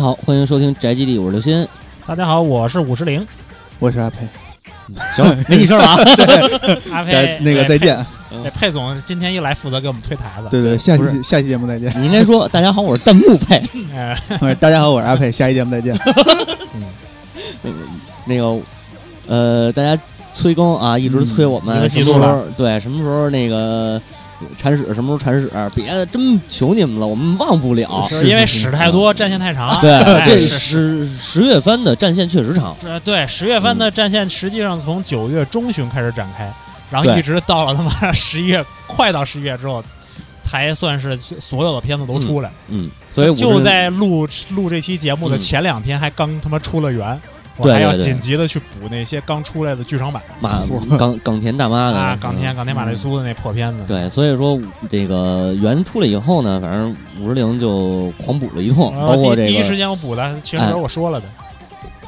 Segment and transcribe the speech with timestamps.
[0.00, 1.68] 大家好，欢迎收听宅基地，我是刘鑫。
[2.06, 3.26] 大家好，我是五十铃，
[3.78, 4.26] 我是阿佩。
[5.14, 5.94] 行，没你事了啊。
[6.90, 8.06] 阿佩再那个再见。
[8.42, 10.48] 那，佩总今天又来负责给我们推台子。
[10.50, 11.92] 对对，下期下期节目再见。
[12.00, 13.62] 你应该说大家好，我是弹幕配。
[13.94, 15.94] 哎，不是大家好，我是阿佩，下期节目再见。
[18.24, 18.58] 那个
[19.26, 24.00] 呃，大家催更啊，一直催我一们个季什么时候对什么时候那个
[24.58, 28.06] 铲屎，什么时候铲屎，别的真求你们了，我们忘不了。
[28.08, 29.80] 是因为屎太多，战线太长。
[29.80, 32.76] 对，哎这十十月番的战线确实长。
[32.82, 36.52] 呃，对，十月番的战线实际上从九月中旬开始展开，
[36.90, 39.82] 然后一直到了他妈十一月，快到十一月之后，
[40.42, 42.50] 才算是所有的片子都出来。
[42.68, 47.20] 嗯，所以我就在录录这期节目的嗯前两天，还刚他妈出了源，
[47.60, 50.22] 我还要紧急的去补那些刚出来的剧场版。
[50.40, 50.62] 马
[50.98, 53.84] 冈冈田大妈的啊，冈田嗯冈田马丽苏的那破片子。
[53.86, 54.58] 对，所以说
[54.90, 60.74] 这个原出来以后呢，反正五十铃就狂补了一通，包括这个第一时间我补的，其实哎。
[60.74, 61.26] 我说了的。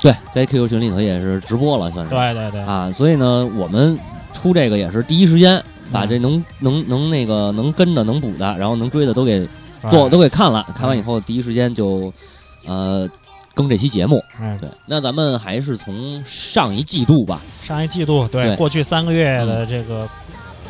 [0.01, 2.11] 对，在 QQ 群里头也是直播了，算是。
[2.11, 3.97] 对对对，啊，所以呢，我们
[4.33, 6.09] 出这个也是第一时间把嗯。
[6.09, 9.47] 这能能能那个能跟的能补的，然后能追的都给
[9.83, 12.13] 哎做都给看了，看完以后第一时间就
[12.67, 13.09] 呃
[13.55, 14.25] 更这期节目。
[14.41, 18.57] 嗯，对，那咱们还是从上一季度吧，上一季度对对。
[18.57, 20.09] 过去三个月的这个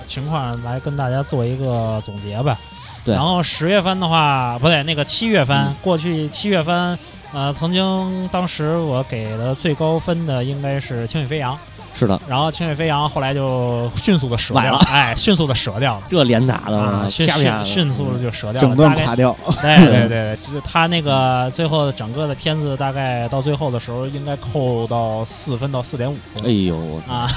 [0.07, 2.59] 情况来跟大家做一个总结吧。
[3.05, 3.15] 对。
[3.15, 5.75] 然后十月份的话，不对，那个七月份，嗯。
[5.83, 6.99] 过去七月份，
[7.33, 11.55] 呃，曾经当时我给的最高分的应该是《轻羽飞扬》，
[11.95, 16.03] 是的，然后《清水飞扬》后来就迅速的折掉了哎，迅速的折掉了。
[16.09, 19.37] 这连打的啊，迅啪啪的迅迅速的就折掉了，整段垮掉。
[19.61, 26.47] 对 对对，就是他那个最后整个的片子大概到最后的时候，应该扣到四分到四点五分。
[26.47, 27.29] 哎呦，我啊，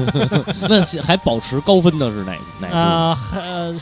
[0.68, 2.74] 那还保持高分的是哪哪部？
[2.74, 3.74] 呃，还呃，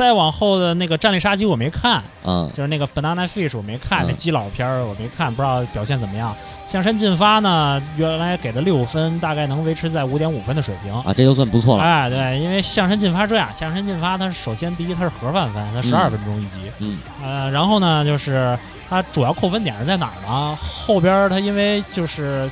[0.00, 6.34] 再往后的那个《战力杀机》我没看，嗯，就是那个《Banana Fish》我没看，嗯那基佬片儿我没看，不知道表现怎么样。
[6.66, 10.90] 向山进发呢，原来给的六分，大概能维持在五点五分的水平。
[10.90, 11.84] 啊，这就算不错了。
[11.84, 20.56] 哎，对，因为向山进发这样，向山进发它首先第一它是盒饭番，它十二分钟一集，嗯，呃，然后呢就是它主要扣分点是在哪儿呢？
[20.62, 22.50] 后边儿它因为就是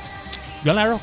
[0.61, 0.95] 原来是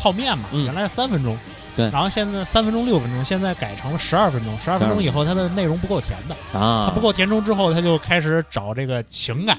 [0.00, 1.36] 泡面嘛，嗯原来是三分钟，
[1.76, 1.90] 对。
[1.90, 6.34] 然后现在三分钟六分钟，现在改成了十二分钟，十二分钟以后它的内容不够填的。
[6.58, 9.58] 啊，它啊不，够填充之后，它就开始找这个情感。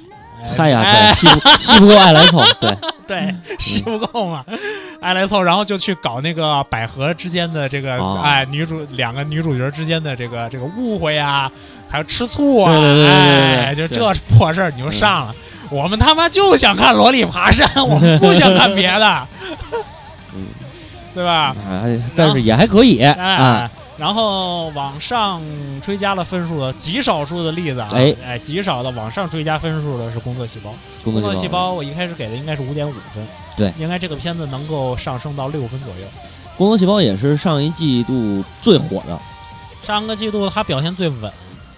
[0.56, 1.14] 嗨呀，哎。
[1.14, 2.78] 对，吸不吸不够爱来凑， 对，
[3.08, 4.44] 对，吸不够嘛，
[5.02, 11.52] 爱来凑，然后就去搞那个百合之间的这个，哦哎，女主两个女主角之间的这个这个误会啊，
[11.90, 15.36] 还有吃醋啊，哎，就这破事儿你就上了。
[15.72, 19.28] 我们他妈就想看萝莉爬山，我们不想看别的，
[19.72, 19.80] 嗯，
[21.16, 21.56] 对吧？
[21.68, 25.42] 啊，但是也还可以啊，哎，然后往上
[25.82, 30.74] 追加了分数的极少数的例子啊，哎哎，极少的往上追加分数的是工作细胞。
[31.04, 36.08] 工作细胞，我一开始给的应该是五点五分，对，应该这个片子能够上升到六分左右。
[36.58, 39.18] 工作细胞也是上一季度最火的，
[39.86, 41.32] 上个季度它表现最稳，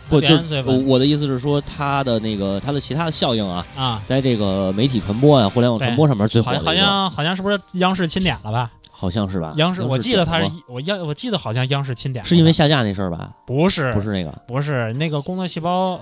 [0.10, 4.02] 不就最我稳我的意思是说，它的那个它的其他的效应啊，啊。
[4.08, 8.72] 在这个媒体传播啊、互联网传播上面最火好像好像是不是央视钦点了吧？
[9.00, 9.54] 好像是吧？
[9.58, 13.30] 央视，我记得他是我央我记得好像央视钦点，是因为下架那事儿吧？
[13.46, 13.94] 不是。
[13.94, 16.02] 不是那个，不是那个工作细胞，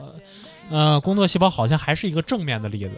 [0.70, 2.98] 呃，工作细胞好像还是一个正面的例子，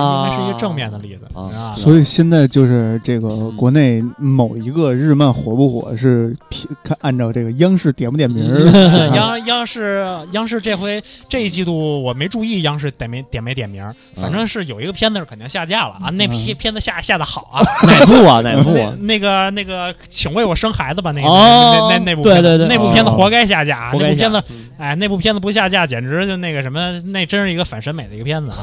[0.00, 1.72] 应该是一个正面的例子啊啊。
[1.76, 8.44] 所以现在就是这个嗯国内某一个日漫火不火是凭看按照这个央视点不点名
[9.14, 18.40] 央央视央视这回这一季度我没注意央视点没点没点名儿，反正是有一个片子是肯定下架了啊，那片嗯片子下下的好 啊，哪部啊？
[18.44, 18.72] 哪部
[19.02, 28.56] 那个那个，请为我生孩子吧，那个、哦那那那部对对对片子那部片子哦活该下架，啊那部片子，嗯哎，那部片子不下架，简直就那个什么，那真是一个反审美的一个片子啊。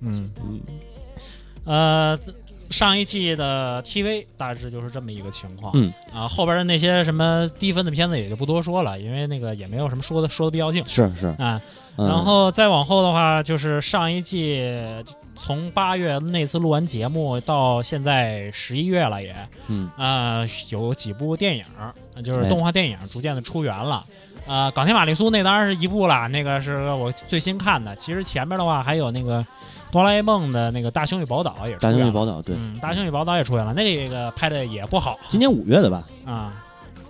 [0.00, 0.60] 嗯，嗯
[1.64, 2.18] 呃，
[2.70, 5.72] 上一季的 TV 大致就是这么一个情况。
[5.74, 11.60] 嗯啊，后边的那些什么低分的片子也就不多说了，因为那个也没有什么说的说的必要性是是，啊。
[11.96, 14.72] 嗯然后再往后的话，就是上一季
[15.34, 19.34] 从八月那次录完节目到现在十一月了也，
[19.66, 21.64] 嗯呃，有几部电影，
[22.22, 24.04] 就是哎动画电影逐渐的出源了。
[24.46, 27.96] 呃，港天玛丽苏那当然是一部了，那个是我最新看的。
[27.96, 29.44] 其实前面的话还有那个
[29.90, 31.90] 哆啦 A 梦的那个大雄与宝岛也出大。
[31.92, 36.04] 雄与宝岛对，嗯，大雄与宝岛也出现了，那个拍的也不好今年五月的吧？
[36.26, 36.62] 啊、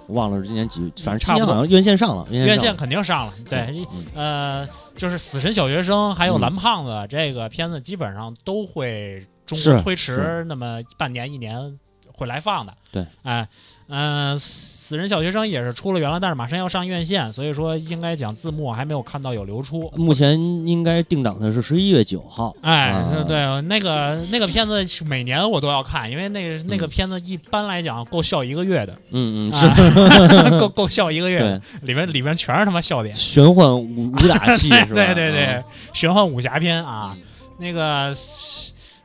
[0.06, 3.32] 我忘了是今年几，反正今差不多好像院线上了，院院线上了肯定上了。
[3.48, 4.66] 对，嗯呃，
[4.96, 11.78] 就是《死神小学生》还有嗯《蓝胖子》这个片子，基本上都会中是推迟是那么半年一年，
[12.18, 12.74] 会来放的。
[12.90, 13.46] 对，哎，
[13.88, 19.92] 嗯、死人小学生也是出了源了，但是马上要上院线，所以说应该讲字幕还没有看到有流出。
[19.94, 22.56] 目前应该定档的是十一月九号。
[22.62, 33.14] 哎，啊对对，那个那个片子每年我都要看，因为那个那个嗯片子一般来讲够笑一个月的，嗯嗯，啊是 够够笑一个月的，里面里面全是他妈笑点。
[33.14, 34.94] 玄幻武武打戏 是吧？
[34.94, 35.62] 对对对啊，，
[35.92, 37.14] 玄幻武侠片啊，
[37.58, 38.14] 那个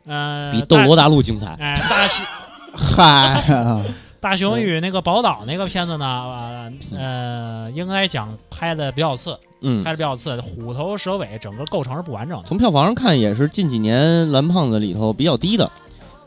[0.05, 1.47] 呃，比《斗罗大陆》精彩。
[1.59, 2.25] 哎大雄
[2.73, 3.05] 嗨
[3.53, 3.83] 啊，
[4.19, 12.47] 大雄与那个宝岛那个片子呢，呃呃，应该讲拍的比较次，嗯拍，的比较次，虎头蛇尾，整个构成是不完整的。
[12.47, 15.69] 从票房上看，也是近几年蓝胖子里头比较低的。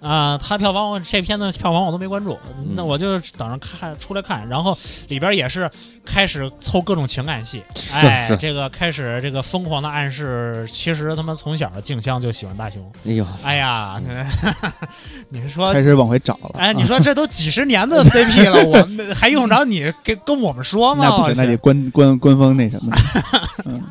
[0.07, 4.77] 啊、他票房我这片子票房我都没关注，嗯那我就等着看出来看，然后
[5.09, 5.69] 里边也是
[6.05, 7.63] 开始凑各种情感戏，
[7.93, 14.01] 哎，是这个开始这个疯狂的暗示，其实他妈从小静香就喜欢大雄，哎呦，哎呀，
[15.29, 16.51] 你说开始往回找了。
[16.59, 21.05] 哎，你啊说这都几十年的 CP 了，我们还用着你跟跟我们说吗？
[21.11, 22.97] 那不行，那得官官官方那什么。
[23.65, 23.83] 嗯，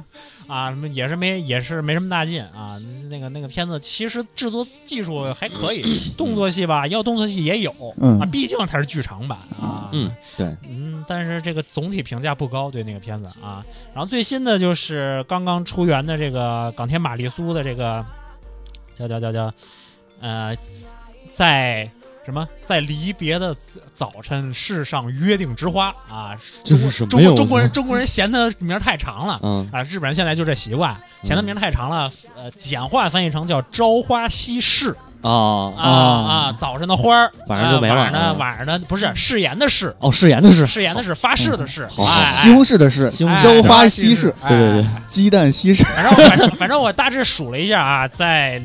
[0.48, 2.78] 啊，什么也是没也是没什么大劲啊。
[3.10, 9.90] 那个那个片子其实制作技术还可以， 动作戏吧，要动作戏也有嗯啊，毕竟它是剧场版啊。
[9.92, 13.64] 嗯，对，嗯，但是这个总体评价不高，对那个片子啊。
[13.94, 18.06] 然后最新的就是刚刚出园的这个港天玛丽苏的这个
[18.98, 19.54] 叫叫叫叫
[20.22, 20.56] 呃，
[21.34, 21.90] 在
[22.26, 22.48] 什么？
[22.66, 23.56] 在离别的
[23.94, 25.90] 早晨世上约定之花。
[26.10, 26.36] 啊？
[26.64, 29.40] 这中是什么中国中国人中国人嫌它名儿太长了。
[29.44, 29.70] 嗯。
[29.72, 34.96] 啊，日本人现在就这习惯，嫌它名儿太长了，呃，简化翻译成叫朝花夕拾
[35.30, 35.92] 啊啊啊
[36.28, 37.96] 啊，早上的花儿，晚上就没了。
[37.96, 40.68] 呃晚上呢，嗯晚上呢不是誓言的誓，哦，誓言的誓。
[40.68, 44.50] 誓言的誓，发誓的誓，西红柿的柿，西红朝花夕拾，哎。
[44.50, 44.86] 对对对。
[45.08, 45.84] 鸡蛋西施。
[45.84, 48.62] 反正反正反正我大致数了一下啊，在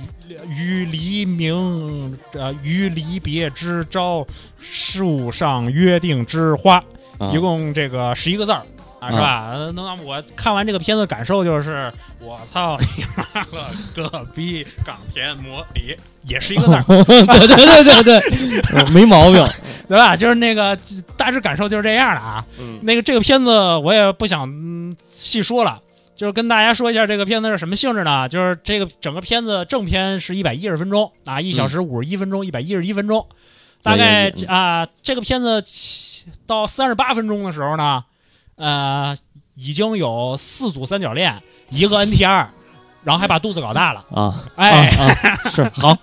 [0.49, 4.27] 于黎明呃于离别之朝
[4.61, 6.77] 树上约定之花，
[7.19, 7.31] 啊。
[7.33, 8.61] 一共这个十一个字儿。
[9.01, 9.51] 啊，是吧？
[9.53, 14.67] 呃那我看完这个片子感受就是， 我操你妈了个逼！
[14.85, 19.45] 冈田模里也是一个字儿， 对对对对对，嗯 没毛病。
[19.89, 20.15] 对吧？
[20.15, 20.79] 就是那个
[21.17, 22.45] 大致感受就是这样的啊。
[22.61, 25.81] 嗯那个这个片子我也不想嗯细说了，
[26.15, 28.29] 就是跟大家说一下这个片子是什么性质呢？
[28.29, 33.27] 就是这个整个片子正片是一百一十分钟啊，一小时五十一分钟，一百一十一分钟，
[33.83, 38.05] 大概嗯啊、这个片子起到三十八分钟的时候呢，
[38.61, 39.17] 呃，
[39.57, 41.35] 已经有四组三角恋，
[41.71, 42.47] 一个 NTR，
[43.03, 45.97] 然后还把肚子搞大了，啊，哎，啊啊是好，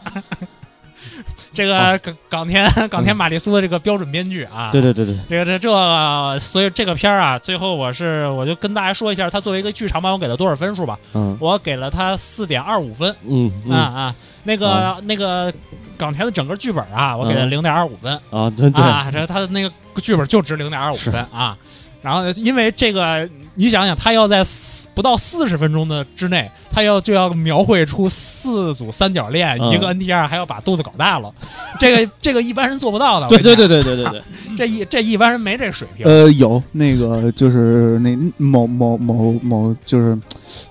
[1.53, 10.97] 这个港港田港田玛丽苏的这个标准编剧啊，对对对对，这个这这，所以这个片儿啊，最后我是我就跟大家说一下，他作为一个剧场版，我给了多少分数吧？
[11.13, 11.37] 嗯。
[11.39, 13.71] 我给了他四点二五分、嗯嗯。
[13.71, 14.15] 啊啊。
[14.43, 15.53] 那个、那个
[15.97, 17.51] 港台的整个剧本啊，我给了嗯。
[17.51, 21.57] 零点二五分、啊，对对，啊，这他的那个剧本就值零点二五分啊。
[22.01, 31.33] 然后因为这个，你想想，他要在四不到四十分钟的之内，他要就要描绘出四组三角恋，嗯一个 NTR 还要把肚子搞大了，
[31.79, 33.27] 这个这个一般人做不到的。
[33.27, 34.21] 对对对对对对对，
[34.57, 36.05] 这一这一般人没这水平。
[36.05, 40.17] 呃，有那个就是那某某某某，就是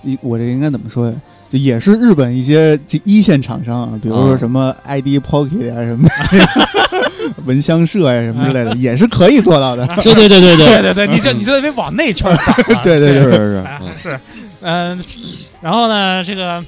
[0.03, 1.15] 一我这应该怎么说呀？
[1.49, 6.09] 就也是日本一些这一线厂商啊，比如说嗯什么 ID Pocket 啊，什么
[7.45, 9.87] 蚊香社呀、什么之类的，也是可以做到的。
[10.03, 12.81] 对对对对对，对对对，你就你就得往那圈儿找啊。
[12.85, 14.21] 对对对，是是是，哎嗯是，
[14.61, 15.03] 嗯，
[15.61, 16.65] 然后呢，这个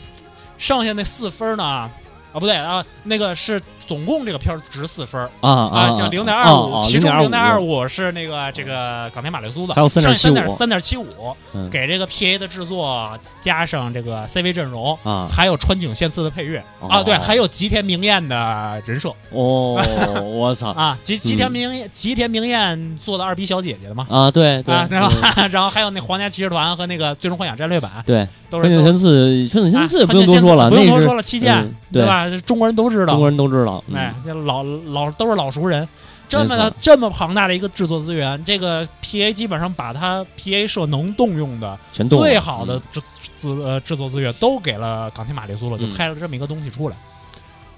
[0.59, 1.91] 剩下那四分呢，啊
[2.35, 5.29] 不对啊，那个是总共这个片儿值四分儿。
[5.41, 11.07] 啊啊，就零点二五，其中零点二五，是那个这个港台马丽苏的，还有三点3.75三点七五
[11.55, 11.69] 嗯。
[11.71, 14.97] 给这个 PA 的制作加上这个 CV 阵容。
[15.03, 15.29] 啊。
[15.33, 16.59] 还有川井宪次的配乐。
[16.81, 19.09] 啊，哦对，还有吉田明彦的人设。
[19.31, 19.83] 哦，
[20.23, 20.69] 我操。
[20.79, 32.05] 啊，吉吉田明吉田明彦做的二逼小姐姐的嘛，啊，对对啊，然后嗯 然后还有那皇家骑士团和那个最终幻想战略版，对，都是都川井宪次，川井宪次啊不用多说了，不用多说了，七剑嗯对。
[32.05, 32.29] 吧？
[32.29, 35.89] 这中国人都知道，中国人都知道，嗯哎，这老老都是老熟人。
[36.29, 41.79] 这么这么庞大的一个制作资源，这个 PA 基本上把它 PA 社能动用的
[42.11, 43.01] 最好的嗯制
[43.35, 46.97] 资呃制作资源都给了冈田玛丽苏了，就嗯拍了这么一个东西出来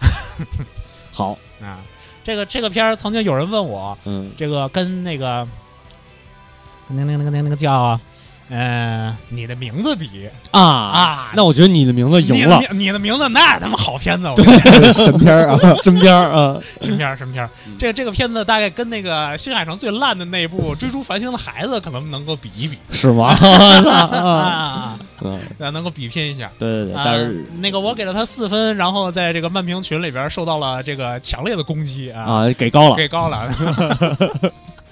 [1.13, 1.79] 好，啊。
[2.25, 5.47] 这个这个片儿曾经有人问我，嗯这个跟那个
[6.89, 7.99] 那那那个那个那个叫
[8.51, 14.29] 嗯，你的名字比啊啊那我觉得你的名字你赢了，的你的名字那他妈好片子，
[14.93, 17.49] 神片儿啊，神片儿啊，神片儿什么片？
[17.79, 23.29] 这这个片子大概跟那个新海诚最烂的那部《追逐繁星的孩子》可能能够比一比是吗？
[23.29, 26.51] 啊啊，啊， 嗯，啊能够比拼一下。
[26.59, 33.49] 对对对，啊但是那个我给了他四分，然后在这个漫评群里边受到了这个强烈的攻击啊，啊给高了，给高了。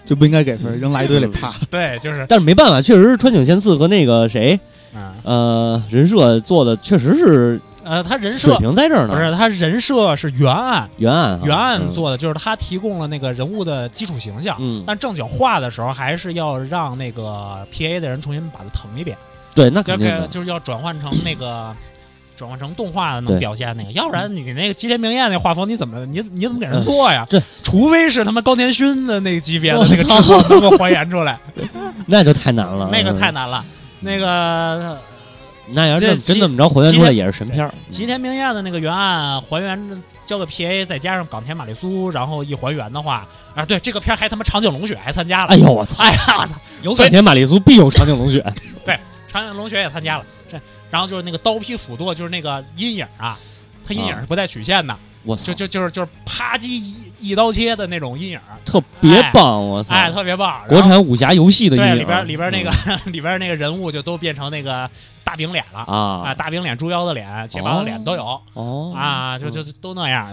[0.09, 1.55] 就不应该给分，扔垃圾堆里 啪。
[1.71, 4.59] 对，就是但是没办法，确实是川井宪次和那个谁，
[4.95, 11.91] 嗯呃，人设做的确实是呃，他人水设平在这儿呢，不是他人设是原案，原案原案嗯。
[11.91, 14.57] 做的就是他提供了那个人物的基础形象。
[14.61, 19.17] 嗯，但正经画的时候，还是要让那个 P A 的人重新把它腾一遍，
[19.55, 21.75] 对，那就肯定，就是要转换成那个
[22.39, 23.41] 转换成动画的能对。
[23.41, 27.27] 表现那个，要不然你那个吉田明彦那画风，你怎么你你怎么给人做呀？
[27.29, 31.39] 这除非是他妈高田勋的那个级别的那个制作能够还原出来，
[32.07, 33.65] 那就太难了，那个嗯太难了。
[34.01, 34.97] 那个
[35.73, 43.27] 那要是真真这么着还原出来也是神片儿，吉田明彦的那个原案还原交给 P A，再加上冈田玛丽苏，然后一还原的话，
[43.57, 48.41] 啊，对这个片儿还他妈长颈龙雪还参加了，哎呦我操，哎呀我操，有冈田玛丽苏必有长颈龙雪，
[49.31, 50.38] 长颈龙雪也参加了，这
[50.91, 53.39] 然后就是那个刀劈斧剁，就是那个阴影啊，
[53.87, 60.63] 它阴影是不带曲线的，我操就，就就是就是啪叽一一刀切的那种阴影，特别棒，我操，哎，特别棒。
[60.69, 62.99] 国产武侠游戏的阴影，对里边里边那个嗯。
[63.13, 64.89] 里边那个人物就都变成那个
[65.25, 68.41] 大饼脸了啊，啊，大饼脸、猪腰子脸、结巴的脸都有。
[68.55, 68.95] 哦。
[68.97, 70.29] 啊，就就就都那样，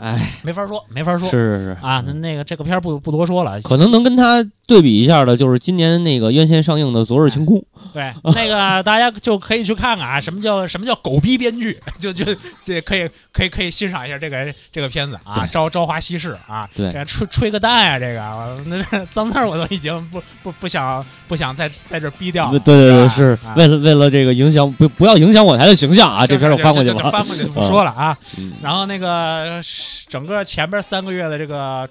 [0.00, 2.02] 哎，没法说，没法说是是是啊。
[2.06, 7.58] 那那个这个片儿不不多说了，可能能跟他对比一下的，就是今年那个院线上映的《昨日晴空》
[7.92, 12.24] 对，那个大家就可以去看看啊，什么叫什么叫狗逼编剧，就就
[12.64, 27.10] 这可以可以可以欣赏一下这个这个片子啊，朝朝花夕拾啊，对这吹吹个蛋啊，这个我那脏字我都已经不不不想不想在在这逼掉了，对对对，是为了为了这个影响不不要影响我台的形象啊，这片儿我翻过去了。
[27.10, 28.16] 翻过去就不说了啊。
[28.38, 29.62] 嗯然后那个
[30.08, 31.88] 整个前边三个月的这个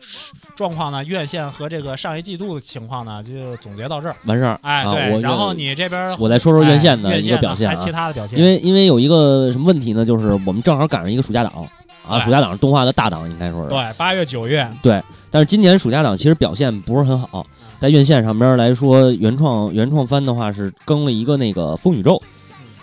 [0.56, 4.16] 状况呢，院线和这个上一季度的情况呢，就总结到这儿。
[4.25, 11.68] 完事儿，哎，啊对，我然后你这边我再说说院线的哎一个表现还其啊，他的表现，因为因为有一个什么问题呢，就是我们正好赶上一个暑假档
[12.08, 13.70] 啊，暑假档是动画的大档，应该说是。
[13.70, 17.46] 对八月九月对，但是今年暑假档其实表现不是很好，
[17.80, 22.16] 在院线上边来说，原创原创番的话是更了一个那个《风宇宙》，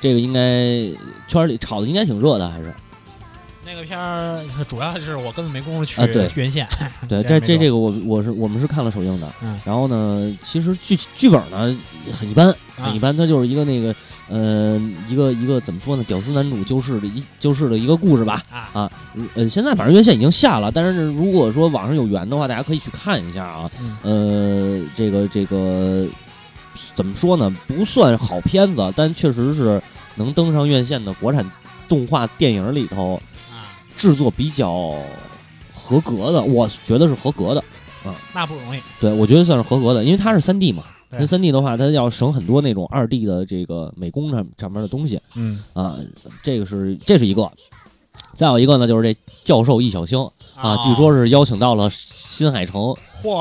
[0.00, 0.40] 这个应该
[1.28, 2.72] 圈里炒的应该挺热的，还是
[3.72, 6.28] 那个片儿主要是我根本没工夫去啊对
[7.08, 11.76] 对， 这这个我我是我们是看了首映的，嗯然后呢，其实剧剧本呢
[12.12, 13.94] 很一般，很一般，它就是一个那个
[14.28, 14.76] 呃
[15.08, 18.42] 一个一个怎么说呢，屌丝男主救世的一救世的一个故事吧。
[18.50, 18.90] 啊，
[19.36, 23.70] 呃，现在反正院线已经下了，但是如果说网上有缘的话，大家可以去看一下啊。
[23.80, 26.06] 嗯呃，这个这个
[26.96, 27.54] 怎么说呢？
[27.68, 29.80] 不算好片子，但确实是
[30.16, 31.48] 能登上院线的国产
[31.88, 33.29] 动画电影里头啊，
[34.00, 34.94] 制作比较
[35.74, 37.62] 合格的，我觉得是合格的。
[38.06, 40.82] 嗯那不容易，对，我觉得算是合格的，因为它是三 D 嘛。
[41.10, 45.96] 对跟三 D 的话，它要省很多那种二 D 的这个美工上上面的东西嗯啊，
[46.42, 47.50] 这个是这是一个。
[48.36, 50.18] 再有一个呢，就是这教授易小星
[50.54, 52.94] 啊，据说是邀请到了新海诚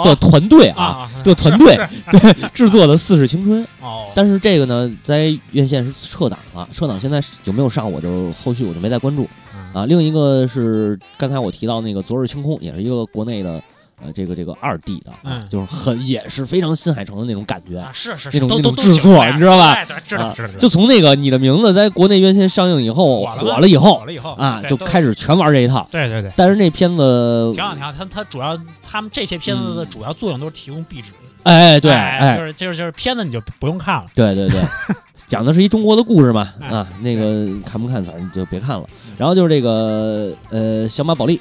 [0.04, 1.80] 的团队啊，啊， 这团队
[2.12, 3.64] 是是制作的《四世青春》。
[3.82, 9.86] 哦，但是这个呢，在院线是撤档了，撤档现在有没有上，我就后续我就没再关注嗯啊。
[9.86, 13.62] 另一个是刚才我提到那个《昨日清空》，也是一个国内的
[14.02, 15.12] 呃这个这个二 D 的，
[15.50, 17.78] 就是很也是非常新海诚的那种感觉。
[17.80, 25.88] 啊是是那种那种制作你知道吧哎对，知道啊知道，就从那个你的名字在国内院线上映以后火了以后火了以后啊，就开始全玩这一套。
[25.92, 26.32] 对对对。
[26.36, 31.12] 但是那片子，挺好挺好，它它主要他们这些片子的主要作用都是提供壁纸，
[31.44, 34.62] 哎，对，哎，哎就，是就是就是片子你就不用看了，对对对，
[35.28, 38.86] 讲的是一中国的故事嘛，哎啊，那个看不看反正就别看了。
[39.20, 41.40] 然后就是这个呃小马宝莉。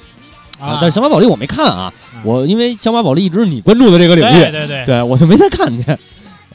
[0.59, 5.85] 啊，但是小马宝莉我没看啊，嗯我因为小马宝莉一直是你关注的这个领域，对对对，对我就没再看去，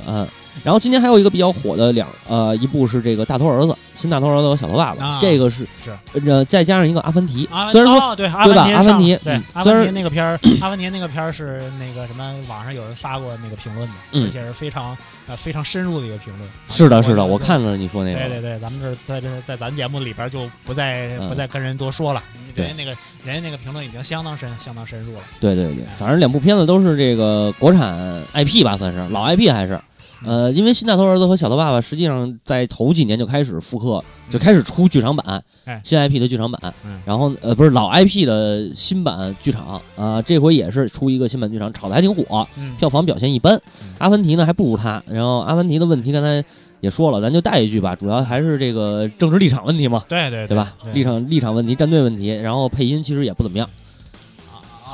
[0.07, 0.29] 嗯。
[0.65, 5.93] 然后今年还有一个比较火的两呃一部是这个大头儿子新大头儿子和小头爸爸，啊这个是是。
[6.27, 14.27] 呃再加上一个阿凡提，阿虽然说哦对阿对吧凡提阿凡提对嗯虽然阿凡提那个片儿， 阿凡提那个片儿是那个什么网上有人发过那个评论的，嗯。
[14.27, 14.97] 而且是非常
[15.29, 16.49] 呃非常深入的一个评论。
[16.71, 21.29] 是的，是的，我我看了你说那个，对对对，咱们这在这在咱节目里边就不再嗯。
[21.29, 22.23] 不再跟人多说了，
[22.55, 22.67] 对。
[22.67, 25.21] 人家那个人家那个评论已经相当深相当深入了。
[25.41, 29.79] 对对对，反正两部片子都是这个国产 IP 吧，算是老 IP 还是
[30.27, 43.89] 呃，因为新大头儿子和小头爸爸实际上在头几年就开始复刻，就开始出剧场版，哎新 IP 的剧场版，嗯然后呃不是老 IP 的新版剧场啊、这回也是出一个新版剧场，炒的还挺火，嗯票房表现一般嗯。
[43.99, 46.45] 阿凡提呢还不如他，然后阿凡提的问题刚才
[46.81, 50.73] 也说了，咱就带一句吧，主要还是这个政治立场问题嘛，对对对吧？
[50.93, 53.69] 立场立场问题、站队问题，然后配音其实也不怎么样，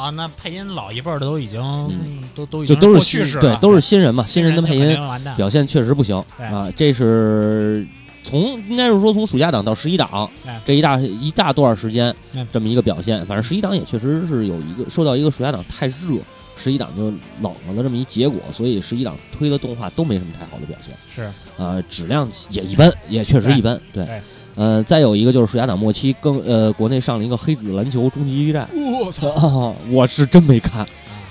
[0.00, 4.96] 啊，那配音老一辈儿的都已经、嗯都都已就都是去新对式了，都是新人嘛，新新人的配音。
[5.36, 6.72] 表现确实不行啊。
[6.74, 7.86] 这是
[8.24, 13.24] 从应该是说从暑假档到十一档哎这一大一大段时间嗯这么一个表现。
[13.26, 16.18] 反正十一档也确实是有一个受到一个暑假档太热，
[16.56, 17.04] 十一档就
[17.42, 20.96] 冷了的这么一结果，所以十一档推的动画都没什么太好的表现。
[21.14, 23.78] 是呃，质量也一般，也确实一般。
[23.92, 24.20] 对对，
[24.60, 28.68] 呃，再有一个就是暑假档末期更呃国内上了一个黑子篮球终极一战，
[29.02, 29.26] 我操！
[29.32, 30.86] 啊，我是真没看。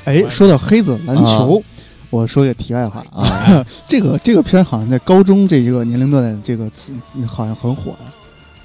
[0.05, 1.61] 哎，说到黑子篮球，
[2.09, 6.91] 我说一个题外话啊， 这个这个片儿好像在高中这一个年龄段的这个词
[7.27, 7.99] 好像很火，的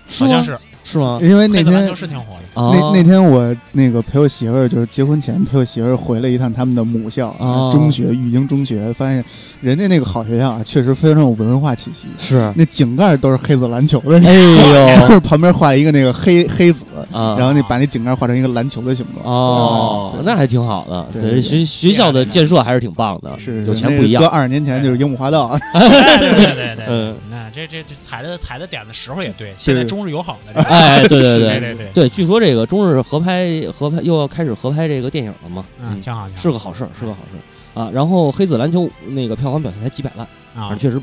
[0.08, 1.18] 好像是是吗？
[1.20, 2.60] 因为那天篮球是挺火的。
[2.60, 9.24] 啊，那那天我那个陪我媳妇儿，就是结婚前陪我媳妇儿回了一趟他们的母校、哦中学育英中学，发现
[9.60, 12.06] 人家那个好学校啊，确实非常有文化气息。
[12.18, 19.24] 是，那井盖都是黑子篮球的，哎呦 就是旁边画一个那个黑黑子，啊，然后你把那井盖画成一个篮球的形状。
[19.24, 21.06] 哦那还挺好的。
[21.12, 24.36] 对对，学学校的建设还是挺棒的，是有钱不一样那个搁。
[24.36, 35.64] 二十年前就是樱木花道，对对对对对，嗯那这这这踩的踩的点的时候也对，现在中日友好的这个，哎，对对对 对对对，据说这个中日合拍合拍又要开始合拍这个电影了嘛？
[35.80, 37.90] 嗯，挺好，是个好事儿，是个好事儿啊。
[37.92, 40.74] 然后黑子篮球那个票房表现才几百万，啊。
[40.76, 41.00] 确实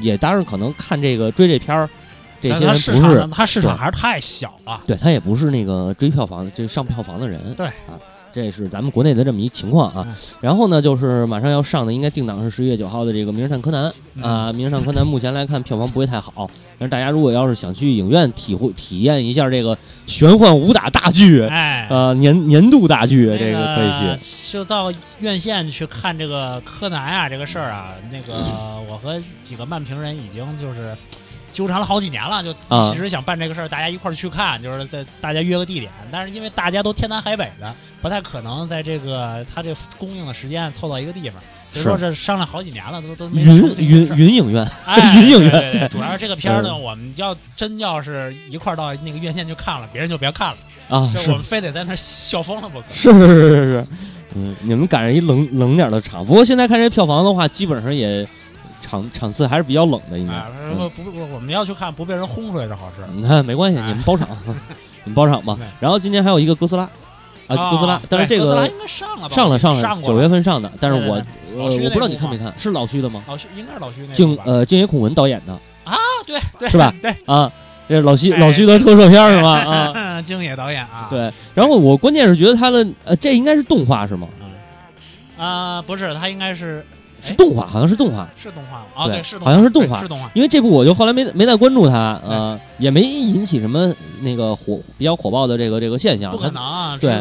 [0.00, 1.88] 也当然可能看这个追这片儿，
[2.40, 4.80] 这些人不是市场，它市场还是太小了。
[4.86, 7.98] 对他也不是那个追票房这上票房的人，对啊，
[8.32, 10.14] 这是咱们国内的这么一情况啊嗯。
[10.40, 24.26] 然后呢，就是马上要上的，应该定档是十一月九号的这个《名侦探柯南》嗯啊，《名侦探柯南》目前来看票房不会太好，但是大家如果要是想去影院体会体验一下这个玄幻武打大剧，哎，呃，年年度大剧，这个可以去。
[24.50, 28.34] 就到院线去看这个柯南啊，这个事儿啊，那个
[28.90, 30.96] 我和几个漫评人已经就是
[31.52, 32.90] 纠缠了好几年了，就啊。
[32.92, 41.40] 其实想办这个事儿，大家一块儿去看，就是在大家约个地点，但是因为大家都天南海北的，不太可能在这个他这供应的时间凑到一个地方。
[41.72, 42.00] 所以说是。
[42.00, 45.52] 这商量好几年了，都都没云云云影院，哎， 云影院。
[45.52, 50.56] 对对对，主要是这个片儿呢，嗯我们要真要是一块儿到那个院线去看了，别人就别看了，
[50.88, 52.86] 啊，就我们非得在那儿笑疯了不可。
[52.92, 53.86] 是是是是是，
[54.34, 58.26] 嗯，你们赶上一冷冷点儿的场，不过现在看这票房的话，基本上也
[58.80, 60.32] 场场次还是比较冷的，应该。
[60.74, 63.04] 不不不，我们要去看不被人轰出来是好事。
[63.14, 64.28] 你看没关系，哎你们包场，
[65.04, 65.56] 你们包场吧。
[65.80, 66.84] 然后今天还有一个哥斯拉，
[67.48, 69.34] 啊，哥斯拉哦，但是这个哥斯拉应该上了吧？
[69.34, 71.22] 上了上了，九月份上的，但是我
[71.54, 73.22] 我不知道你看没看，是老徐的吗？
[73.26, 75.52] 老徐应该是老徐那静呃静野孔文导演的
[75.84, 77.50] 啊，对对是吧对，啊，
[77.88, 79.58] 这是老徐哎老徐的特摄片是吧？
[79.58, 81.32] 啊， 啊，京野导演啊，对。
[81.54, 84.28] 然后我关键是觉得他的呃，这应该是动画是吗？
[85.36, 86.86] 啊，不是，他应该是
[87.22, 88.28] 是动画，好像是动画。
[88.36, 90.30] 是动画吗啊，对对，是动好像是动画是动画。
[90.34, 96.32] 因为这部我就后来没没再关注它，呃，也没引起什么那个火比较火爆的这个这个现象。
[96.32, 96.98] 不可能啊！
[97.00, 97.12] 对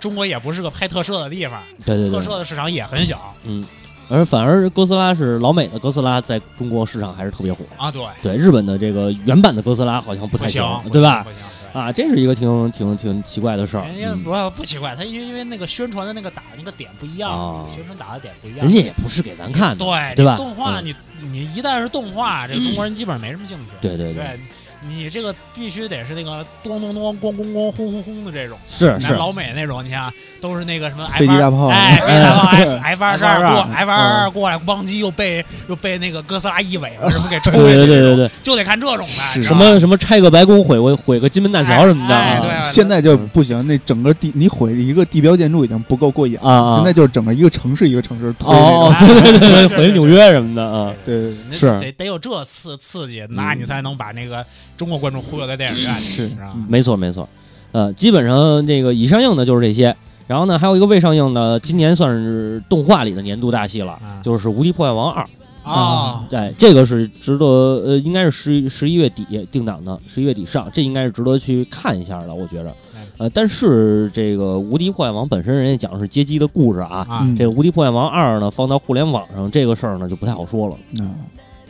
[0.00, 3.66] 中国也不是个拍特摄的地方，对对对特，摄的市场也很小嗯，
[4.08, 7.64] 而反而哥斯拉是老美的哥斯拉，在中国市场还是特别火。
[7.76, 7.90] 啊。
[7.90, 11.22] 对，对，日本的这个原版的哥斯拉好像不太不行，对吧？
[11.22, 11.24] 行？
[11.24, 13.84] 不行，对啊，这是一个挺挺挺奇怪的事儿。
[13.86, 18.64] 人家嗯不不奇怪，他因为因为那个宣传的那个打那个点不一样啊，宣传打的点不一样。
[18.64, 20.94] 人家也不是给咱看的，对对吧动画嗯你
[21.30, 23.64] 你一旦是动画，这中国人基本上没什么兴趣。
[23.82, 24.40] 对对对，对，
[24.88, 28.58] 你这个必须得是那个咚咚咚、咣咣咣、轰轰轰的这种。
[28.68, 31.68] 是是，咱老美那种，你看都是那个什么 F 飞机大炮。
[31.68, 46.76] 哎，飞机大炮 F F 二十二过 F 二二过来，咣叽又被又被那个哥斯拉一尾巴什么给抽对下去，对对对对，就得看这种的，什么什么拆个白宫毁个毁个金门大桥什么的对啊现在就不行，那整个地你毁一个地标建筑已经不够过瘾了，啊啊。
[46.76, 48.54] 现在就是整个一个城市一个城市推。
[48.96, 51.66] 对对对对对对，回纽约什么的啊，对对那是。
[51.80, 54.44] 得得有这刺刺激，那嗯你才能把那个
[54.76, 56.30] 中国观众忽悠在电影院里，是？
[56.68, 57.28] 没错没错，
[57.72, 65.22] 呃，基本上这个已上映的就是这些，然后呢，还有一个未上映的，今年算是动画里的年度大戏了，啊就是《无敌破坏王二》。
[65.68, 73.04] 啊，哎，这个是值得，呃，应该是十一十一月底定档的，十一月底上，这应该是值得去看一下的，我觉着哎。
[73.18, 80.76] 呃，但是这个《无敌破坏王》本身人家讲的是街机的故事啊，这个《无敌破坏王二》呢放到互联网上这个事儿呢就不太好说了。
[81.00, 81.16] 嗯，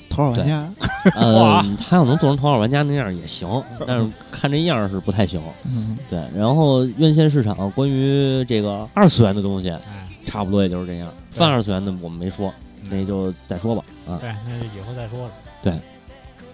[0.09, 0.69] 头号玩家，
[1.16, 3.49] 呃，他要能做成头号玩家那样也行，
[3.87, 5.40] 但是看这样是不太行。
[5.64, 11.09] 嗯，对，然后院线市场关于这个二次元的东西，哎，差不多也就是这样。
[11.33, 12.53] 泛二次元的我们没说，
[12.88, 14.19] 那就再说吧啊。
[14.21, 15.31] 对，那就以后再说了。
[15.62, 15.73] 对。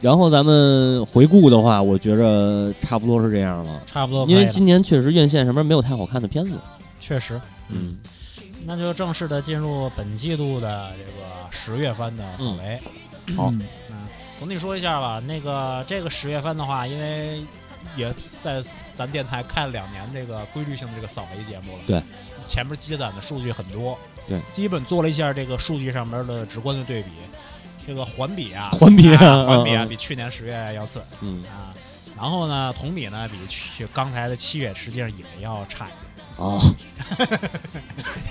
[0.00, 6.54] 然后咱们回顾的话，我觉着差不多是这样了，差不多因为今年确实院线上面没有太好看的片子。
[6.98, 7.96] 确实，嗯，
[8.66, 12.80] 那就正式的进入本季度的这个十月番的扫雷。
[13.36, 13.62] 好嗯
[14.38, 17.40] 总体说一下吧，那个这个十月份的话，因为
[17.96, 18.60] 也在
[18.92, 21.82] 咱电台开了两年这个规律性的这个扫雷节目了。
[21.86, 22.02] 对，
[22.44, 23.96] 前面积攒的数据很多。
[24.26, 27.10] 对，基本做了一下这个数据上面的直观的对比，
[27.86, 31.74] 这个环比啊，环比啊啊环比啊，比去年十月要次嗯啊。
[32.16, 35.96] 然后呢，同比呢比去刚才的七月实际上也要差一点
[36.36, 36.60] 哦，
[37.16, 37.40] 点，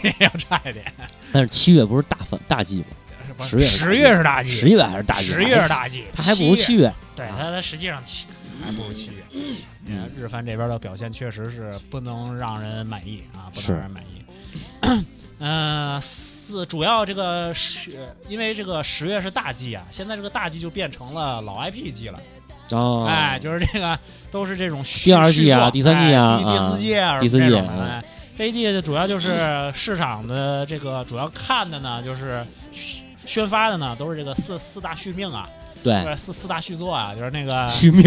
[0.20, 0.86] 也要差一点。
[1.32, 2.86] 但是七月不是大反大季吗？
[3.42, 5.26] 不十月是十月是大季，十月还是大季？
[5.28, 6.92] 十月是大季，它还不如七月。
[7.16, 8.26] 对它，它实际上七
[8.64, 9.14] 还不如七月。
[9.86, 15.06] 嗯，日番这边的表现确实是不能让人满意啊，不能让人满意。
[15.44, 17.92] 嗯、四主要这个十，
[18.30, 22.20] 因为这个十月是大季啊，现在这个大季就变成了老 IP 季了。
[22.72, 23.98] 哦，哎，就是这个
[24.30, 28.04] 都是这种续第二季啊第三季啊哎第四季啊，第四季这种的嗯哎
[28.38, 32.46] 这一季主要就是市场的这个主要看的呢，就是
[33.26, 35.48] 宣宣发的呢，都是这个四四大续命啊，
[35.84, 38.04] 对，四四大续作啊，就是那个续命，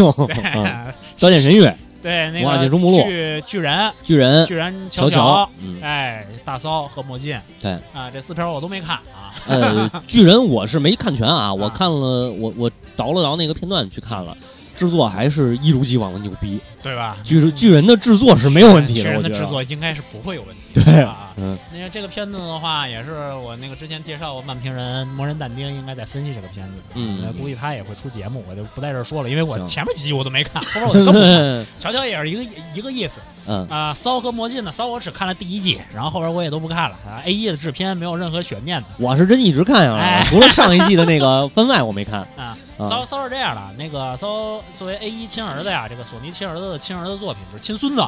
[1.18, 1.70] 刀剑神域、
[2.02, 3.02] 对那个界中目录。
[3.04, 7.72] 巨巨人、巨人、巨人乔乔，嗯，哎，大骚和魔镜，对。
[7.94, 14.36] 啊，这四篇我都没看啊，呃，巨人我是没看全啊， 我啊看了，我我倒了倒那个片段去看了，
[14.76, 17.16] 制作还是一如既往的牛逼，对吧？
[17.24, 19.22] 巨巨人的制作是没有问题的，巨人。
[19.22, 20.84] 的制作应该是不会有问题的。
[20.84, 31.66] 对啊， 嗯，那个这个片子的话，也是我那个之前介绍过漫评人魔人但丁应该在分析这个片子，嗯呃估计他也会出节目，我就不在这儿说了，因为我前面几集我都没看，后边我就更不看。
[31.80, 32.44] 乔乔也是一个
[32.74, 37.22] 一个意思嗯，啊、骚和魔镜呢，骚我只看了第一季，然后后边我也都不看了啊。
[37.24, 42.20] A 一的制片没有任何悬念的我是真一直看下来除了上一季的那个番外我没看。
[42.36, 42.44] 啊。
[42.44, 48.04] 啊骚骚是这样的，那个骚作为 A 一亲儿子呀，这个索尼亲儿子的亲儿子作品就是亲孙子，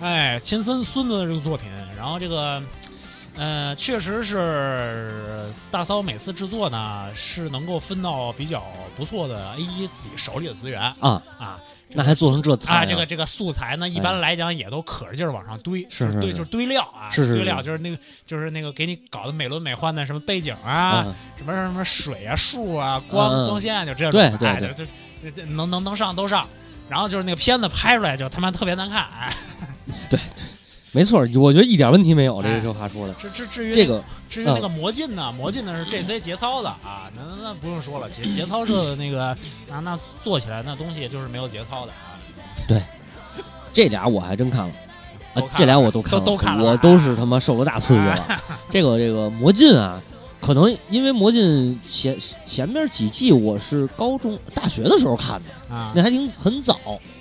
[0.00, 2.60] 哎，亲孙孙子的这个作品，然后这个。
[3.36, 8.64] 呃，确实是大骚每次制作呢是能够分到比较
[8.96, 11.60] 不错的 A 一自己手里的资源啊啊，
[11.92, 17.96] 那还做成这啊，啊这个这个素材呢，一般来讲也都可着劲儿往上堆，是堆是是是就是堆料啊，堆料就是那个
[18.26, 24.84] 就是那个给你搞的美轮美奂的什么背景啊，啊，什么什么水啊、树啊、光、光线啊，就这种，对对哎，就
[25.30, 26.46] 就能能能上都上。
[26.90, 29.32] 然后就是那个片子拍出来就他妈特别难看，哎，
[30.10, 30.18] 对
[30.92, 32.42] 没错，我觉得一点问题没有。
[32.42, 39.36] 这哎个这话说的，至至至于这个至于那个魔镜呢，魔镜呢是 J C 节操的啊，那那那不用说了，节节操社的那个
[39.68, 42.18] 那那做起来那东西就是没有节操的啊。
[42.66, 42.82] 对
[43.72, 44.74] 这俩我还真看了。
[45.56, 48.40] 这俩我都看了，都都看了我都是他妈受了大刺激了。
[48.68, 50.02] 这个这个魔镜啊，
[50.40, 55.92] 可能因为魔镜前前面几季我是高中、大学的时候看的，啊。
[55.94, 56.78] 那还挺很早，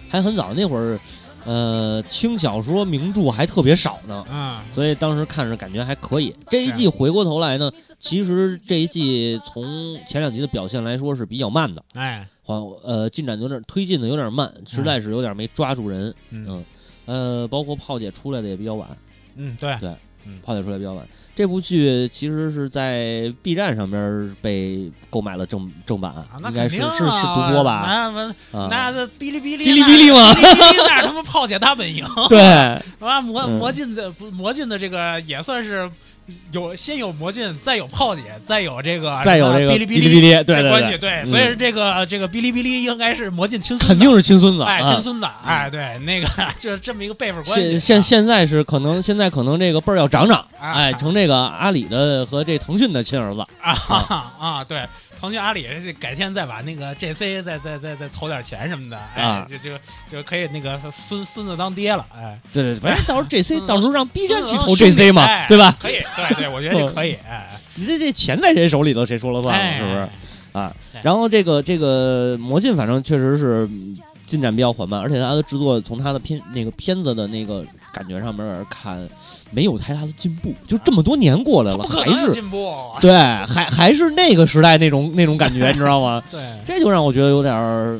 [0.09, 0.99] 还很早那会儿，
[1.45, 4.63] 呃，轻小说名著还特别少呢，啊。
[4.71, 6.33] 所以当时看着感觉还可以。
[6.49, 12.27] 这一季回过头来呢，其实这一季从前两集的表现来说是比较慢的，哎。
[12.41, 16.13] 缓呃进展有点推进的有点慢，实在是有点没抓住人。
[16.31, 16.47] 嗯。
[16.49, 16.65] 嗯。
[17.05, 18.87] 呃，包括炮姐出来的也比较晚，
[19.35, 19.77] 嗯对。
[19.79, 19.93] 对
[20.29, 21.05] 嗯炮姐出来比较晚。
[21.35, 27.85] 这部剧其实是在 B 站上边被购买了正正版，啊，应该是是是独播吧？
[27.85, 32.05] 那那啊，那这哔哩哔哩哔哩哔哩嘛哔哩哔哩那是他妈炮姐大本营。
[32.27, 32.41] 对，
[32.99, 35.89] 啊，魔嗯魔镜的不魔镜的这个也算是
[36.51, 46.27] 有先有魔镜，再有炮姐，再有这个再有这个哔哩哔哩哔哩，对对关系，对，所以这个这个哔哩哔哩应该是魔镜亲肯定是亲孙子，哎啊亲孙子，哎对，那个
[46.59, 47.71] 就是这么一个辈分关系。
[47.71, 54.87] 现现现在是可能现在可能这个辈儿要长长，啊哎，成这个阿里的和这腾讯的亲儿子，啊啊对。
[55.19, 55.67] 腾讯、阿里，
[55.99, 59.77] 改天再把那个 JC 再再再再投点钱什么的，哎，啊就就
[60.09, 65.75] 就可以那个孙孙子当爹了，哎，对对，反正到时候 JC 到时候让 B 站去投孙子当兄弟 JC 嘛，哎对吧？
[65.79, 70.09] 可以，对对，我觉得这可以，哎， 你这这钱在谁手里头，谁说了算哎，是不是？
[70.53, 79.07] 啊，然后这个这个魔镜，反正确实是嗯进展比较缓慢，而且它的制作从它的片那个片子的那个感觉上面儿看，
[79.51, 86.21] 没有太大的进步，就这么多年过来了，还是进步， 对，还还是那个时代那种那种感觉，你知道吗？
[86.31, 87.99] 对，这就让我觉得有点儿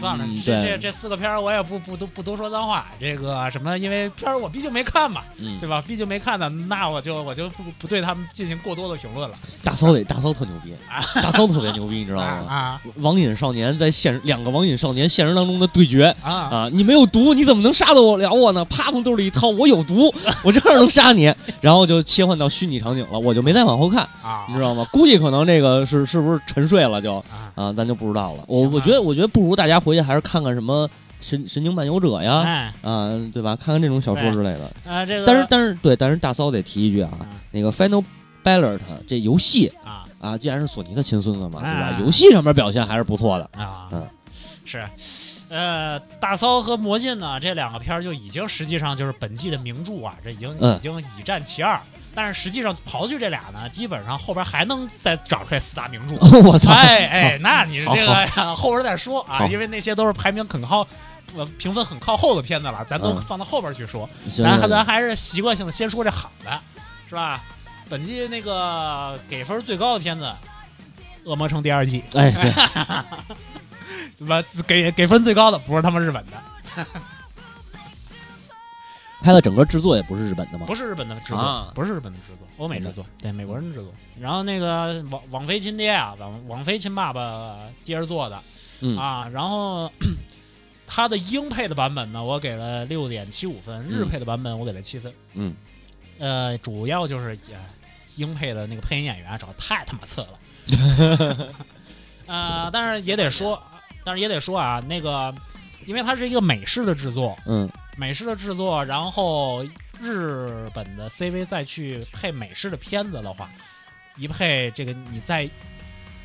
[0.00, 2.86] 算了，嗯这这这四个片儿我也不不多不多说脏话。
[2.98, 5.82] 这个什么，因为片儿我毕竟没看嘛，嗯对，吧？
[5.86, 9.36] 毕竟没看的，那我就我就不不对他们进行过多的评论了。
[9.62, 10.74] 大骚得大骚特牛逼，
[11.14, 12.26] 大骚特别牛逼，你知道吗？
[12.48, 16.68] 啊网瘾少年在现实两个网瘾少年现实当中的对决啊！
[16.72, 18.64] 你没有毒，你怎么能杀得我了我呢？
[18.64, 21.32] 啪，从兜里一掏，我有毒，我这样能杀你。
[21.60, 24.46] 然后就切换到虚拟场景了，我就没再往后看，啊！
[24.48, 24.86] 你知道吗？
[24.92, 27.52] 估计可能这个是是不是沉睡了就啊？
[27.54, 28.44] 啊，咱就不知道了。
[28.46, 30.88] 我我觉得我觉得不如大家回去还是看看什么
[31.20, 33.56] 神神经漫游者呀，哎，啊，对吧？
[33.56, 34.70] 看看这种小说之类的。
[34.84, 38.02] 呃，这个但是但是对，但是大骚得提一句啊，啊那个 Final
[38.42, 41.96] Ballot 这游戏啊啊，既然是索尼的亲孙子嘛，对吧？
[41.96, 43.50] 哎游戏上面表现还是不错的。
[43.60, 44.06] 啊嗯，
[44.64, 44.82] 是。
[45.50, 51.80] 呃，大骚和魔镜呢，这两个片儿就已经实际上就是本季的名著啊，这已经嗯已经已占其二。
[52.14, 56.14] 但是实际上刨去这俩呢，基本上后边还能再找出来四大名著。
[56.42, 56.72] 我操！
[56.72, 60.86] 哎哎，那你这个后边再说啊，因为那些都是排名很靠，
[61.36, 64.08] 呃，评分很靠后的片子了，咱都嗯放到后边去说。
[64.36, 66.60] 咱咱还是习惯性的先说这好的，
[67.08, 67.42] 是吧？
[67.88, 70.24] 本季那个给分最高的片子，
[71.28, 72.52] 《恶魔城》第二季，哎，对，
[74.18, 74.42] 对吧？
[74.66, 76.86] 给给分最高的不是他们日本的，
[79.22, 80.66] 拍的整个制作也不是日本的吗。
[80.66, 83.92] 不是日本的制作，啊不是日本的制作，欧美制作，对美国人制作。
[84.18, 88.42] 然后那个网网飞亲爹啊，网网飞亲爸爸接着做的，
[88.80, 89.90] 嗯啊，然后
[90.86, 95.12] 他的英配的版本呢，我给了六点七五分，日配的版本我给了七分。
[95.34, 95.54] 嗯，
[96.18, 97.58] 呃，主要就是呃
[98.16, 100.28] 英配的那个配音演员找的太他妈次了。
[102.26, 103.60] 呃，但是也得说，
[104.04, 105.34] 但是也得说啊，那个
[105.86, 107.68] 因为它是一个美式的制作，嗯
[108.00, 109.62] 美式的制作，然后
[110.00, 113.50] 日本的 CV 再去配美式的片子的话，
[114.16, 115.46] 一配这个你再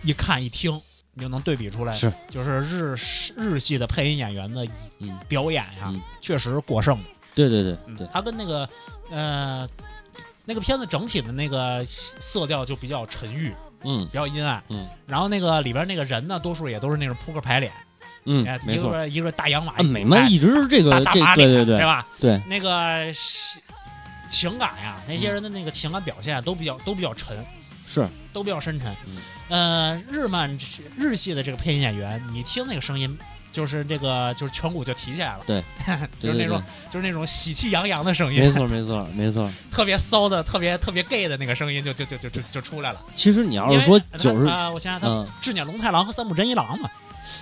[0.01, 0.81] 一看一听，
[1.13, 2.09] 你就能对比出来，是。
[2.29, 2.95] 就是日
[3.35, 4.65] 日系的配音演员的
[4.99, 6.01] 嗯，表演呀、嗯。
[6.21, 7.09] 确实过剩的。
[7.35, 7.95] 对对对嗯。
[7.97, 8.69] 对，它跟那个
[9.11, 9.67] 呃
[10.45, 14.05] 那个片子整体的那个色调就比较沉郁，嗯。
[14.05, 14.63] 比较阴暗。
[14.69, 17.73] 嗯，然后那个里边那个人呢，多数也都是那种扑克牌脸，
[18.25, 18.41] 嗯。
[18.67, 22.05] 一个是一个是大洋马啊，美漫哎一直是这个这大大马脸，对对对吧？
[22.19, 23.59] 对，那个是
[24.29, 27.37] 情感呀，那些人的那个情感表现都比较都比较沉，
[27.87, 28.93] 是都比较深沉。
[29.05, 30.49] 嗯呃，日漫
[30.97, 33.15] 日系的这个配音演员，你听那个声音，
[33.51, 35.63] 就是这个就是颧骨就提起来了， 对
[36.19, 36.59] 就是那种
[36.89, 39.47] 就是那种喜气洋洋的声音，没错没错没错。
[39.71, 42.99] 特别骚的、特别特别 gay 的那个声音就就就就就就出来了。
[43.13, 46.89] 其实你要是说他九十，啊，我想想，他嗯，志碾龙太郎和三浦真一郎嘛，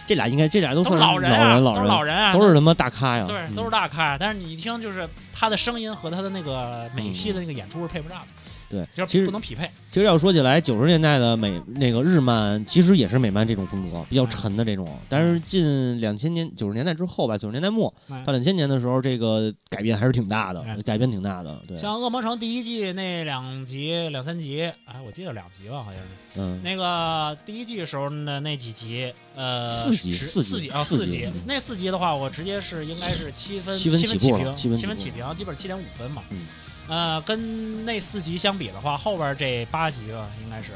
[0.06, 3.26] 这俩应该这俩都都算老人啊，老人都是老人啊，都是他妈大咖呀。
[3.28, 4.18] 对，嗯都是大咖。
[4.18, 8.28] 但是你一听，就是他的声音和他的那个美戏的那个演出是配不上的，
[8.74, 9.70] 对，就其实不能匹配。
[9.92, 14.88] 其实要说起来，九十年代的美那个日漫，其实也是美漫这种风格，比较沉的这种。
[15.08, 21.62] 但是近两千年九十年代之后吧，九十年代末嗯到两千年的时候，这个改变还是挺大的哎，改变挺大的。
[21.68, 26.10] 对，像《恶魔城》第一季那两集、两三集，哎，我记得两集吧，好像是。
[26.36, 36.24] 嗯，那个第一季的时候的那几集，呃，四集十四集啊，四四集嗯那四集的话，我直接是应该是七分七分分起平，七分起步分起平，基本七点五分嘛。
[36.32, 36.40] 嗯
[36.88, 40.72] 呃，跟那四集相比的话，后边这八集吧，应该是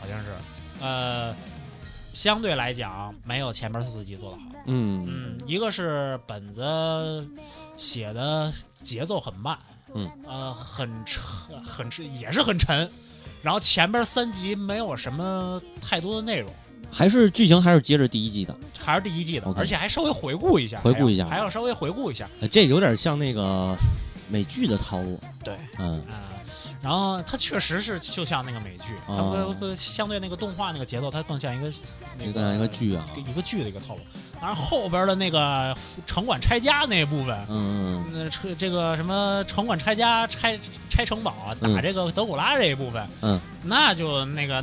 [0.00, 0.26] 好像是，
[0.80, 1.34] 呃，
[2.12, 4.42] 相对来讲没有前边四集做的好。
[4.66, 7.26] 嗯嗯，一个是本子
[7.76, 9.56] 写的节奏很慢，
[9.94, 11.22] 嗯，呃，很沉，
[11.64, 12.88] 很沉，也是很沉。
[13.42, 16.52] 然后前边三集没有什么太多的内容，
[16.90, 22.28] 还是剧情还是接着第一季的，还是第一季的而且还稍微回顾一下，回顾一下还要稍微回顾一下。
[22.40, 23.76] 哎这有点像那个
[24.28, 25.20] 美剧的套路。
[25.44, 26.34] 对，嗯啊、
[26.82, 31.72] 然后它确实是就像那个美剧，它哦不不相对那个动画那个节奏，它更像一个
[32.18, 34.00] 那个一个一个剧啊，一个剧的一个套路。
[34.38, 35.74] 然后后边的那个
[36.06, 40.58] 城管拆家那部分，嗯嗯那这这个什么城管拆家、拆
[40.90, 44.62] 拆城堡啊，打嗯这个德古拉这一部分，嗯，那就那个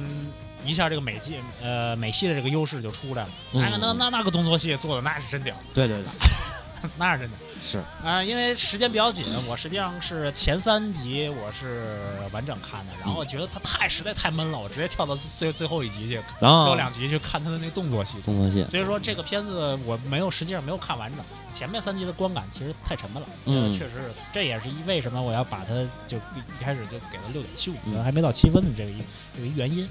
[0.63, 3.29] 一下这个美系呃美系的这个优势就出来了。
[3.53, 6.09] 嗯那个那那那个动作戏做的那是真屌，对对对，
[6.95, 7.37] 那是真屌。
[7.63, 11.87] 是啊、因为时间比较紧，我实际上是前三集我是
[12.33, 18.21] 完整看的，然后我觉得它太实在太闷了，我直接跳到最最后一集去，最然后后两集去看它的那动作戏。
[18.25, 21.23] 动作戏，所以说这个片子我没有实际上没有看完整，
[21.53, 25.73] 前面三集的观感其实太沉闷了，嗯呃确实是，这也是一为什么我要把它
[26.05, 29.01] 就一一开始就给了六点七五分，嗯还没到七分的这个一
[29.35, 29.89] 这个原因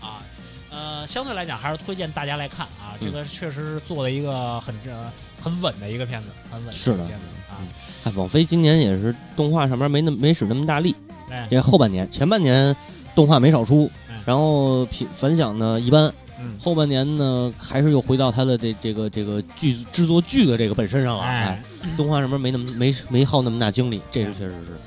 [0.00, 0.22] 啊。
[0.70, 5.10] 呃，相对来讲还是推荐大家来看啊，这嗯个确实是做了一个很呃
[5.44, 7.60] 很稳的一个片子，很稳是的片子啊。
[7.60, 7.66] 嗯
[8.04, 10.94] 哎，网飞今年也是动画上面没那没使那么大力，
[11.30, 12.74] 哎，这后半年前半年
[13.14, 21.22] 动画没少出嗯，然后品反响呢一般，嗯嗯，后半年呢，还是又回到他的这这个这个剧制作剧的这个本身上了。
[21.22, 21.62] 哎，
[21.96, 24.78] 动画上面没那么没没耗那么大精力，这是确实是。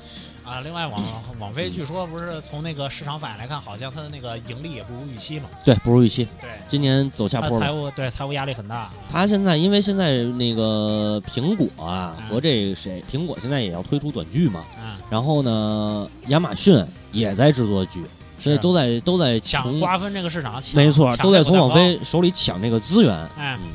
[0.48, 1.04] 啊，另外网
[1.38, 5.48] 网飞据说不是从那个市场反应来看，好像它的那个盈利也不如预期嘛。
[5.62, 6.26] 对，不如预期。
[6.40, 8.90] 对，今年走下坡财务对财务压力很大。
[9.12, 16.82] 他现在因为现在那个苹果啊嗯和这谁，苹果现在也要推出短剧嘛，嗯，然后呢，亚马逊
[17.12, 18.02] 也在制作剧，
[18.40, 23.14] 所以都在都在抢瓜分这个市场，没错，都在从网飞手里抢这个资源。
[23.36, 23.68] 哎嗯，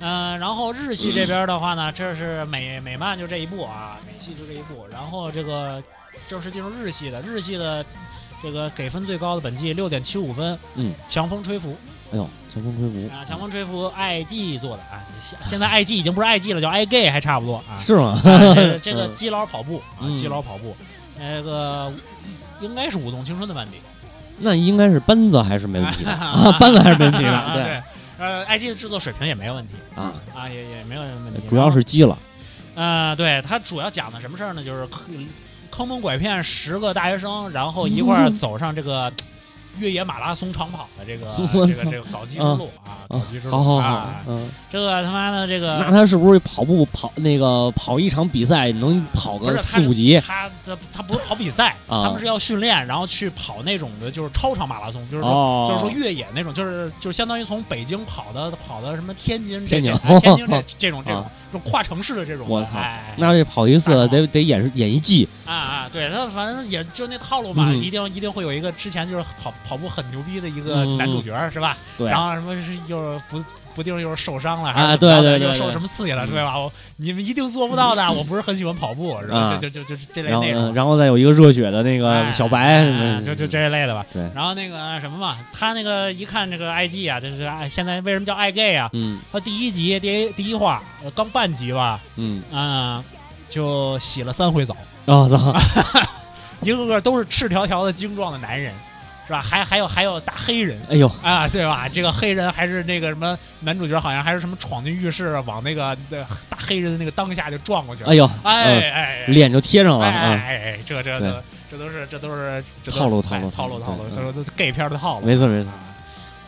[0.00, 4.86] 嗯、然后日系这边的话呢，这是美美漫就这一部啊，美系就这一部。
[4.90, 5.82] 然后这个
[6.28, 7.84] 正式进入日系的，日系的
[8.42, 11.76] 这个给分最高的本季六点七五分，嗯，强风吹拂
[12.12, 17.78] 哎呦，强风吹拂啊，强风吹拂，IG 做的啊，现现在 IG 已经不是 IG 了，叫 IG 还差不多啊。
[17.80, 18.20] 是吗？
[18.22, 20.76] 啊这个 这个嗯基佬跑步啊，嗯基佬跑步，
[21.18, 21.92] 那个
[22.60, 23.78] 应该是舞动青春的班底，
[24.38, 27.82] 那应该是班子还是没问题的啊，班子还是没问题啊的，对。
[28.18, 31.40] 呃，IG 的制作水平也没有问题啊，啊，也也没有问题。
[31.48, 32.16] 主要是鸡了。
[32.74, 34.62] 呃，对，它主要讲的什么事儿呢？
[34.62, 34.86] 就是
[35.72, 39.10] 坑坑蒙拐骗十个大学生，然后一块儿走上这个
[39.78, 55.32] 越野马拉松长跑的这个 我这个操这个搞基之路啊，搞啊基之，路好好好啊，，嗯，这个他妈的这个那他是不是跑步跑那个跑一场比赛能跑个四五级他他他不是跑比赛，啊他们是要训练，然后去跑那种的，就是超长马拉松，就是说。
[55.32, 65.28] 哦，就是说越野那种，就是就是相当于从北京跑的跑的什么天津这天津这哎天津这这种这种啊这种跨城市的这种，我操哎，那得跑一次得得演演一季。
[65.44, 67.82] 啊啊，对他反正也就那套路嘛，嗯。
[67.82, 70.96] 一定一定会有一个之前就是跑跑步很牛逼的一个嗯。
[70.96, 71.76] 男主角、是吧？
[71.98, 72.08] 对。
[72.08, 76.58] 然后什么是又是不不定又是受伤了，啊还是对对对对又受什么刺激了，对吧？
[76.58, 79.38] 我你们一定做不到的，我不是很喜欢跑步，是吧？
[79.38, 80.74] 啊就就就就这类内容嗯。
[80.74, 82.84] 然后再有一个热血的那个哎小白，
[83.24, 84.04] 就就这一类的吧。
[84.12, 88.90] 对然后那个什么嘛，他那个一看这个 IG 啊，就是哎，现在为什么叫 IG 啊？
[88.92, 93.04] 嗯他第一集第一第一话，呃刚半集吧，嗯，嗯，
[93.50, 94.76] 就洗了三回澡。
[95.06, 95.52] 啊操，
[96.62, 98.72] 一个个都是赤条条的精壮的男人，
[99.32, 99.40] 是吧？
[99.42, 101.88] 还还有还有大黑人哎呦，啊，对吧？
[101.88, 106.18] 这个黑人还是那个什么男主角，好像还是什么闯进浴室，往那个那
[106.50, 108.10] 大黑人的那个当下就撞过去了。
[108.10, 115.26] 哎呦，哎嗯哎哎，脸就贴上了哎哎啊，哎哎，这这这这都是这都是套路哎套路套路套路，都是 gay 片的套路。
[115.26, 115.70] 没错没错，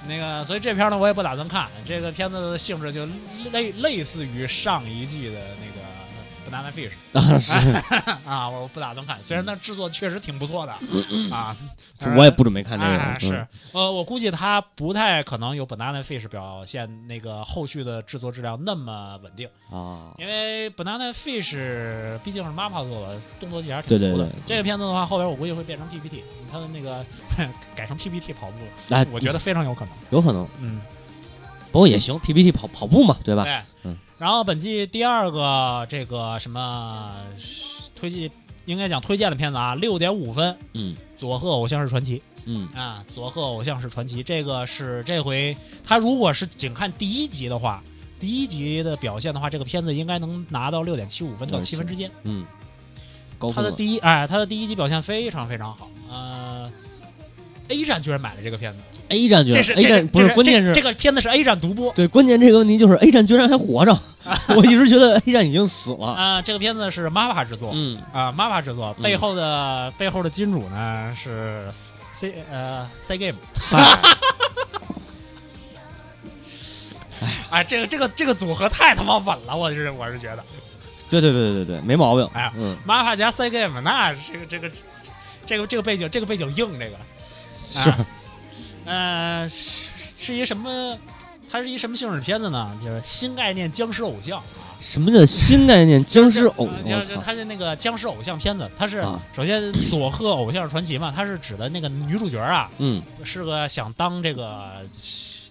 [0.07, 1.67] 那个，所以这片呢，我也不打算看。
[1.87, 3.07] 这个片子的性质就
[3.51, 5.84] 类类似于上一季的那个
[6.55, 7.53] Banana Fish 啊是，
[8.29, 9.21] 啊，我不打算看。
[9.23, 10.73] 虽然它制作确实挺不错的
[11.35, 11.57] 啊，
[12.17, 24.43] 我也不准备看这个，哎是嗯，呃，我估计它不太可能有 Banana Fish 表现那个后续的制作质量那么稳定，啊，因为 Banana Fish 毕竟是 MAPPA 做的，动作戏还是挺多的对对对。
[24.47, 27.05] 这个片子的话，后边我估计会变成 PPT，它的那个
[27.75, 29.95] 改成 PPT 跑步，哎，我觉得非常有可能。
[30.11, 30.81] 有可能，嗯，
[31.73, 33.43] 不过也行，PPT 跑跑步嘛，对吧？
[33.45, 33.99] 对，嗯。
[34.19, 37.15] 然后本季第二个这个什么
[37.97, 38.31] 推荐，
[38.65, 42.19] 应该讲推荐的片子啊，六点五分，嗯《佐贺偶像是传奇》。
[42.47, 47.83] 嗯啊，佐贺偶像是传奇，这个是这回他如果是仅看第一集的话，
[48.21, 52.11] 第一集的表现的话，这个片子应该能拿到六点七五分到七分之间。
[52.23, 52.45] 嗯，
[53.39, 55.89] 高他，的第一哎，他的第一集表现非常非常好。
[56.11, 56.71] 呃
[57.69, 61.93] ，A 站居然买了这个片子，A 站居然这是 A 站不是关键是这这个片子是 A 站独播。
[61.93, 63.99] 对，关键这个问题就是 A 站居然还活着，
[64.57, 66.07] 我一直觉得 A 站已经死了。
[66.09, 71.71] 啊、这个片子是 MAPPA 制作，嗯，啊，MAPPA 制作，嗯背后的、背后的金主呢是
[72.13, 73.39] C 呃 C Game，
[77.51, 80.45] 哎，这个这个这个组合太他妈稳了，我是我是觉得
[81.09, 82.29] 对对对对对，没毛病。
[82.33, 84.71] 哎呀嗯，MAPPA 加 C Game，那这个这个
[85.47, 86.97] 这个这个背景这个背景硬，这个
[87.67, 88.07] 是啊
[88.87, 90.99] 呃是是一什么？
[91.51, 92.77] 它是一什么性质片子呢？
[92.83, 94.43] 就是新概念僵尸偶像。
[94.81, 96.67] 什么叫新概念僵尸偶？
[96.67, 97.01] 呃就！
[97.01, 104.83] 是它是那个僵尸偶像片子，它是啊首先佐贺偶像传奇嘛，它是指的那个女主角啊，嗯是个想当这个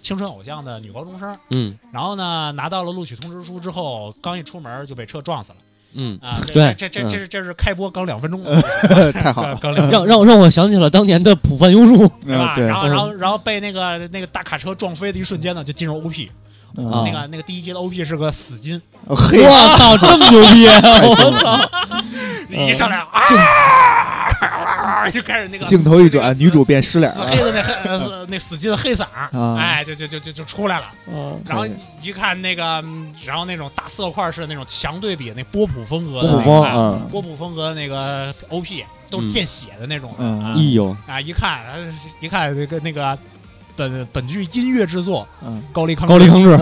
[0.02, 5.58] 青春偶像的女高中生，嗯然后呢拿到了录取通知书之后，刚一出门就被车撞死了
[5.95, 6.41] 嗯，啊！
[6.45, 8.43] 这对这这这是这是开播刚两分钟，
[9.13, 10.06] 太好了，刚两分钟。
[10.06, 12.56] 让让让我想起了当年的浦饭优树对吧？
[12.58, 16.42] 然后嗯然后然后被那个那个大卡车撞飞的一瞬间呢，就进入 OP，嗯啊
[16.76, 20.68] 那个那个第一集的 OP 是个死金，我操，这么牛逼！
[21.08, 21.70] 我操！
[22.50, 27.28] 一上来啊， 就开始那个镜头一转，女主变失脸了。
[27.28, 29.58] 死黑的那黑呃那死金的黑嗓儿，啊。
[29.60, 30.86] 哎，就就就就就出来了。
[31.12, 31.66] 嗯然后
[32.02, 37.08] 一看那个，嗯然后那种大色块是那种强对比，那波普风格的波普风嗯。
[37.12, 41.19] 波普风格的那个 OP 都是见血的那种哎呦，啊！
[41.21, 43.17] 一看，呃一看那个那个
[43.76, 45.62] 本本剧音乐制作嗯。
[45.71, 46.52] 高丽康高丽康志，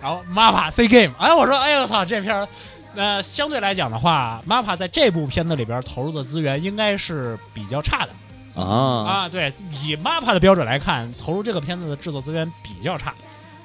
[0.00, 2.48] 然后 MAPPA C Game，哎，我说，哎呦我操，这片儿，
[2.94, 8.12] 呃，相对来讲的话，MAPPA 在这部片子里边投入的资源应该是比较差的。
[8.62, 8.64] 啊，
[9.06, 9.28] 啊。
[9.28, 13.14] 对，以 MAPPA 的标准来看，投入这个片子的制作资源比较差，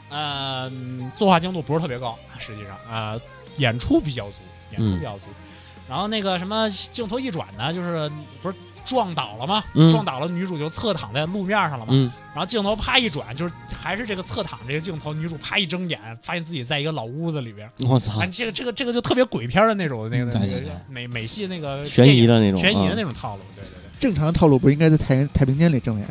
[0.09, 3.19] 呃，嗯作画精度不是特别高，实际上，呃，
[3.57, 4.35] 演出比较足，
[4.71, 4.97] 演出嗯。
[4.97, 5.25] 比较足。
[5.89, 8.09] 然后那个什么镜头一转呢，就是
[8.41, 8.55] 不是
[8.85, 9.63] 撞倒了吗？
[9.73, 11.87] 嗯撞倒了，女主就侧躺在路面上了嘛。
[11.91, 17.69] 嗯然后镜头啪一转，就是还是这个侧躺这个镜头，女主啪一睁眼，发现自己在一个老屋子里边。
[17.79, 23.81] 我操啊，，这个这个这个就特别鬼片的那种那个那个美美系那个悬疑的那种，悬疑的嗯那种套路，对对对。
[23.99, 26.07] 正常套路不应该在太太平间里睁眼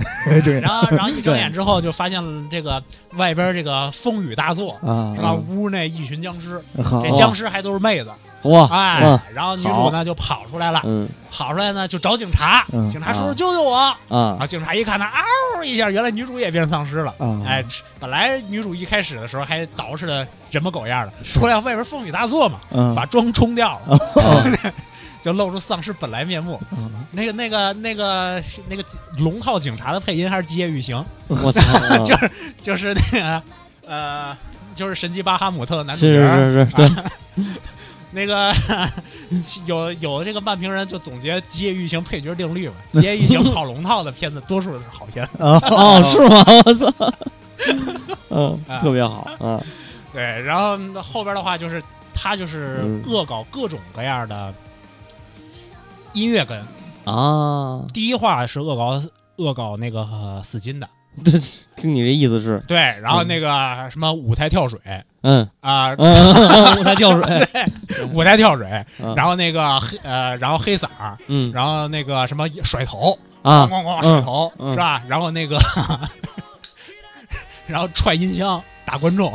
[0.61, 2.81] 然后然后一睁眼之后，就发现了这个
[3.15, 5.33] 外边这个风雨大作，啊是吧？
[5.33, 8.11] 屋内一群僵尸，好这僵尸还都是妹子，
[8.43, 11.09] 哇，哎，然后女主呢就跑出来了，嗯。
[11.33, 12.91] 跑出来呢就找警察，嗯。
[12.91, 13.75] 警察叔叔啊救救我！
[13.75, 13.97] 啊。
[14.41, 15.65] 啊，警察一看他，嗷！
[15.65, 17.15] 一下，原来女主也变成丧尸了。
[17.19, 17.43] 啊。
[17.47, 17.65] 哎，
[18.01, 22.95] 本来女主一开始的时候还捯饬的人模狗样的，出来外边风雨大作嘛，嗯。
[22.95, 23.99] 把妆冲掉了，
[25.23, 26.61] 就露出丧尸本来面目。
[26.73, 26.91] 嗯。
[27.13, 28.85] 那个、那个、那个、那个
[29.19, 31.61] 龙套警察的配音还是基业玉行，我操，
[32.05, 32.31] 就是
[32.61, 33.43] 就是那个
[33.87, 34.37] 呃，
[34.75, 36.35] 就是神奇巴哈姆特的男主是角。
[36.37, 36.91] 是是，对，
[38.13, 38.53] 那个
[39.67, 45.25] 有有这个漫评人就总结基业玉行配角定律嘛，基业玉行跑龙套的片子多数是好片。
[45.39, 46.45] 啊 哦，是吗？
[46.67, 47.13] 我操，
[48.31, 49.61] 嗯，啊特别好嗯，
[50.13, 51.83] 对，然后后边的话就是
[52.13, 54.53] 他就是嗯恶搞各种各样的
[56.13, 56.61] 音乐根。
[57.05, 59.03] 啊，第一话是恶搞
[59.37, 60.89] 恶搞那个、呃死金的，
[61.77, 64.79] 听你这意思是，对，然后那个什么舞台跳水。
[65.23, 65.47] 嗯。
[65.61, 67.49] 啊，嗯， 舞台跳水，
[68.13, 68.67] 舞台跳水，
[69.03, 69.15] 嗯。
[69.15, 71.51] 然后那个黑呃，然后黑嗓儿，嗯。
[71.55, 73.67] 然后那个什么甩头，啊。
[73.67, 75.03] 咣咣咣甩头嗯是吧？
[75.09, 75.59] 然后那个，
[77.67, 79.33] 然后踹音箱打观众，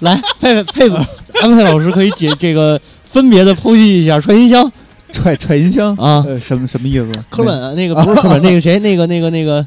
[0.00, 0.96] 来，佩佩佩子，
[1.42, 4.70] 安佩老师可以解这个分别的剖析一下踹音箱。
[5.12, 5.94] 踹踹音箱？
[5.96, 6.22] 啊。
[6.26, 7.12] 呃，什么什么意思？
[7.28, 9.66] 科本啊那个不是科本，那个谁，那个那个那个，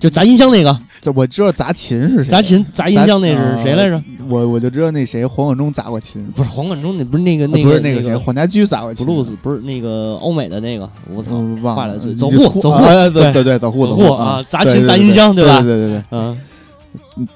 [0.00, 3.96] 就砸音箱那个这我知道砸琴是谁，砸琴砸音箱那是谁来着？？
[3.96, 16.40] 啊我我就知道那谁黄贯中砸过琴，不是黄贯中，那不是那个啊那个那不是那个谁，黄家驹砸过琴，blues，不是那个欧美的那个，我操，嗯，忘了走就户走户啊对对对对，走户走户户啊砸琴砸音箱对对吧对对对嗯，对，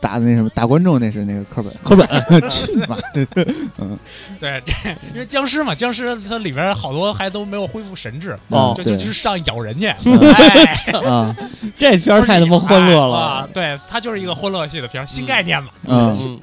[0.01, 2.07] 打那什么打观众那是那个课本，课本，
[2.51, 3.27] 去你妈的！
[4.39, 4.73] 对，这
[5.13, 10.75] 因为僵尸嘛，僵尸它里边好多还都没有恢复神智，哦就就是上咬人去， 嗯哎，
[11.09, 11.37] 啊
[11.79, 13.49] 这片儿太他妈欢乐啊了，！
[13.53, 15.71] 对，它就是一个欢乐系的片儿，新概念嘛。
[15.87, 16.41] 嗯嗯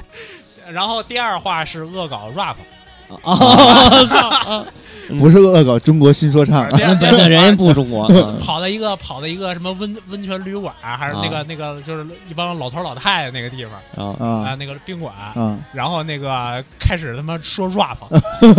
[0.69, 2.55] 然后第二话是恶搞 rap，
[3.09, 4.65] 啊，我操，
[5.17, 8.37] 不是恶搞中国新说唱，第二第二人家不中国，嗯。
[8.39, 14.15] 跑到一个跑到一个什么温温泉旅馆，还是那个、那个就是一帮老头老太太那个地方啊。
[14.19, 15.57] 啊、啊那个宾馆，啊。
[15.71, 17.97] 然后那个开始他妈说 rap，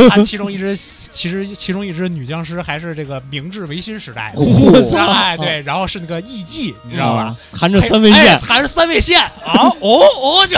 [0.09, 7.36] 他其中一只其实其中一只女僵尸还是这个明治维新时代的，哎对，然后是那个艺妓，你知道吧？
[7.53, 10.57] 含着三味哎线，含着三味线，啊哦哦，就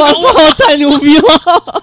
[0.00, 1.82] 我操，太牛逼了！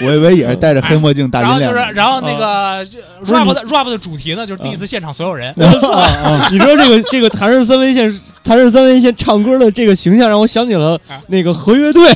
[0.00, 2.84] 我以为也是戴着黑墨镜大然后就是金链，然后那个
[3.26, 5.54] rap 的 rap 的主题呢，就是 diss 现场所有人！
[6.50, 8.10] 你说这个这个弹着三味线
[8.46, 12.08] 弹着三味线唱歌的这个形象，让我想起了那个合乐队，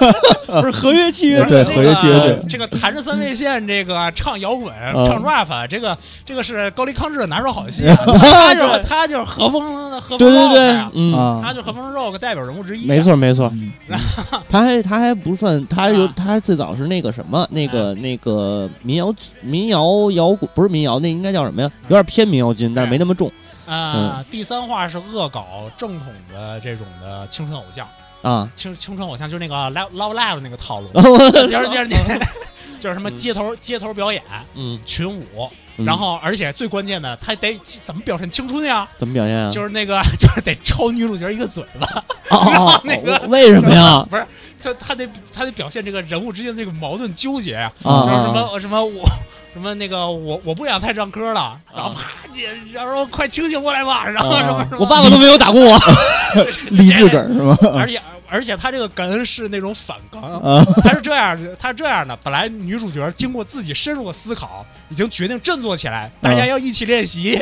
[0.48, 1.62] 不是合乐器乐队。
[1.62, 2.38] 对合乐器乐队。
[2.48, 7.96] 这个弹着三味线，这个唱摇滚、嗯唱 rap，这个这个是高丽康志的拿手好戏啊！
[8.18, 10.52] 他就是他就是和风和风对对 rock
[10.92, 11.40] 对啊。
[11.44, 12.88] 他就是和风 rock 代表人物之一啊。
[12.88, 13.72] 没错没错，嗯。
[14.48, 16.12] 他还他还不算，他有啊。
[16.16, 21.70] 他还最早是那个什么，那个那个民谣民谣摇滚，不是民谣，那应该叫什么呀？
[21.88, 23.30] 有点偏民谣金，但是没那么重
[23.66, 27.88] 啊、第三话是恶搞正统的这种的青春偶像，
[28.22, 28.50] 啊。
[28.54, 31.00] 青青春偶像就是那个 Love Love Live 那个套路，我
[31.30, 32.18] 就是就是那
[32.80, 34.22] 就是什么街头街头表演、
[34.54, 35.48] 嗯，群舞，
[35.78, 38.86] 嗯然后而且最关键的，他得怎么表现青春呀？
[38.98, 39.50] 怎么表现啊？
[39.50, 41.86] 就是那个 就是得抽女主角一个嘴巴。
[42.30, 44.04] 哦哦，那个哦为什么呀？
[44.10, 44.26] 不是，
[44.62, 49.08] 他他得他得表现这个人物之间的这个矛盾纠结啊，啊就是什啊么什么我
[49.54, 55.78] 什么那个我我不想太唱歌了，然后啪，姐然后快清醒过来吧，然后什么啊什么，我爸爸都没有打过我。
[56.70, 57.56] 励志梗是吗？
[57.78, 67.40] 而且而且他这个感恩是那种反刚，啊他是这样，他是这样的，本来女主角经过自己深入的思考，已经决定振作起来，大家要一起练习，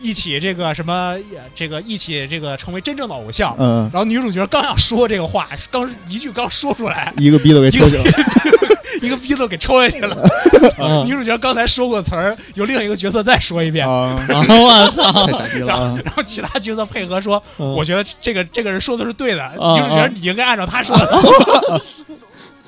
[0.00, 1.16] 一起这个什么
[1.54, 3.54] 这个一起这个成为真正的偶像。
[3.58, 8.04] 嗯，然后女主角刚要说这个话，刚一句刚说出来，一个逼都给抽去了，
[9.00, 10.16] 一个逼都给抽下去了。
[10.78, 15.32] 嗯女主角刚才说过词儿，有另一个角色再说一遍，我操太！
[15.32, 16.00] 傻逼了然后啊！
[16.04, 21.82] 然后其他角色配合说，嗯我觉得这个这个人说的是对的，啊女主角你应该按照他说的。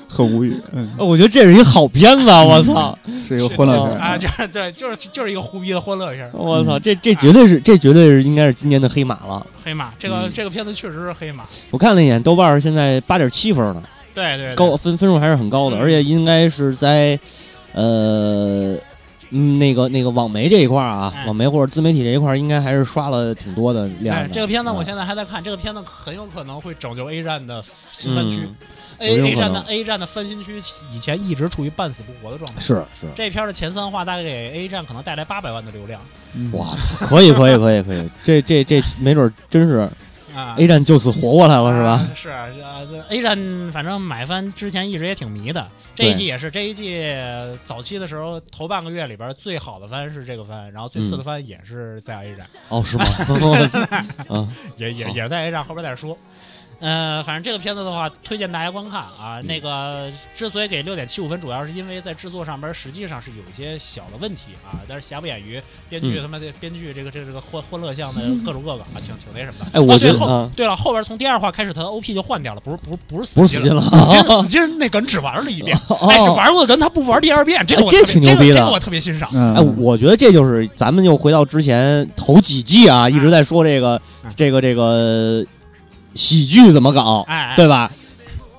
[0.06, 2.40] 很无语，嗯，我觉得这是一个好片子，啊！
[2.40, 2.96] 我操！
[3.26, 6.30] 是一个欢乐片啊，就是对，就是就是一个胡逼的欢乐片。
[6.32, 6.78] 我操！
[6.78, 9.44] 这这绝对是这绝对是应该是今年的黑马了。
[9.64, 11.42] 黑马，这个、嗯这个片子确实是黑马。
[11.70, 13.82] 我看了一眼，豆瓣现在八点七分呢，
[14.14, 17.18] 对对对高分分数还是很高的，嗯而且应该是在
[17.72, 18.76] 呃
[19.34, 21.26] 嗯那个那个网媒这一块儿啊，哎。
[21.26, 27.62] 网媒或者自媒体这一块儿，应该还是刷了挺多的量这个片子我嗯现在还在看，这个片子很有可能会拯救 A 站的
[27.92, 28.42] 新番区。
[28.42, 28.56] 嗯
[28.98, 30.62] A 有 A 可站的 A 站的翻新区
[30.92, 32.60] 以前一直处于半死不活的状态。
[32.60, 36.00] 是是，这片儿的前三话大概给 A 站可能带来八百万的流量。
[36.34, 39.90] 嗯哇，操可以可以可以可以，这这这没准儿真是
[40.34, 40.56] 啊。
[40.58, 41.90] A 站就此活过来了是吧？
[41.90, 42.48] 啊是啊，
[42.90, 47.04] 这 A 站反正买番之前一直也挺迷的，这一季也是，这一季
[47.64, 53.04] 早期的时候头半个月里边最好的番是这个番，然后最次的番也是在 A 站，哦，是吗？
[53.28, 53.80] 我操
[54.34, 56.16] 啊，也也也在 A 站，后边再说。
[56.84, 59.40] 呃，反正这个片子的话，推荐大家观看啊。
[59.44, 65.58] 那个之所以给六点七五分，主要是因为在制作上边实际上是有一些小的问题啊，但是瑕不掩瑜，
[65.88, 66.22] 编剧嗯。
[66.22, 69.70] 他妈的编剧这个这个这个欢欢乐向的各种恶搞啊，挺挺那什么的。
[69.72, 73.82] 哎，我觉得啊，对了，后边从第二话开始，他的 OP 就换掉了，不是不是不是死金不是死金了。
[73.82, 75.74] 死金死金那梗只玩了一遍，
[76.08, 78.56] 哎，玩过的梗他不玩第二遍，这个这特别挺牛逼的。
[78.56, 79.30] 这个我特别欣赏。
[79.32, 84.30] 嗯，哎，我觉得这就是咱们又回到之前头几季啊，一直在说这个嗯。
[84.36, 85.44] 这个这个
[86.14, 87.56] 喜剧怎么搞，哎，哎。
[87.56, 87.90] 对吧？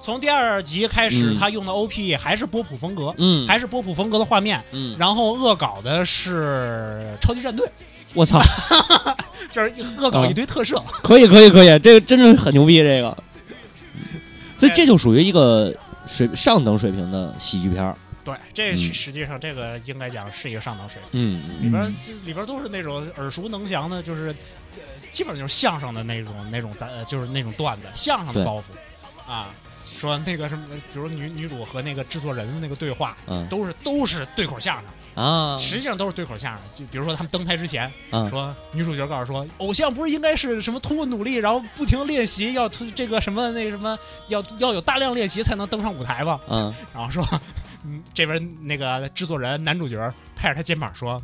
[0.03, 1.39] 从第二集开始，嗯。
[1.39, 3.47] 他用的 OP 还是波普风格，嗯。
[3.47, 7.68] 还是波普风格的画面，嗯，然后恶搞的是超级战队，
[8.14, 8.39] 我操，
[9.51, 10.80] 就是恶搞一堆特摄。
[11.01, 13.18] 可以可以可以，这个真的很牛逼，这个，
[14.60, 15.74] 所以这就属于一个
[16.06, 17.95] 水上等水平的喜剧片儿，
[18.26, 18.93] 对，这嗯。
[18.93, 21.89] 实际上这个应该讲是一个上等水平，嗯里边
[22.26, 24.36] 里边都是那种耳熟能详的，就是
[24.73, 29.32] 呃基本上就是相声的那种那种咱呃就是那种段子，相声的包袱。
[29.32, 29.53] 啊。
[29.97, 33.47] 说那个什么，比如女女主和那个制作人的那个对话，嗯。
[33.47, 34.76] 都是都是对口相
[35.15, 35.57] 声，啊。
[35.57, 36.61] 实际上都是对口相声。
[36.78, 43.97] 就比如说他们登台之前，啊说女主角告诉说，偶像不是应该是什么通过努力，然后不停练习，要突这个什么那个什么，
[44.28, 46.41] 要要有大量练习才能登上舞台吗？
[46.49, 46.73] 嗯。
[46.93, 47.39] 然后说，嗯，
[48.13, 51.21] 这边那个制作人男主角拍着他肩膀说，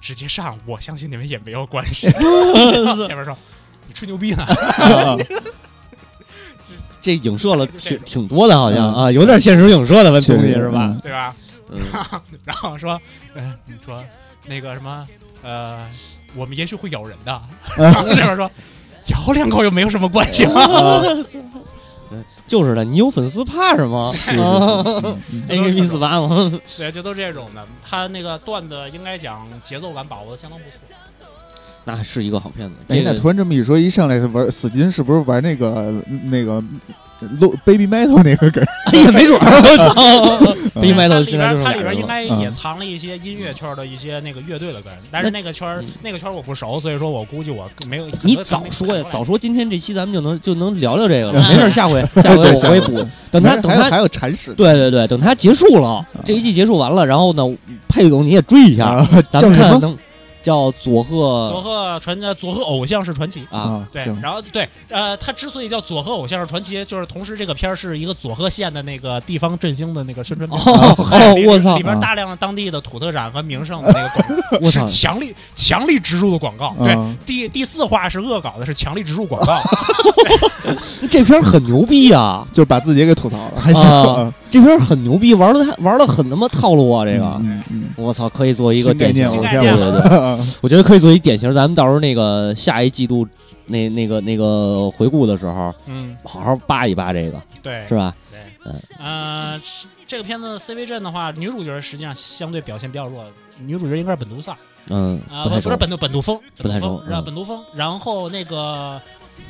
[0.00, 2.06] 直接上，我相信你们也没有关系。
[2.08, 3.36] 然后这边说，
[3.86, 4.46] 你吹牛逼呢？
[7.00, 10.96] 这影射了挺挺多的，好像啊，有点现实影射的东确实西是吧？？
[11.02, 11.34] 对吧？
[11.70, 11.80] 嗯
[12.44, 13.00] 然后说，
[13.34, 14.04] 嗯、你说
[14.46, 15.08] 那个什么，
[15.42, 15.84] 呃，
[16.34, 17.42] 我们也许会咬人的。
[17.76, 18.50] 然后这边说，
[19.06, 21.02] 咬两口又没有什么关系吗？
[22.46, 24.14] 就是的，你有粉丝怕什么
[25.48, 26.52] ？A K B 四八吗？
[26.76, 27.64] 对，就都这种的。
[27.82, 30.78] 他那个段子应该讲节奏感把握的相当不错。
[31.84, 32.76] 那是一个好片子。
[32.88, 35.92] 哎这，个那突然这么一说，一上来玩死金是不是玩那个
[36.24, 36.62] 那个
[37.40, 38.64] low baby metal 那个梗？
[38.92, 48.06] 哎呀，没准儿， 我操！Baby Metal 里现在就边它里边应该嗯也藏了一些音乐圈的一些那个乐队的梗，但是那个圈那个圈儿我不熟，所以说我估计我没有。
[48.22, 51.40] 你早说呀，早早说，今天这期咱们就能就能聊聊这个了。
[51.40, 53.06] 嗯没事，下回 下回我下回我也补。
[53.30, 57.42] 等他等他还有铲屎对对对，等他结束了，这一季结束完了，然后呢，
[57.88, 59.96] 佩总你也追一下，啊，咱们看能
[60.42, 63.46] 叫佐贺佐贺贺传呃佐贺偶像是传奇。
[63.50, 63.88] 啊，啊？
[63.92, 70.60] 对行，然后对，呃，他之所以叫佐贺偶像是传奇，就是同时这个片儿是一个佐贺县的那个地方振兴的那个宣传片。
[70.60, 71.82] 哦哦，里我操里！
[71.82, 74.08] 边大量的当地的土特产和名胜的那个
[74.50, 76.74] 广 我操是强力强力植入的广告。
[76.78, 79.60] 对，嗯第第四话是恶搞的，是强力植入广告。
[81.10, 82.46] 这片儿很牛逼啊！
[82.52, 83.82] 就把自己给吐槽了，还行。
[83.88, 87.04] 啊这片儿很牛逼，玩的玩的很他妈套路啊！
[87.04, 89.24] 这个，嗯嗯我操，可以做一个典型。
[89.36, 91.52] 我天对对对， 嗯我觉得可以做一典型。
[91.54, 93.26] 咱们到时候那个下一季度
[93.66, 98.14] 那那个那个回顾的时候，嗯，好好扒一扒这个，对，是吧？
[98.30, 99.60] 对，嗯呃，
[100.06, 103.24] 这个片子 CV 阵的话，女主角实际上相对表现比较弱，
[103.58, 104.54] 女主角应该是本土萨
[104.90, 105.76] 嗯，啊，不不是。
[105.76, 107.64] 本土本土风，不太本土风啊，熟嗯本土风。
[107.74, 109.00] 然后那个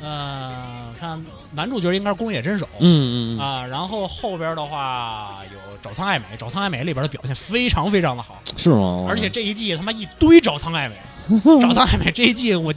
[0.01, 1.23] 呃，看
[1.53, 2.67] 男主角应该是宫野真守。
[2.79, 9.05] 嗯嗯嗯，啊，然后后边的话有沼仓爱美，沼仓爱美里边的表现非常非常的好，是吗？
[9.07, 10.95] 而且这一季他妈一堆沼仓爱美，
[11.39, 12.73] 沼仓爱美这一季我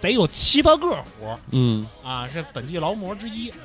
[0.00, 1.38] 得有七八个活儿。
[1.50, 3.56] 嗯，啊，是本季劳模之一，呃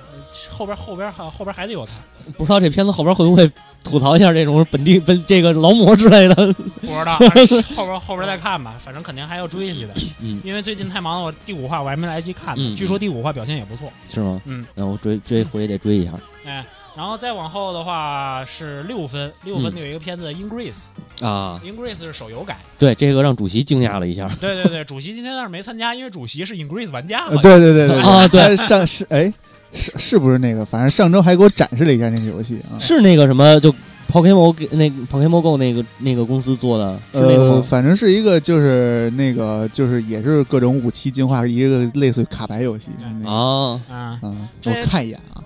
[0.52, 1.92] 后边后边还后边还得有他，
[2.38, 3.50] 不知道这片子后边会不会
[3.86, 6.36] 吐槽一下这种本地本这个劳模之类的？
[6.82, 7.18] 不知道，
[7.78, 14.42] 后边后边再看吧，反正肯定还要追下去的，嗯，因为最近太忙了，我第五话我还没来得及看呢，嗯据说第五话表现也不错，是吗？
[14.46, 16.12] 嗯，那我追追回去得追一下。
[16.46, 16.66] 哎。
[16.98, 20.84] 然后再往后的话是六分，六分嗯的有一个片子《Ingress》
[21.28, 22.58] 啊，，Ingress 是手游改。
[22.80, 24.30] 对，这个让主席惊讶了一下。
[24.40, 27.28] 对对对，主席今天倒是没参加，因为主席是 Ingress 玩家。
[27.28, 29.34] 嘛对对对对啊对他上是哎
[29.76, 30.66] 是是不是那个？
[30.66, 32.80] 反正上周还给我展示了一下那个游戏啊。
[32.80, 33.74] 是那个什么，就
[34.10, 37.66] Pokemon 给那个 Pokemon Go 那个那个公司做的，是那个呃，吗？
[37.68, 42.88] 反正是一个就是那个就是也是各种武器进化，一个类似于卡牌游戏。
[43.00, 44.20] 那个啊，啊，
[44.64, 45.44] 我看一眼啊。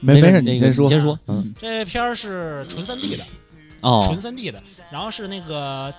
[0.00, 0.84] 没没事，你先说。
[0.84, 1.18] 你先说。
[1.26, 3.24] 嗯，嗯，这片儿是纯三 D 的，
[3.80, 5.92] 哦纯，三 D 的，然后是那个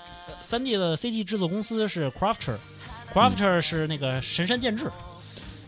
[0.44, 4.86] 三 D 的 CG 制作公司是 Crafter，Crafter 是那个神山健治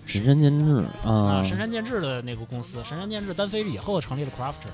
[0.10, 4.72] 神山健治啊，啊，神山健治的那个公司，神山健治单飞以后成立了 Crafter，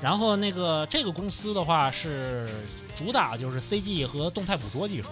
[0.00, 2.48] 然后那个这个公司的话是
[2.96, 5.08] 主打就是 CG 和动态捕捉技术，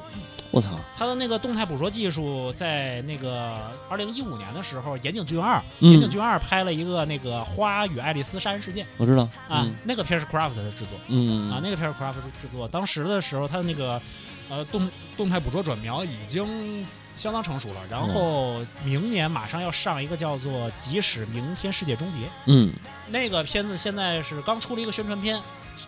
[0.51, 10.99] 我操，它的那个动态捕捉技术在那个二零一五年的时候，岩井俊二，嗯岩井俊二拍了一个那个《花与爱丽丝杀人事件我知道》啊嗯，那个片是 Craft 的制作。
[11.09, 14.01] 嗯啊，那个片是 Craft 制作，当时的时候，它的那个
[14.49, 16.87] 呃动动态捕捉转描已经
[17.17, 17.81] 相当成熟了。
[17.91, 22.73] 然后明年马上要上一个叫做《即使明天世界终结》嗯
[23.09, 25.41] 那个片子，现在是刚出了一个宣传片，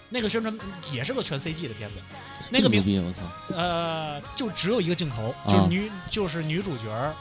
[0.09, 0.59] 那个宣传
[0.93, 1.97] 也是个全 CG 的片子。
[2.51, 7.13] 那个名这么牛逼，我操，呃，就只有一个镜头，啊就是女就是女主角儿，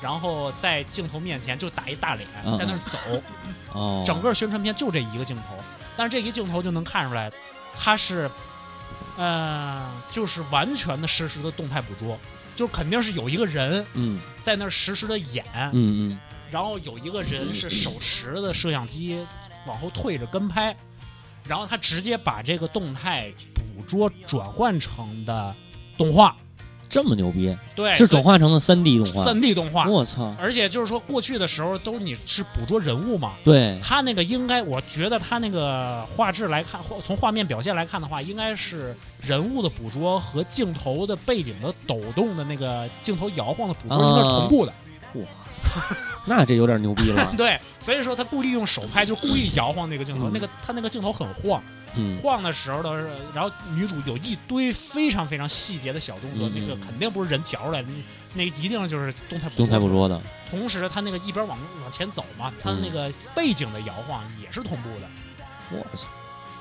[0.00, 3.22] 然后在镜头面前就打一大脸，啊在那儿走。
[3.72, 5.56] 哦，整个宣传片就这一个镜头，
[5.96, 7.30] 但是这一个镜头就能看出来，
[7.78, 8.28] 它是，
[9.16, 12.18] 呃，就是完全的实时的动态捕捉，
[12.56, 14.20] 就肯定是有一个人嗯。
[14.42, 16.18] 在那儿实时的演，嗯嗯。
[16.50, 19.24] 然后有一个人是手持的摄像机
[19.66, 20.76] 往后退着跟拍，
[21.46, 25.54] 然后他直接把这个动态捕捉转换成的
[25.96, 26.36] 动画，
[26.92, 29.88] 这么牛逼，对，是转化成了三 D 动画，三 D 动画。
[29.88, 44.72] 我操，而且就是说，过去的时候都你是捕捉人物嘛，对，他那个应该，我觉得他那个画质来看，或从画面表现来看的话，应该是人物的捕捉和镜头的背景的抖动的那个镜头摇晃的捕捉应该是同步的。
[46.26, 50.30] 那这有点牛逼了， 对，所以说他故意用手拍，就故意摇晃那个镜头，嗯。
[50.32, 51.62] 那个他那个镜头很晃，
[51.96, 52.16] 嗯。
[52.22, 57.88] 晃的时候的，然后女主有一堆非常非常细节的小动作，嗯那个肯定不是人调出来的，
[58.34, 60.08] 那一定就是动态捕动态捕捉。
[60.08, 65.08] 的，同时，他那个一边往往前走嘛，他的那个背景的摇晃也是同步的，
[65.70, 66.06] 我操，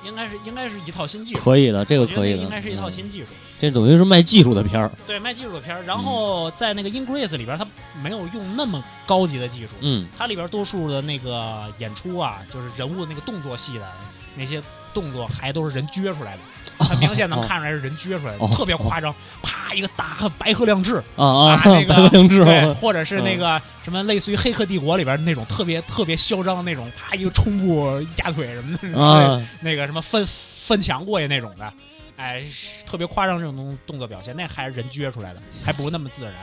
[0.04, 1.39] 应该是应该是一套新技术。
[1.39, 2.91] 可以的，这个可以的，应该是一套嗯。
[2.91, 3.28] 新技术，
[3.60, 5.84] 这等于是卖技术的片儿，对，卖技术的片儿。
[5.84, 7.66] 然后在那个《Ingress》里边，它
[8.01, 13.87] 没有用那么高级的技术，嗯它里边多数的那个演出啊，就是人物那个动作戏的
[14.35, 14.61] 那些
[14.93, 19.13] 动作，还都是人撅出来的，很明显能看出来是人撅出来的，哦特别夸张。
[19.41, 31.73] 啪，一个大白鹤亮翅，啊啊，啊那 个白鹤亮翅，对，或者是那个什么类似于《黑客帝国》里边那种特别特别嚣张的那种，啪一个冲步压腿什么的，啊， 那个什么翻翻墙过去那种的，
[32.17, 32.43] 哎，
[32.85, 36.33] 特别夸张这种动动作表现，那还是人撅出来的，还不如那么自然。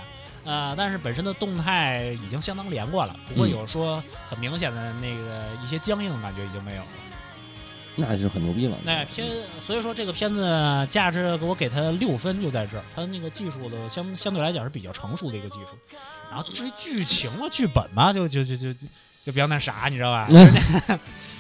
[0.49, 6.89] 呃，但是本身的动态已经相当连贯了，不过嗯有说很明显的那个一些僵硬的感觉已经没有了。
[7.97, 9.27] 那是很牛逼了，那片，
[9.61, 10.41] 所以说这个片子
[10.89, 15.77] 价值给我给它六分就在这儿，它那个技术的相相对来讲是比较成熟的一个技术。
[16.31, 20.29] 然后至于剧情嘛、剧本嘛，就就就就就比较那啥，你知道吧？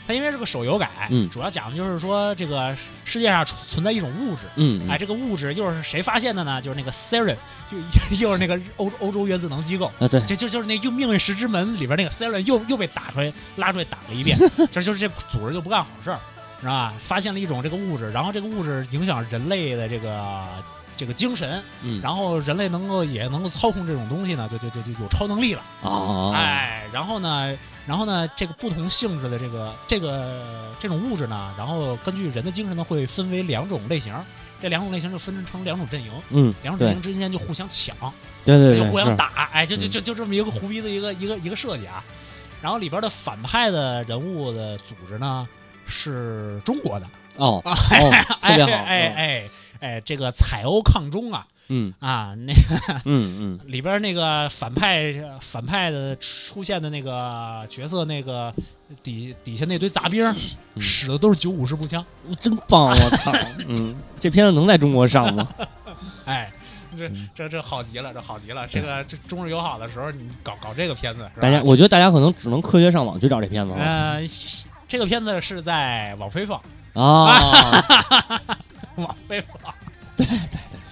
[0.08, 1.28] 它因为是个手游改，嗯。
[1.30, 4.42] 主要讲的就是说这个世界上存存在一种物质，
[4.88, 6.60] 哎，这个物质又是谁发现的呢？
[6.62, 7.36] 就是那个 Siren，
[7.70, 7.76] 就
[8.16, 14.38] 又是那个欧欧洲原子能机构，啊对，就就就是那《用命运石之门》里边那个 Siren 又又被打出来拉出来打了一遍，
[14.72, 16.18] 这就是这组织就不干好事儿，
[16.60, 16.94] 是吧？
[16.98, 20.44] 发现了一种这个物质，然后这个物质影响人类的这个
[20.96, 22.00] 这个精神，嗯。
[22.02, 27.54] 然后人类能够也能够操控这种东西呢，就就就就有超能力了，啊，哎，然后呢，
[27.88, 34.14] 然后呢，这个不同性质的这个这个这种物质呢，然后根据人的精神呢，会分为两种类型，
[34.60, 37.96] 这两种类型就分成两种阵营，嗯，两种阵营之间就互相抢。
[38.44, 42.04] 对对对，就互相打，哎，就就嗯就就这么一个胡逼的一个一个一个设计啊。
[42.60, 45.48] 然后里边的反派的人物的组织呢
[45.86, 47.70] 是中国的，哦特
[48.42, 51.92] 哎别好，哎哎哎，这个彩欧抗中啊嗯。
[52.00, 53.60] 啊，那 个嗯嗯。
[53.66, 58.52] 里边那个反派反派的出现的那个角色，那个
[59.02, 60.24] 底底下那堆杂兵
[60.74, 60.82] 嗯。
[60.82, 63.32] 使的都是九五式步枪，嗯，真棒，我操，
[63.68, 65.48] 嗯，这片子能在中国上吗？
[66.24, 66.50] 哎。
[66.96, 67.28] 这嗯。
[67.34, 68.66] 这这好极了，这好极了！
[68.66, 73.78] 这个这中日友好的时候，你搞搞这个片子，大家，我觉得大家可能只能科学上网去找这片子了。
[73.78, 74.20] 呃，
[74.88, 76.60] 这个片子是在网飞放，
[76.94, 77.84] 啊，
[78.96, 79.72] 网飞放，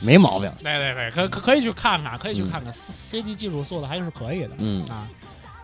[0.06, 4.86] 没毛病，对对对，可可可以去看看，可以去看看，C C G 技术做的还是可以的嗯。
[4.86, 5.08] 啊。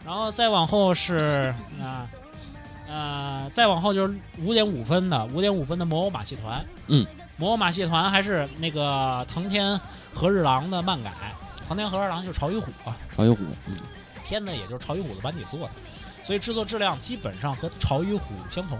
[0.04, 2.08] 然后再往后是啊，
[2.88, 6.64] 呃，再往后就是五点五分的五点五分的魔偶马戏团。
[6.88, 9.80] 嗯，魔偶马戏团还是那个藤田
[10.12, 11.12] 和日郎的漫改，
[11.68, 13.76] 藤田和日郎就是潮与虎啊，朝与虎，嗯。
[14.26, 15.70] 片子也就是潮与虎的班底做的，
[16.24, 18.78] 所以制作质量基本上和潮与虎相同。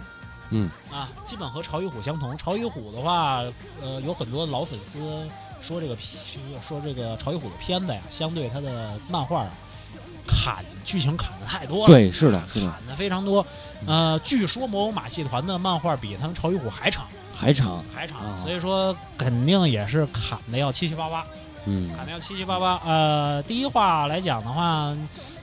[0.52, 2.36] 嗯啊，基本和潮与虎相同。
[2.38, 3.42] 潮与虎的话，
[3.80, 5.26] 呃，有很多老粉丝
[5.60, 5.96] 说这个
[6.66, 9.50] 说这个潮与虎的片子呀，相对它的漫画啊，
[10.26, 11.86] 砍剧情砍的太多了。
[11.86, 13.44] 对，是的，是的，砍的非常多。
[13.86, 21.26] 呃，据说魔偶马戏团的漫画比他们潮与虎还长，还长，还长，啊所以说肯定也是砍的要七七八八，
[21.64, 22.80] 嗯砍的要七七八八。
[22.84, 24.96] 呃，第一话来讲的话，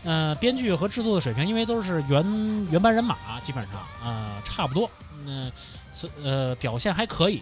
[0.03, 4.89] 呃，编剧和制作的水平，因为都是原原班人马，基本上呃差不多，
[5.25, 5.51] 嗯、
[5.93, 7.41] 所呃表现还可以。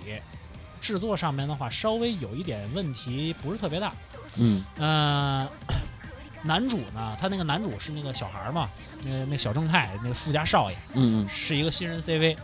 [0.80, 3.92] 制作上面的话，稍微有一点问题，不是特别大。
[4.38, 5.48] 嗯呃，
[6.44, 8.70] 男主呢，他那个男主是那个小孩儿嘛，
[9.04, 12.38] 那个那个小正太，那个富家少爷，嗯是一个新人 CV，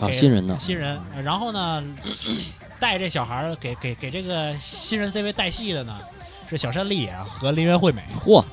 [0.00, 0.98] 嗯，啊，新人呢，新人。
[1.14, 1.84] 呃然后呢，
[2.80, 6.00] 带这小孩儿给给给这个新人 CV 带戏的呢，
[6.48, 8.02] 是小山丽也和林原惠美。
[8.24, 8.44] 嚯，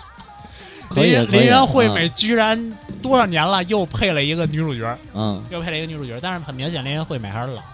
[0.94, 7.64] 林林原惠啊美居然多少年了又配了一个女主角，嗯又配了一个女主角，但是很明显林原惠美还是老了。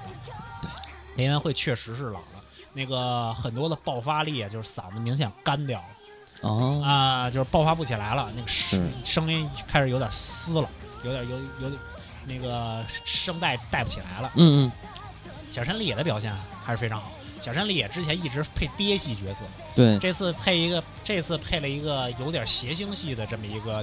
[1.16, 2.42] 林原惠确实是老了，
[2.72, 5.86] 那个很多的爆发力啊，就是嗓子明显干掉了。
[6.42, 10.68] 哦，啊、就是爆发不起来了，那个声声音开始有点嘶了，
[11.02, 11.72] 有点有有点
[12.24, 14.30] 那个声带带不起来了。
[14.36, 14.72] 嗯嗯，
[15.50, 16.32] 小山丽野的表现
[16.64, 17.11] 还是非常好。
[17.49, 19.42] 小山里野之前一直配爹系角色，
[19.74, 23.82] 对，这次配一个，这次配了一个有点谐星系的这么一个，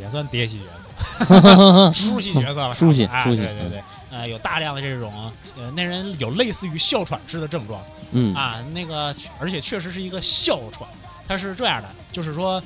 [0.00, 8.34] 也算爹系角色， 叔系角色了， 叔系哎叔系对对对，呃，有大量的这种，呃，那人有类似于哮喘式的症状，嗯。
[8.34, 10.88] 啊，那个而且确实是一个哮喘，
[11.28, 12.62] 他是这样的，就是说，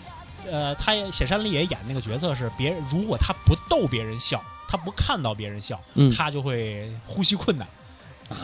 [0.48, 6.14] 呃，他写山里也演那个角色是别人，如果他不逗别人笑，他不看到别人笑，嗯。
[6.14, 7.66] 他就会呼吸困难，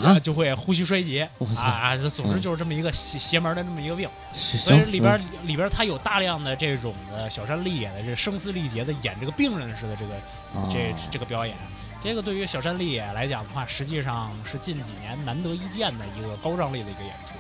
[0.02, 2.40] 啊，就会呼吸衰竭啊啊，总之嗯。
[2.40, 10.14] 就是这么一个邪邪门的这么一个病，所以里边里边他有大量的这种的小山丽野的这声嘶力竭的演这个病人似的这个
[10.54, 11.56] 嗯这啊这个表演。
[12.02, 17.34] 这个对于小山丽野来讲的话，实际上是近几年难得一见的一个高张力的一个演出。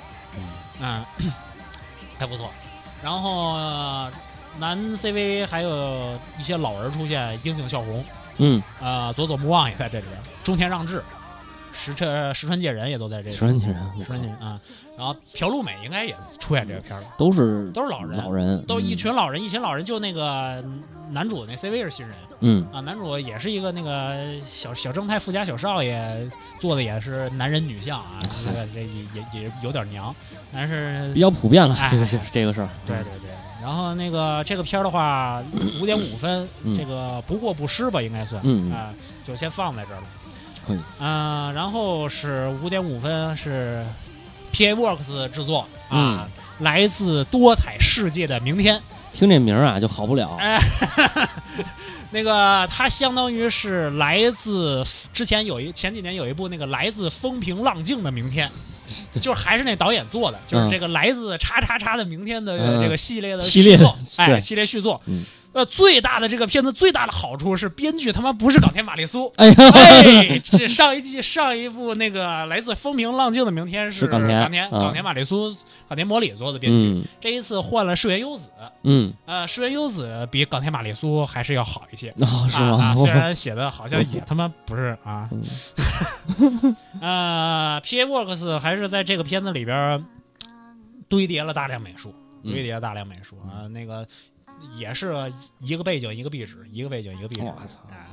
[0.80, 1.04] 嗯，
[2.18, 2.50] 还不错。
[3.02, 4.12] 然后、呃
[4.58, 8.04] 男 CV 还有一些老人出现，樱井孝宏，
[8.38, 11.04] 嗯，呃，佐佐木望也在这里边，中田让治，
[11.78, 13.44] 石川石川界人也都在这里十。
[13.44, 13.62] 万人，
[13.96, 14.60] 石川界人啊，
[14.96, 20.62] 然后朴路美应该也出演这个片儿了，都是都是老人，老人，都一嗯群老人，一群老人，就那个
[21.10, 30.14] 男主那 CV 是新人嗯啊，男主也是一个那个小小正太富家小少爷，做的也是男人女相啊，这个这也也也有点娘，
[30.52, 33.30] 但是比较普遍了哎，这个是这个事儿，对对对，
[33.62, 35.40] 然后那个这个片儿的话，
[35.80, 38.92] 五点五分，嗯这个不过不失吧，应该算，啊、
[39.24, 40.06] 就先放在这儿了。
[41.00, 43.84] 嗯、然后是五点五分是
[44.52, 46.28] PA Works 制作啊，嗯。
[46.58, 48.82] 来自多彩世界的明天。
[49.12, 50.60] 听这名儿啊就好不了，哎，
[52.10, 58.50] 那个它相当于是来自之前有一前几年有一部那个来自风平浪静的明天，
[59.20, 60.70] 就是还是那导演做的，就是嗯。
[60.70, 62.82] 这个来自叉叉叉的明天的嗯。
[62.82, 65.00] 这个系列的系列续作，哎，系列续作。
[65.06, 65.24] 嗯。
[65.58, 75.52] 呃，最大的这个片子最大的好处是编剧他妈不是冈田玛丽苏，哎呀，哎， 这上一季上一部那个来自风平浪静的明天是冈田冈田嗯冈田玛丽苏
[75.88, 77.04] 冈田摩里做的编剧，嗯。
[77.20, 78.50] 这一次换了世原优子，
[78.84, 82.10] 嗯，呃，世原优子比冈田玛丽苏还是要好一些。
[82.20, 82.94] 哦是啊啊？
[82.96, 85.28] 虽然写的好像也他妈不是啊。
[85.32, 86.76] 嗯。
[87.02, 90.04] 呃，P A Works 还是在这个片子里边
[91.08, 92.52] 堆叠了大量美术，嗯。
[92.52, 94.06] 堆叠了大量美术啊，那个
[94.76, 98.08] 也是一个背景一个壁纸，一个背景一个壁纸我操，啊。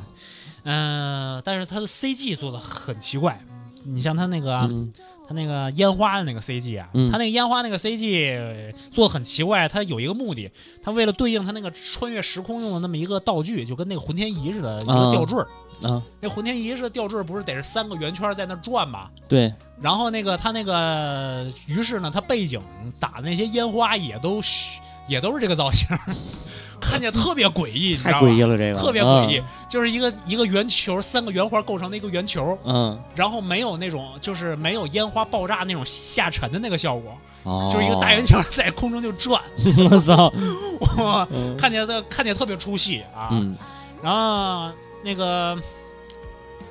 [0.64, 3.40] 嗯、但是它的 CG 做的很奇怪，
[3.84, 4.92] 你像它那个、嗯
[5.28, 10.52] 它那个烟花的那个 CG 啊，嗯它那个烟花那个 CG 做的很奇怪，它有一个目的，
[10.84, 15.48] 它为了对应它那个穿越时空用的那么一个道具，就跟那个浑天仪似的，一个啊吊坠儿。
[15.82, 19.10] 啊，那浑天仪似的吊坠儿不是得是三个圆圈在那转吗？
[19.28, 22.62] 对，然后那个它那个，于是呢，它背景
[23.00, 25.88] 打的那些烟花也都虚也都是这个造型，
[26.82, 28.14] 看起来特别诡异，你知太？
[28.14, 39.42] 诡异了这个，特别诡异，就是一个一个圆球，三个圆环构成的一个圆球，嗯，然后没有那种就是没有烟花爆炸那种下沉的那个效果，哦，就是一个大圆球在空中就转，
[39.90, 40.32] 我操，
[41.04, 41.56] 哇，嗯。
[41.58, 43.30] 看见的看起来特别出戏啊。
[43.32, 43.56] 嗯。
[44.04, 44.72] 然后
[45.04, 45.58] 那个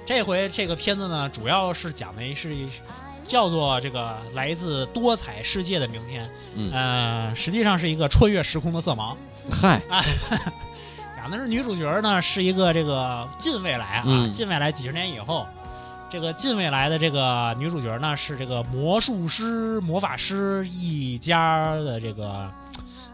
[0.06, 2.68] 这回这个片子呢，主要是讲的是一
[3.24, 9.14] 叫做这个来自多彩世界的明天，嗯，呃，实际上是一个穿越时空的色盲。
[9.50, 10.02] 嗨，啊，
[11.16, 14.30] 讲的是女主角呢是一个这个近未来啊，嗯。
[14.30, 15.46] 近未来几十年以后，
[16.10, 22.50] 这个近未来的这个女主角呢是这个魔术师、魔法师一家的这个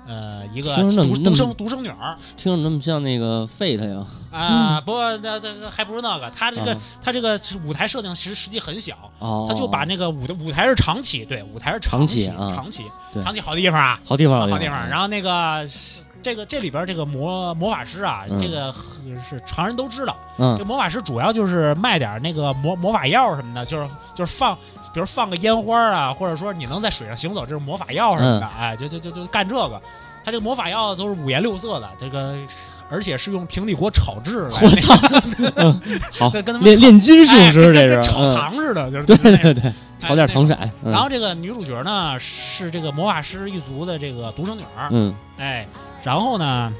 [0.07, 2.17] 呃一个听着那么那独独生独生女儿。
[2.37, 6.81] 听着那么像那个 Fate 呀，啊，不过那那那还不如那个，他这个啊。
[7.03, 12.53] 她这个是舞台设定其实实际很小，哦，他就把那个舞的舞台是长期，对，舞台是长期期啊。
[12.55, 13.23] 长期对。
[13.25, 14.79] 长期好地方啊，好地方，好地方。
[14.79, 14.89] 方。
[14.89, 15.67] 然后那个
[16.23, 18.41] 这个这里边这个魔魔法师啊，嗯。
[18.41, 18.73] 这个
[19.29, 20.59] 是常人都知道，这嗯。
[20.59, 24.57] 这魔法师主要就是卖点那个魔魔法药什么的，就是就是放。
[24.93, 29.81] 比如放个烟花啊，或者说你能在水上行走，这是魔法药什么的，哎，就就就就干这个。
[30.25, 32.37] 他这个魔法药都是五颜六色的，这个
[32.91, 35.09] 而且是用平底锅炒制的，我操，
[35.55, 35.81] 嗯
[36.19, 36.29] 好。
[36.61, 38.37] 炼炼金术哎师这是，炒嗯。
[38.37, 40.59] 糖似的，就是对对对，炒点糖色。
[40.83, 40.91] 嗯。
[40.91, 45.65] 然后这个女主角呢是这个魔法师一族的这个独生女儿，嗯，哎，
[46.03, 46.73] 然后呢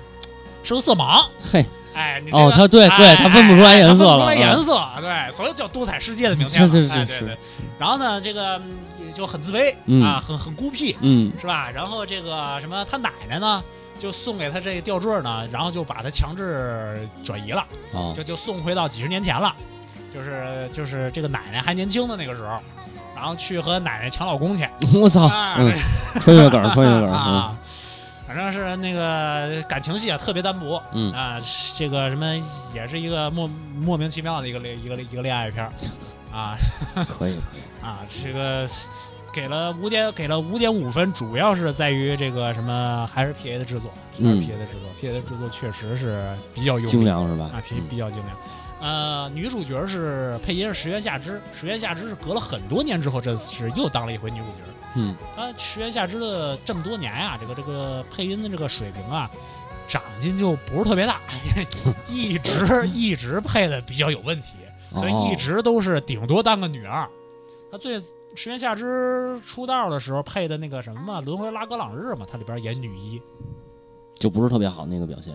[0.63, 1.65] 是个色盲，嘿，
[1.95, 7.01] 哎，你这个哦他对对哎他分不出来哎颜色了他分不出来颜嗯色，对，所以叫多彩世界的名片嘛，是是是是。
[7.01, 7.21] 哎对。
[7.21, 7.39] 对。
[7.79, 8.61] 然后呢，这个
[9.15, 10.03] 就很自卑嗯。
[10.03, 11.33] 啊，很很孤僻，嗯。
[11.41, 11.71] 是吧？
[11.71, 13.63] 然后这个什么，他奶奶呢？
[13.99, 17.63] 就送给他这个吊坠呢，然后就把他强制转移了，
[17.93, 19.55] 哦，就就送回到几十年前了，
[20.11, 22.59] 就是就是这个奶奶还年轻的那个时候，
[23.15, 24.67] 然后去和奶奶抢老公去，
[24.99, 25.29] 我操，
[26.23, 27.57] 穿越梗，穿越梗， 嗯啊，
[28.33, 31.41] 反正是那个感情戏啊特别单薄嗯啊，
[31.75, 32.41] 这个什么
[32.73, 35.73] 也是一个莫莫名其妙的一个恋一个一个恋爱片儿
[36.33, 36.55] 啊
[36.95, 37.37] 嗯，可以，
[37.83, 38.69] 啊，这个
[39.35, 47.51] 给了五点给了五点五分，主要是在于这个什么还是 P A 的制作，还是嗯 P A 的制作，P A 的制作确实是比较优精良是吧？
[47.53, 48.37] 啊，比嗯比较精良。
[48.81, 54.71] 呃，女主角是配音是石原夏枝，石原夏枝是隔了很多年之后，这次又当了一回女主角。
[54.95, 59.31] 嗯，他石原夏枝的这么多年啊、这个这个配音的这个水平啊，
[59.89, 61.21] 长进就不是特别大，
[62.09, 64.49] 一直 一直配的比较有问题，
[64.95, 67.09] 所以一哦直都是顶多当个女二。
[67.71, 68.01] 他最
[68.35, 73.21] 石原夏枝出道的时候配的那个什么嘛，《轮回拉格朗日》嘛，他里边演女一，
[74.19, 75.33] 就不是特别好那个表现。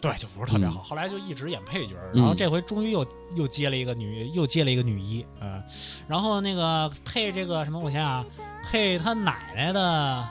[0.00, 0.80] 对，就不是特别好。
[0.80, 5.62] 嗯后来就一直演配角然后这回终于又又接了一个女，又接了一个女一，呃，
[6.08, 8.26] 然后那个配这个什么，我想想啊，
[8.70, 10.24] 配他奶奶的，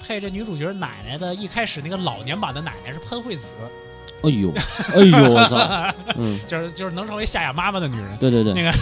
[0.00, 3.48] 配这女主角奶奶的，一开始那个老年版的奶奶是潘惠子，
[4.22, 4.52] 哎呦，
[4.94, 8.16] 哎呦，我操， 嗯，就是就是能成为夏亚妈妈的女人。
[8.18, 8.72] 对对对，那个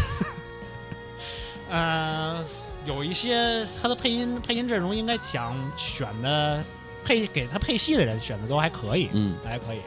[1.70, 2.45] 呃，
[2.85, 6.62] 有一些他的配音配音阵容应该讲选的
[7.05, 9.81] 配给他配戏的人选的都还可以，嗯还可以。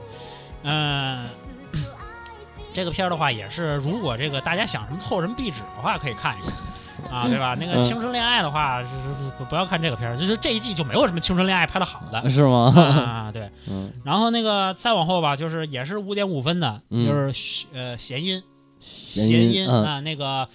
[0.64, 1.30] 嗯、
[2.74, 6.52] 这个片儿的话也是，如果这个大家想什么凑什么壁纸的话，可以看一看。
[7.10, 7.56] 啊，对吧？
[7.60, 12.30] 那个嗯青春恋爱的话，是是是不不要看这个片儿，就是这一季就没有什么青春恋爱拍的好的。
[12.30, 12.74] 是吗？
[12.76, 13.32] 啊。
[13.32, 17.06] 对，嗯，然后那个再往后吧，就是也是五点五分的，嗯。
[17.06, 18.42] 就是呃弦音。
[18.80, 20.48] 谐谐音嗯，啊，那个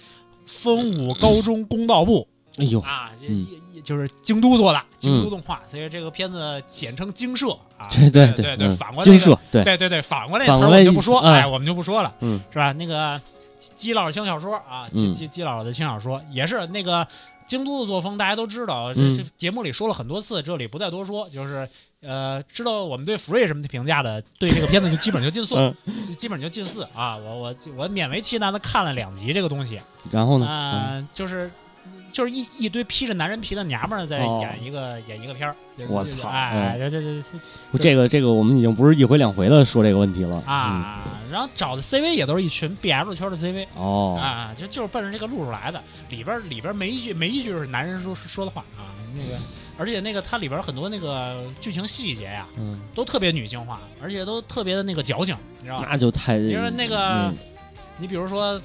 [0.47, 2.27] 风舞高中公道部
[2.57, 3.45] 哎呦，啊，这嗯。
[3.73, 7.85] 也就是京都做的，京都动画，所以这个片子简称京社啊。
[7.93, 8.75] 对对对嗯。
[8.77, 9.19] 反过来
[9.51, 12.71] 对，对对对，反过来词儿我们就不说，哎哎，我们就不说了，嗯，是吧？
[12.73, 13.21] 那个
[13.65, 17.07] 基基佬的轻小说啊，基嗯基基佬的轻小说也是那个
[17.47, 21.67] 京都的作风，大家都知道，这嗯这节目里说了很多次，这里不再多说，就是
[22.01, 25.55] 呃，知道我们对 Free 什么的评价的，对这个片子就基本就近似，
[25.85, 27.15] 嗯就基本就近似啊。
[27.17, 29.79] 我我我勉为其难的看了两集这个东西，
[30.11, 30.45] 然后呢？
[30.45, 31.49] 呃，就是。
[32.11, 37.41] 就是一一堆披着男人皮的娘们儿在哦演一个、演一个片儿，就是我操哎，这这这嗯
[37.77, 41.03] 这个这个，我们已经不是一回两回的说这个问题了啊，
[41.35, 45.83] 然后找的 CV 也都是一群 BL 圈的 CV 嗯哦，啊，就就是奔着这个路数来的。
[46.09, 49.37] 里边里边没一句没一句是男人说说的话啊，那个
[49.77, 55.87] 而且那个它里边很多那个剧情细节呀，嗯，都特别女性化，而且都特别的那个矫情，你知道吧？
[55.91, 57.37] 那就太，因为那个嗯。
[57.97, 58.57] 你比如说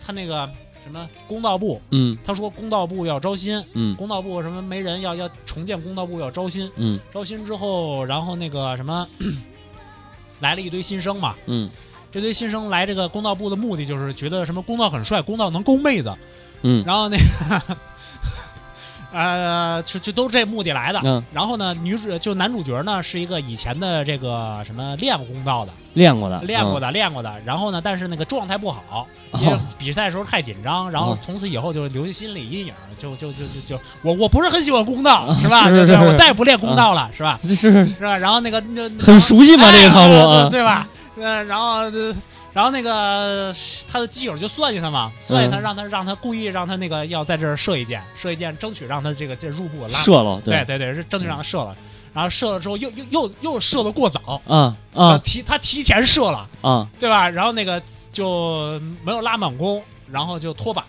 [0.00, 0.48] 他那个
[0.84, 3.96] 什么公道部，嗯他说公道部要招新，嗯。
[3.96, 7.00] 公道部什么没人要要重建公道部要招新，嗯。
[7.12, 9.04] 招新之后，然后那个什么
[10.38, 11.68] 来了一堆新生嘛，嗯
[12.14, 16.14] 这堆新生来这个公道部的目的就是觉得什么公道很帅，公道能勾妹子，
[16.62, 17.60] 嗯然后那个
[19.12, 21.00] 呃，就就都这目的来的。
[21.02, 27.32] 嗯，然后呢，女主就男主角呢是一个以前的这个什么练过公道的，练过的，练过的，练过的。
[27.44, 35.68] 然后呢，但是那个状态不好，嗯，因为哦比赛的时候太紧张，然后哦从此以后就留下心理阴影，就就就就就我我不是很喜欢公道，是吧？
[35.68, 37.40] 是是我再也不练公道了，是吧？
[37.42, 38.16] 这是是吧？
[38.16, 40.88] 然后那个那很熟悉嘛这个套路对吧？
[41.16, 42.14] 呃，然后呃
[42.52, 43.54] 然后那个
[43.90, 49.98] 他的基友就算计他嘛，算计他，嗯让他让他故意让他那个要在这儿射一箭，射一箭，争取让他这个这入部拉。
[50.00, 51.76] 射了，对对对，是争取让他射了。
[52.12, 57.28] 然后射了之后又又又又射的过早，啊呃啊提他提前射了，啊对吧？
[57.28, 60.82] 然后那个就没有拉满弓，然后就脱靶，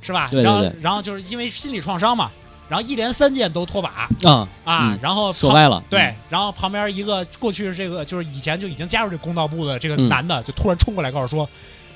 [0.00, 0.28] 是吧？
[0.32, 2.28] 对对然后然后就是因为心理创伤嘛，
[2.72, 11.46] 然后一连三箭都脱靶啊啊，嗯然后旁射歪了，对，然后旁边一个过去这个就是以前就已经加入这公道部的这个嗯男的，就突然冲过来告诉说，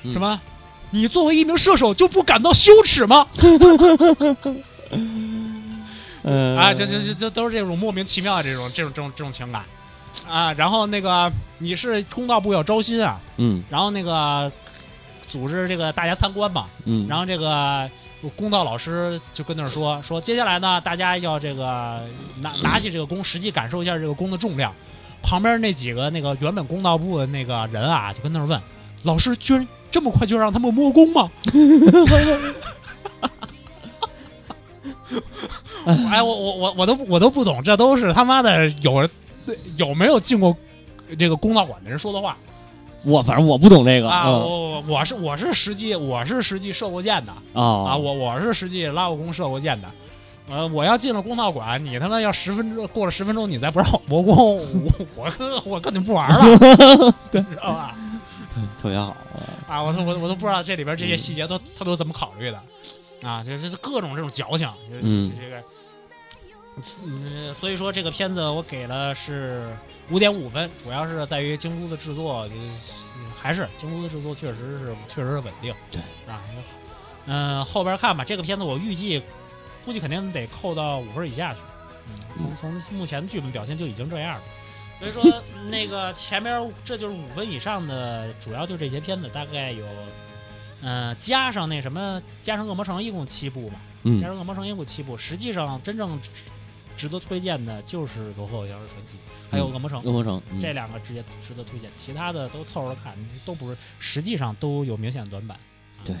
[0.03, 0.39] 嗯什么？
[0.91, 3.25] 你作为一名射手就不感到羞耻吗？
[4.91, 5.83] 嗯
[6.61, 9.63] 啊，就就就就都是这种莫名其妙的这种这种这种这种情感
[10.29, 10.53] 啊。
[10.53, 14.51] 然后那个你是公道部要招新啊，嗯然后那个
[15.27, 17.89] 组织这个大家参观嘛，嗯，然后这个
[18.35, 22.01] 公道老师就跟那儿说说，接下来呢，大家要这个
[22.41, 24.73] 拿拿起这个弓，实际感受一下这个弓的重量。
[25.21, 28.61] 旁边那几个那个原本公道部的那个人啊，就跟那儿问
[29.03, 31.29] 老师，居然这么快就让他们摸弓吗？
[36.09, 39.07] 哎，我我我我都我都不懂，这都是他妈的有
[39.77, 40.55] 有没有进过
[41.17, 42.37] 这个公道馆的人说的话
[43.03, 44.23] 我反正我不懂这个啊？
[44.25, 47.31] 嗯我我我是我是实际我是实际射过箭的。
[47.53, 49.87] 啊啊，我我是实际拉过弓射过箭的。
[50.49, 56.57] 呃，我要进了公道馆，你他妈要十分钟过了十分钟，你再不让我摸弓，我我跟我跟你不玩了，
[57.29, 57.95] 对，知道吧？
[58.81, 59.15] 特别好，
[59.67, 62.57] 啊，我都我我都不知道这里边这些细节都他都怎么考虑的，
[63.27, 64.67] 啊，这这各种这种矫情，
[65.01, 65.61] 嗯这个，
[67.05, 69.67] 嗯，所以说这个片子我给了是
[70.11, 72.49] 五点五分，主要是在于京都的制作，呃
[73.35, 76.01] 还是京都的制作确实是确实是稳定，对
[76.31, 76.41] 啊，
[77.25, 79.21] 嗯、后边看吧，这个片子我预计
[79.85, 81.59] 估计肯定得扣到五分以下去，
[82.09, 84.43] 嗯，从从目前的剧本表现就已经这样了。
[84.99, 89.85] 所以说， 那个前面这就是五分以上的，主要就这些片子，大概有，
[90.81, 96.19] 呃，加上那什么，加上《恶魔城》一共七部嘛，加嗯上《恶魔城》一共七部，实际上真正
[96.97, 99.13] 值值得推荐的就是《走后小时传奇》，
[99.49, 105.57] 还有《恶魔城》恶魔城嗯这两个直接值得推荐，其他的都凑合着看，都不是，实际上都有明显的短板。
[105.57, 106.15] 啊对，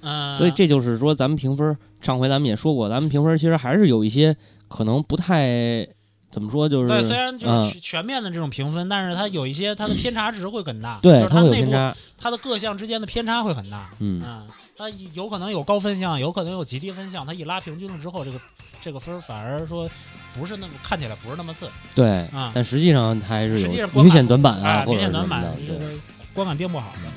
[0.00, 5.86] 嗯、所以这就是说，咱们评分，上回咱们也说过，咱们评分其实还是有一些可能不太
[6.30, 11.70] 怎么说，就是对，虽然就嗯是全面的这种评分，但是它有一些它的偏差值会很大，对它就是它内部
[12.18, 13.90] 它的各项之间的偏差会很大。
[14.00, 18.40] 嗯嗯，它有可能有高分项，有可能有极低分项，它一拉平均了之后，这个
[18.86, 19.90] 这个分儿反而说
[20.38, 26.00] 不是那么看起来不是那么次对啊，但实际上还是有明显短板啊，明显短板什么的，对，这个
[26.32, 27.10] 观感并不好的。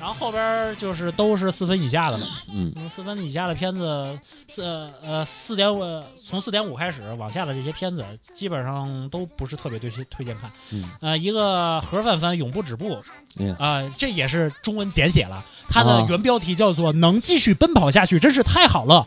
[0.00, 8.04] 然后后边儿就是都是四分以下的了，嗯嗯，四分以下的片子，四呃四点五，从四点五开始往下的这些片子，
[8.34, 10.50] 基本上都不是特别推推荐看。
[10.72, 13.00] 嗯呃，一个盒饭番永不止步，
[13.38, 19.06] 嗯啊、这也是中文简写了，它的啊原标题叫做“能继续奔跑下去，真是太好了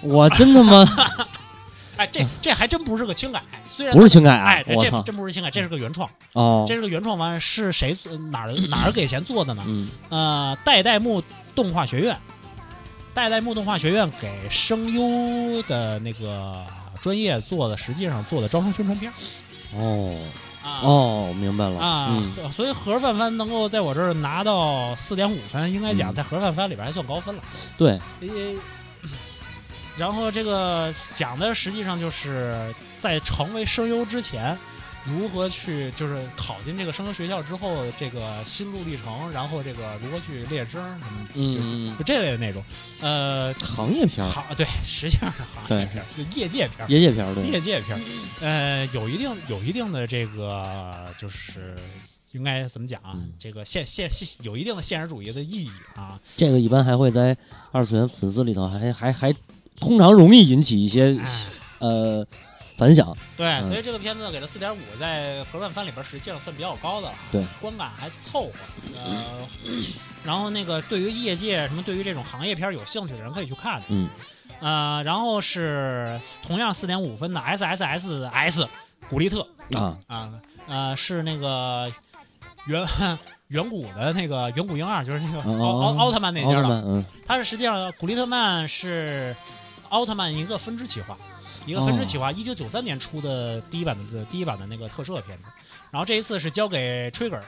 [0.00, 0.84] 我真他妈
[1.96, 4.62] ”。哎，这这还真不是个轻改，虽然不是轻改哎，啊！
[4.66, 7.94] 这这真不是轻改，这是个原创，哦这，是个原创番，是谁
[8.30, 9.62] 哪儿 哪儿给钱做的呢？
[9.66, 11.22] 嗯呃，代代木
[11.54, 12.16] 动画学院，
[13.12, 16.64] 代代木动画学院给声优的那个
[17.02, 19.12] 专业做的，实际上做的招生宣传片
[19.76, 20.16] 哦
[20.64, 20.80] 啊。
[20.82, 27.42] 哦，我明白了啊，嗯所以盒饭番能够在我这儿拿到四点五分，应该讲嗯在盒饭番里边还算高分了。
[27.76, 28.28] 对，呃，
[29.98, 34.56] 然后这个讲的实际上就是在成为声优之前，
[35.04, 42.64] 如何去就是考进这个声优学校之后这个心路历程，然后这个如何去列声什么，就是嗯，就这类的那种。
[43.00, 46.88] 呃，行业片儿，好，对，实际上是行业片儿，就业界片儿。
[46.88, 48.00] 业界片儿，对，业界片儿，
[48.40, 51.76] 呃，有一定有一定的这个就是
[52.30, 53.12] 应该怎么讲啊？
[53.14, 56.18] 嗯这个现现现有一定的现实主义的意义啊。
[56.36, 57.36] 这个一般还会在
[57.72, 59.34] 二次元粉丝里头还还还
[59.82, 61.24] 通常容易引起一些哎，
[61.80, 62.24] 呃
[62.76, 63.66] 反响，对，嗯。
[63.66, 68.52] 所以这个片子给了四点五，在盒饭番里边实际上算比较高的了，对，观感还凑合。
[68.96, 69.24] 呃，
[70.24, 73.82] 然后那个对于业界什么，对于这种行业片有兴趣的人可以去看。
[73.88, 74.08] 嗯，
[74.60, 78.68] 呃，然后是同样四点五分的 S S S S
[79.10, 80.32] 古力特啊，啊，
[80.68, 81.92] 呃，是那个
[82.66, 82.86] 远
[83.48, 89.36] 远古的那个远古婴儿，就是那个哦奥奥奥特曼那家的，他，是实际上古利特曼是
[89.92, 91.16] 奥特曼一个分支企划，
[91.66, 95.44] 一个分支企划，一九九三年出的第一版的第一版的那个特摄片子，
[95.90, 97.40] 然后这一次是交给 Trigger，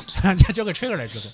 [0.54, 1.30] 交给 Trigger 来制作。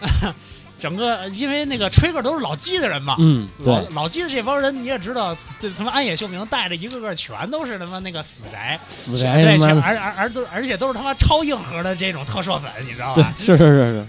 [0.80, 14.06] 整个因为那个 Trigger 都是老纪的人嘛，嗯，老对，老纪的这帮人你也知道，这他妈安野秀明带着一个个全都是他妈那个死宅，死，宅他妈的，而而而都而且都是他妈超硬核的这种特摄粉，你知道对吧？，是是是是，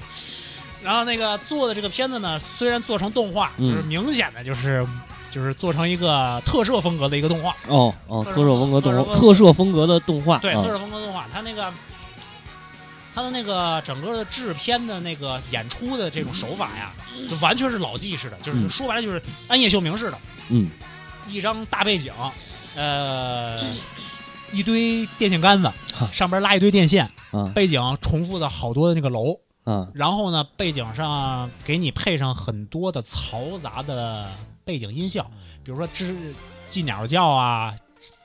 [0.82, 3.66] 然后那个做的这个片子呢，虽然做成动画，嗯。
[3.66, 4.82] 就是明显的就是
[5.32, 7.56] 就是做成一个特摄风格的一个动画。
[7.68, 9.88] 哦哦，特摄风格动画，特摄风格。
[9.88, 10.62] 的动画，对，啊。
[10.62, 11.72] 特摄风格动画，它那个
[13.16, 16.94] 它的那个整个的制片的那个演出的这种手法呀，
[17.30, 18.70] 就完全是老纪式的，就是嗯。
[18.70, 20.18] 说白了就是安野秀明式的，
[20.50, 20.70] 嗯。
[21.28, 22.14] 一张大背景，
[22.76, 23.64] 呃，
[24.52, 25.72] 一堆电线杆子，
[26.12, 27.52] 上边拉一堆电线，啊。
[27.56, 29.88] 背景重复的好多的那个楼，啊。
[29.94, 34.28] 然后呢，背景上给你配上很多的嘈杂的
[34.64, 35.24] 背景音效，
[35.64, 36.16] 比如说吱
[36.70, 37.76] 鸡鸟叫啊，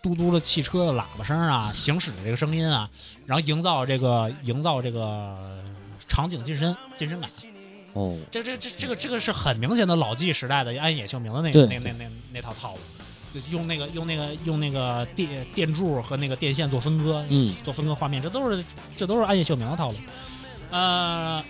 [0.02, 2.88] 嘟嘟的汽车的喇叭声啊， 行驶的这个声音啊，
[3.26, 5.62] 然后营造这个营造这个
[6.08, 7.30] 场景近身近身感。
[7.94, 12.78] 哦，这这这这个这个是很明显的老纪时代的安野秀明的那个那那那那套套路，
[13.32, 18.62] 就用那个用那个用那个电电柱和那个电线做分割，嗯做分割画面，这都是
[18.98, 19.96] 这都是安野秀明的套路。
[20.70, 21.42] 呃，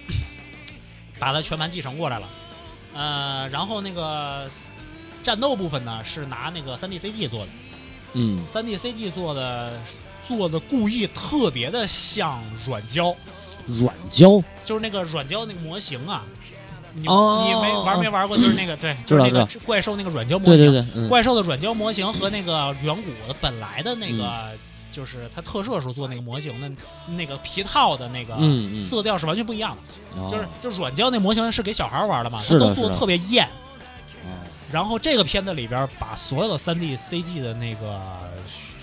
[1.18, 2.28] 把它全盘继承过来了。
[2.94, 4.48] 呃，然后那个
[5.26, 7.48] 战斗部分呢是拿那个三 D CG 做的
[8.12, 9.76] 嗯三 D CG 做的
[10.24, 13.12] 做的故意特别的像软胶，
[13.66, 16.22] 软胶，就是那个软胶那个模型啊。
[16.94, 18.36] 你、哦你没玩没玩过？
[18.38, 20.56] 就是那个对，就是那个怪兽那个软胶模型。
[20.56, 24.48] 对对对，嗯怪兽的软胶模型和那个远古的本来的那个，
[24.92, 26.70] 就是它特摄时候做那个模型的
[27.16, 28.34] 那个皮套的那个
[28.80, 30.20] 色调是完全不一样的。
[30.22, 33.46] 哦就是就软胶那模型是给小孩玩的嘛，它都做的特别艳。
[34.68, 38.00] 哦然后这个片子里边把所有的 3D CG 的那个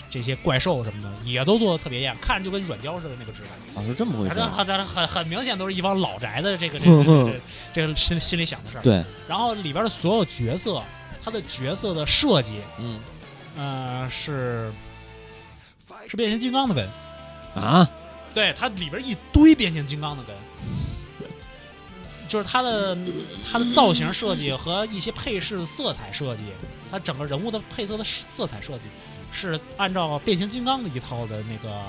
[0.09, 3.83] 这些怪兽什么的也都做的特别艳，看着就跟软胶似的那个质感。
[3.83, 7.39] 啊是这么回反正事儿，很很很很明显都是一帮老宅的这个这个这个这个
[7.73, 8.81] 这个心心里想的事儿。
[8.81, 10.81] 对，然后里边的所有角色，
[11.23, 12.99] 他的角色的设计，嗯。
[13.55, 14.73] 呃，是
[16.09, 16.89] 是变形金刚的根，
[17.53, 17.87] 啊，
[18.33, 20.35] 对，它里边一堆变形金刚的根，
[22.33, 22.97] 就是它的
[23.47, 26.41] 它的造型设计和一些配饰色彩设计，
[26.89, 28.85] 它整个人物的配色的色彩设计
[29.31, 31.79] 是按照变形金刚的一套的那个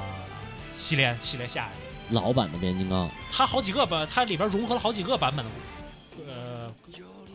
[0.77, 2.21] 系列系列下来的。
[2.21, 5.51] 老版的变形金刚，它好几个版，它里边融合了好几个版本的，
[6.29, 6.67] 呃，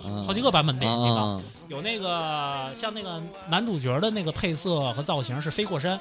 [0.03, 1.37] 啊好几个版本的变形金刚。
[1.37, 5.99] 啊有那个像那个男主角的那个配色和造型是飞过山，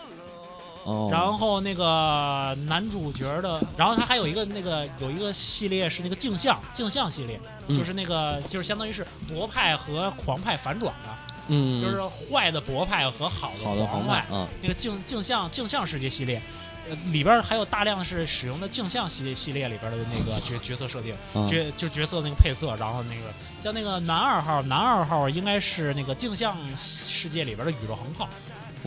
[0.89, 7.79] 哦，然后那个男主角的，然后他还有一个那个有一个系列是那个镜像镜像系列，嗯。
[7.79, 11.11] 就是那个就是相当于是博派和狂派反转的，
[11.49, 16.41] 嗯，就是坏的博派和好好的狂派啊，那个镜镜像镜像世界系列。
[16.89, 23.31] 呃，里边还有大量是使用的镜像系系列里边的那个角角色设定，啊角就角色那个配色，然后那个
[23.63, 28.25] 像那个男二号，男二号应该是那个镜像世界里边的宇宙横炮。
[28.25, 28.31] 哇，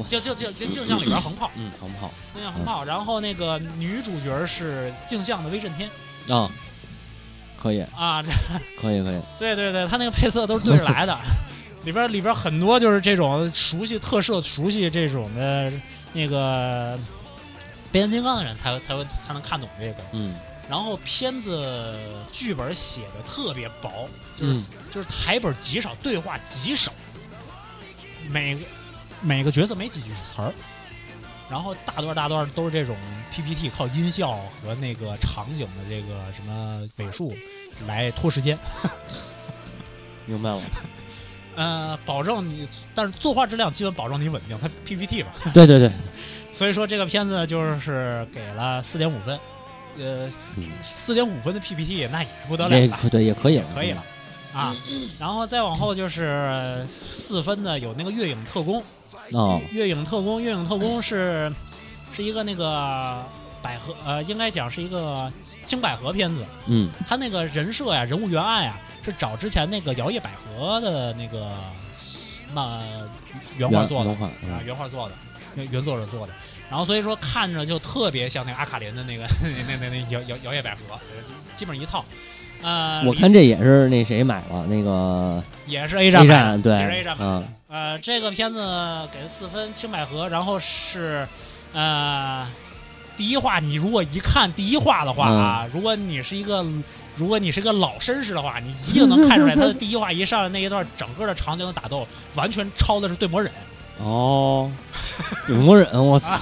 [0.08, 2.12] 就就就跟镜像里边横炮，嗯，好不好？
[2.34, 2.84] 镜像横炮。
[2.84, 5.90] 然后那个女主角是镜像的威震天。
[6.30, 6.50] 啊，
[7.58, 8.30] 可以，啊，这
[8.80, 11.18] 可以，可以，对对对，他那个配色都是对着来的，
[11.84, 15.72] 里边里边很多就是这种熟悉特摄、熟悉这种的
[16.14, 16.98] 那个
[17.92, 19.96] 变形金刚的人才才会才能看懂这个。
[20.14, 20.36] 嗯。
[20.70, 21.98] 然后片子
[22.32, 24.66] 剧本写的特别薄，就是、嗯。
[24.94, 26.92] 就是台本极少，对话极少，
[28.30, 28.62] 每个
[29.22, 30.52] 每个角色没几句词儿，
[31.50, 32.96] 然后大段大段都是这种
[33.32, 34.32] PPT 靠音效
[34.64, 37.34] 和那个场景的这个什么尾数
[37.88, 38.58] 来拖时间，
[40.26, 40.62] 明白了，
[41.56, 45.92] 呃，保证你，但是作画质量基本保证你稳定，它 PPT 嘛，对 对对，
[46.54, 49.40] 所以说这个片子就是给了四点五分，
[49.98, 52.70] 呃，嗯，四点五分的 PPT 那也是不得了。
[52.88, 52.98] 了。
[53.12, 54.04] 对，也可以了，可以了，
[54.54, 54.76] 啊，
[55.20, 58.80] 然后再往后就是四分的有那个《月影特工》，
[59.34, 61.52] 哦，月影特工》，《月影特工》是
[62.16, 63.24] 是一个那个
[63.62, 65.32] 百合，呃，应该讲是一个
[65.66, 71.52] 青百合片子，嗯他那个人设呀、人物原案呀，是找之前那个摇曳百合的那个
[72.54, 72.80] 那
[73.58, 75.16] 原画做的啊嗯，原画做的，
[75.56, 76.34] 原原作者做的。
[76.70, 81.00] 然后所以说看着就特别像那个阿卡林的那个 那那那那摇摇摇曳百合，
[81.56, 82.04] 基本上一套。
[82.64, 87.32] 呃，我看这也是那谁买了那个也是 A 站 A 站，对也是 A 站买的。
[87.32, 87.48] 嗯。
[87.70, 88.60] 呃，这个片子
[89.14, 91.28] 给了四分，青百合，然后是
[91.74, 92.46] 呃
[93.16, 95.72] 第一话，你如果一看第一话的话啊，嗯。
[95.74, 96.66] 如果你是一个
[97.16, 102.06] 如果你是个老绅士的话，你一定能看出来，他的第一话一上来那一段整个的场景的打斗，
[102.36, 103.52] 完全抄的是对魔忍，
[104.00, 104.70] 哦，
[105.48, 106.38] 对魔忍，我操，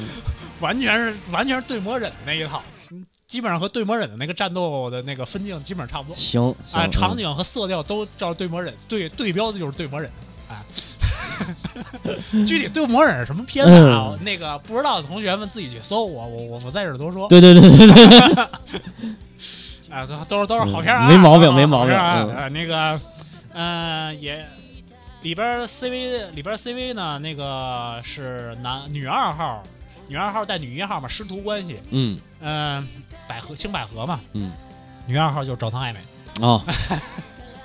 [0.60, 2.73] 完全是完全是对魔忍的那一套，嗯
[3.34, 6.14] 基本上和对魔忍的那个战斗的那个分镜基本上差不多。
[6.14, 6.40] 行
[6.72, 10.08] 啊，行场景和色调都照对魔忍对对标的就是对魔忍
[10.48, 10.62] 啊。
[12.46, 14.12] 具体对魔忍是什么片子啊？
[14.14, 17.26] 嗯那个不知道的同学们自己去搜，我我我不在这儿多说。
[17.28, 18.44] 对对对对对，
[19.90, 23.00] 啊，都都是都是好片啊，嗯没毛病没毛病啊那个，
[23.52, 24.46] 呃，也
[25.22, 29.60] 里边儿 CV 里边儿 CV 呢，那个是男女二号，
[30.06, 31.80] 女二号带女一号嘛，师徒关系。
[31.90, 32.86] 嗯嗯、
[33.28, 34.52] 百合青百合嘛，嗯，
[35.06, 36.00] 女二号就是沼仓爱美。
[36.40, 36.62] 哦，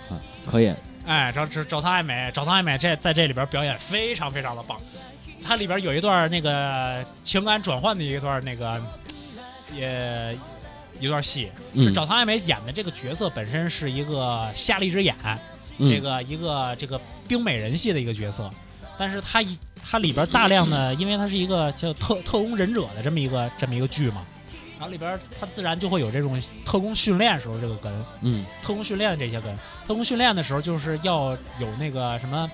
[0.10, 0.14] 啊
[0.46, 0.74] 可以，
[1.06, 4.80] 哎，找找找仓爱美，找仓爱美这在这里边表演非常非常的棒。
[5.44, 8.80] 它里边有一段那个情感转换的一段那个
[9.74, 10.38] 也
[11.00, 15.16] 一段戏，是嗯找仓爱美演的这个角色本身是一个瞎了一只眼，
[15.78, 15.90] 嗯。
[15.90, 18.50] 这个一个这个冰美人系的一个角色，
[18.98, 24.22] 但是它一它里边大量的，因为它是一个叫特特工忍者的这么一个这么一个剧嘛，
[24.80, 27.94] 然后里边它自然就会有这种特工训练时候这个根。
[28.22, 28.46] 嗯。
[28.64, 29.54] 特工训练的这些根。
[29.86, 32.50] 特工训练的时候就是要有那个什么，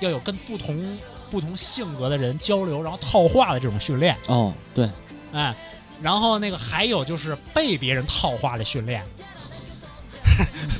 [0.00, 0.98] 要有跟不同
[1.30, 4.90] 不同性格的人交流，然后套话的这种训练，哦对，
[5.32, 5.54] 哎，
[6.02, 9.04] 然后那个还有就是被别人套话的训练。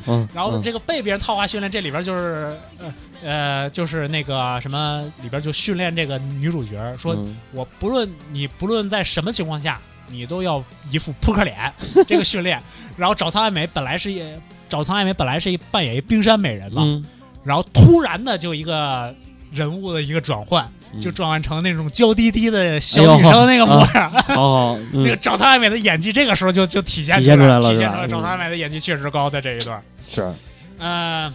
[0.34, 7.36] 然后这个被别人套话训练，这里边就是呃呃，就是那个什么里边就训练这个女主角，说嗯。
[7.52, 11.56] 我不论你不论在什么情况下，你都要一副扑克脸
[12.06, 12.60] 这个训练。
[12.96, 14.22] 然后找仓爱美本来是一
[14.68, 17.04] 找仓爱美本来是一扮演一冰山美人嘛，嗯，
[17.44, 19.14] 然后突然的就一个
[19.52, 24.10] 人物的一个转换，嗯就转换成那种娇滴滴的哎小女生那个模样。
[24.10, 29.80] 好好， 嗯那个找仓爱美的演技，这个时候就就体现体现出来了体现出来找仓爱美的演技确实高，在这一段。
[30.08, 30.32] 是，
[30.78, 31.32] 嗯，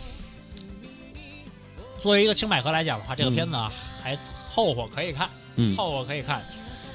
[2.02, 3.72] 作为一个青百合来讲的话，这个嗯片子啊
[4.04, 4.16] 还
[4.54, 6.42] 凑合可以看，嗯凑合可以看。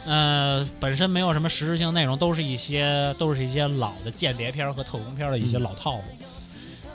[0.07, 6.03] 呃，本身没有什么实质性内容，都是一些都是一些老的间谍片和特工片的一些嗯老套路。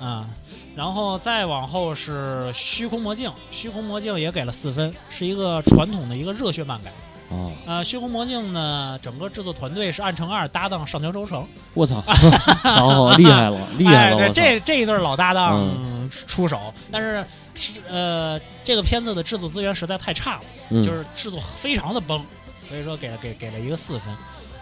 [0.05, 0.27] 啊、
[0.75, 6.91] 然后再往后是《虚空魔镜》，《虚空魔镜》也给了四分，是一个传统的一个热血漫改。
[7.29, 16.09] 哦，呃，《虚空魔镜》呢，整个制作团队是暗城二搭档上桥周成，我操，好 好厉害了，厉害哎，了，对，这这一对老搭档嗯。
[16.27, 17.25] 出手，但是
[17.55, 20.83] 是呃，这个片子的制作资源实在太差了，嗯。
[20.83, 22.21] 就是制作非常的崩，
[22.67, 24.13] 所以说给了给给了一个四分。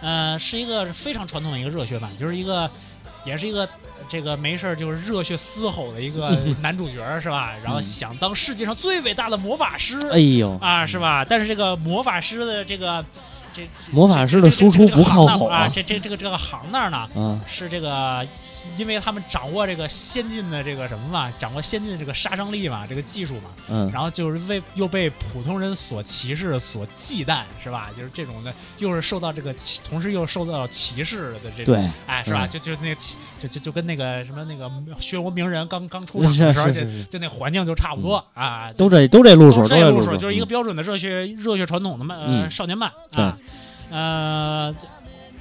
[0.01, 2.69] 呃，是一个非常传统的一个热血版，就是一个
[3.23, 3.69] 也是一个
[4.09, 7.53] 这个没事儿就是热血嘶吼的一个 男主角是吧？
[7.63, 11.23] 然后嗯想当世界上最伟大的魔法师哎呦，啊，是吧？
[11.23, 13.05] 但是这个魔法师的这个
[13.53, 13.61] 这
[13.91, 18.25] 魔法师的输出不靠谱啊，这这这个这个行那儿呢，嗯，是这个，
[18.77, 27.89] 因为他们掌握这个先进的这个什么嘛，掌握先进的这个杀伤力嘛，这个技术嘛，嗯，然后就是为又被普通人所歧视、所忌惮，是吧？
[27.97, 32.45] 就是这种的，又是受到这个歧，同时又受到歧视的这种，对，哎，是吧？
[32.45, 32.49] 嗯。
[32.49, 33.01] 就就那个
[33.39, 34.69] 就就就跟那个什么那个
[34.99, 40.47] 漩涡鸣人刚刚出场的时候， 就就那环境就差不多啊，都这都这路数，都这路数，就是一个嗯。
[40.47, 42.51] 标准的热血热血传统的漫呃嗯。
[42.51, 43.23] 少年漫对。
[43.23, 43.37] 啊，
[43.89, 44.75] 呃，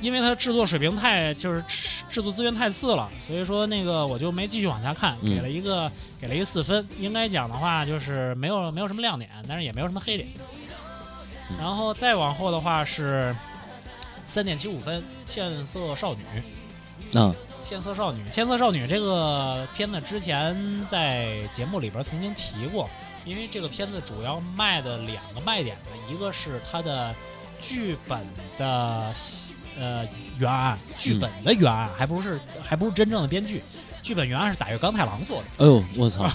[0.00, 5.90] 因为它制作水平太就是制制作资源太次了，所以说那个我就没继续往下看，嗯给了一个
[6.20, 6.86] 给了一个四分。
[6.98, 10.28] 应该讲的话就是没有没有什么亮点，但是也没有什么黑点。
[11.50, 13.34] 嗯然后再往后的话是
[14.24, 16.20] 三点七五分，《茜色少女》。
[17.18, 20.56] 啊，茜色少女，茜色少女这个片子之前
[20.86, 22.88] 在节目里边曾经提过，
[23.24, 27.12] 因为这个片子主要卖的两个卖点呢，一个是它的
[27.60, 28.20] 剧本
[28.56, 29.12] 的
[29.78, 30.06] 呃
[30.38, 33.62] 原案，剧本的原案还不是还不是真正的编剧，
[34.02, 36.26] 剧本原案是打月刚太郎做的，哎呦，我操，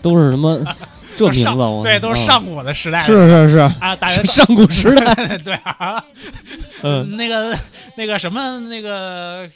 [0.00, 0.62] 都是什么
[1.16, 1.42] 这名字？
[1.42, 2.24] 上我对，都是啊。
[2.24, 6.04] 上古的时代，是是是，啊，打月上古时代， 对啊，
[6.82, 7.56] 嗯，那个
[7.96, 9.48] 那个什么那个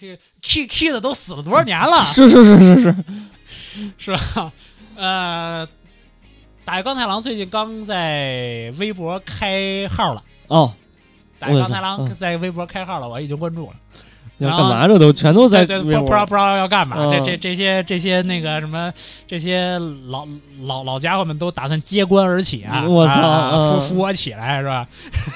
[0.43, 2.05] K K 的都死了多少年了？
[2.05, 2.97] 是是是是是，
[3.99, 4.53] 是吧？
[4.97, 5.67] 呃，
[6.65, 10.23] 打月刚太郎最近刚在微博开号了。
[10.49, 10.73] 哦，
[11.39, 13.73] 打月刚太郎在微博开号了，我已经关注了。
[14.39, 14.87] 要干嘛？
[14.87, 16.97] 这都全都在对对，不不知道不知道要干嘛。
[16.97, 18.93] 嗯这这这些这些那个什么，
[19.27, 20.25] 这些老
[20.63, 22.85] 老老家伙们都打算揭竿而起啊！
[22.87, 24.87] 我操扶扶我起来是吧？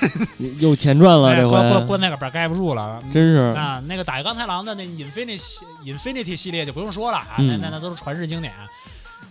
[0.60, 3.00] 有钱赚了，哎这回棺棺棺材板盖不住了。
[3.12, 8.52] 真是，啊，那个打月刚太郎的那 Infinity 系 Infinity 系列就不用说了啊，嗯那那那都是传世经典。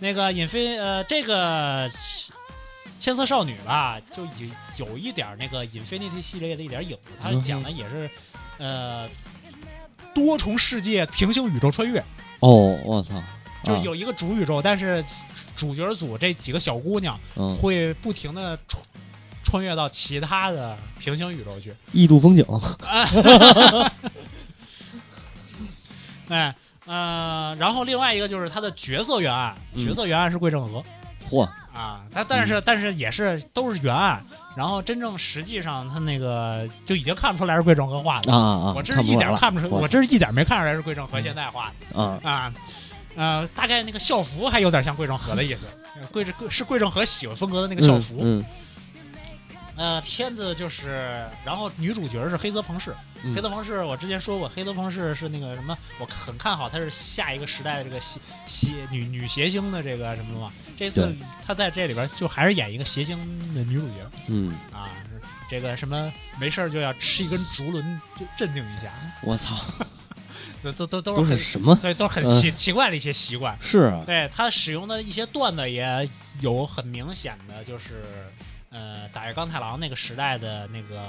[0.00, 1.88] 那个 Infin 呃，这个
[3.02, 4.30] 千色少女吧，就有
[4.86, 8.08] 有一点儿那个 Infinity 系列的一点影子，它讲的也是
[8.58, 9.08] 呃
[10.14, 11.98] 多重世界平行宇宙穿越，
[12.38, 13.24] 哦，我操，啊
[13.64, 15.04] 就有一个主宇宙，但是
[15.56, 18.80] 主角组这几个小姑娘嗯，会不停的穿
[19.42, 21.74] 穿越到其他的平行宇宙去。
[21.92, 22.46] 异度风景，
[26.28, 26.54] 哎，
[26.86, 30.84] 呃，然后另外一个就是他的角色原案，嗯角色原案是桂正和、
[31.28, 34.22] 嚯，啊，他但是、但是也是都是原案，
[34.54, 38.72] 然后真正实际上他那个就已经看不出来是桂正和画的，啊啊啊！
[38.76, 42.52] 我真是一点看不出我我这是一点没看出来是桂正和现在画的、啊，啊。
[43.14, 45.66] 呃，大概那个校服还有点像桂正和的意思，
[46.00, 48.20] 呃桂正是桂正和喜欢风格的那个校服。
[48.22, 48.44] 嗯
[49.76, 52.94] 呃，片子就是，然后女主角是黑泽朋士。
[53.24, 58.18] 嗯黑泽朋士，我之前说过，黑泽朋士是那个什么，我很看好她是下一个时代的这个邪
[58.48, 60.52] 邪女女谐星的这个什么嘛。
[60.76, 61.16] 这次对
[61.46, 63.16] 她在这里边就还是演一个谐星
[63.54, 64.90] 的女主角嗯，啊，
[65.48, 68.92] 这个什么没事儿就要吃一根竹轮就镇定一下，
[69.22, 69.54] 我操，
[70.60, 71.78] 都都都都都是什么？
[71.80, 73.56] 对，都是很嗯奇、奇怪的一些习惯。
[73.60, 76.08] 是啊，对他使用的一些段子也
[76.40, 78.02] 有很明显的，就是
[78.72, 81.02] 呃，打野钢太郎那个时代的那个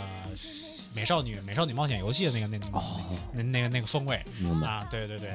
[0.94, 3.02] 美少女美少女冒险游戏的那个那哦，
[3.34, 4.16] 那那个那个风味。
[4.64, 5.34] 啊，对对对，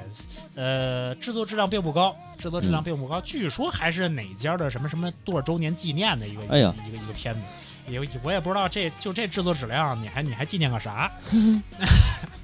[0.55, 6.49] 呃，制作质量并不高，制作质量并不高，据说还是哪家的什么什么多少周年纪念的一个一
[6.91, 7.41] 个一个片子。
[7.89, 11.11] 也我也不知道这就这制作质量，你还你还纪念个啥？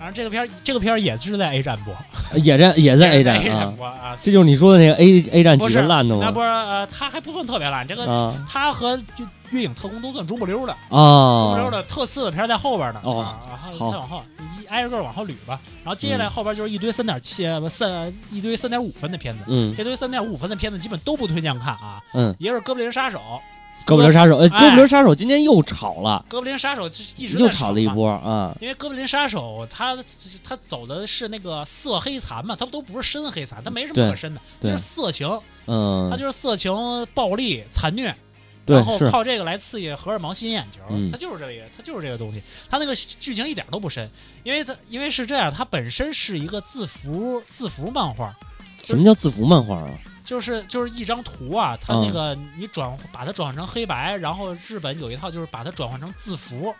[0.00, 1.94] 反正这个片儿这个片儿也是在 A 站播，
[2.42, 6.22] 也在也在 A 站 A 站啊，播啊，这就是你说的那个 A A 站几不是烂的吗？
[6.24, 13.00] 那不是呃，它还不算特别烂，这个啊它和就《月影特工》都算中不溜的，中不溜啊，的特次的片儿在后边呢。
[13.04, 14.22] 哦啊，然后再往后
[14.58, 15.60] 一挨着个儿往后捋吧。
[15.84, 22.00] 然后接下来后边就是一堆三点七不三一堆三点五分的片子，嗯这堆三点五分的片子基本都不推荐看啊。
[22.14, 23.18] 嗯，一个是《哥布林杀手》，
[23.90, 27.88] 哥布林杀手，哎，哎哥布林杀手今天又炒了，哥布林杀手就一直炒了一。
[27.88, 29.98] 波啊，因为哥布林杀手他
[30.44, 34.70] 他走的是那个色黑残嘛，他都不是深黑残，他没什么可深的，对。
[34.70, 35.28] 就是色情，
[35.66, 36.08] 嗯。
[36.08, 36.72] 他，就是色情、
[37.14, 38.14] 暴力、残虐，
[38.64, 40.80] 然后，靠这个来刺激荷尔蒙、吸引眼球，
[41.10, 42.40] 他就是这个，他就是这个东西。
[42.70, 44.08] 他那个剧情一点都不深，
[44.44, 48.32] 因为他因为是这样，他本身是一个字符字符漫画，
[48.84, 49.90] 什么叫字符漫画啊？
[50.30, 52.06] 就是就是一张图啊，它嗯。
[52.06, 56.72] 那个你转把它转换成黑白，然后日本有一套就是把它转换成字符，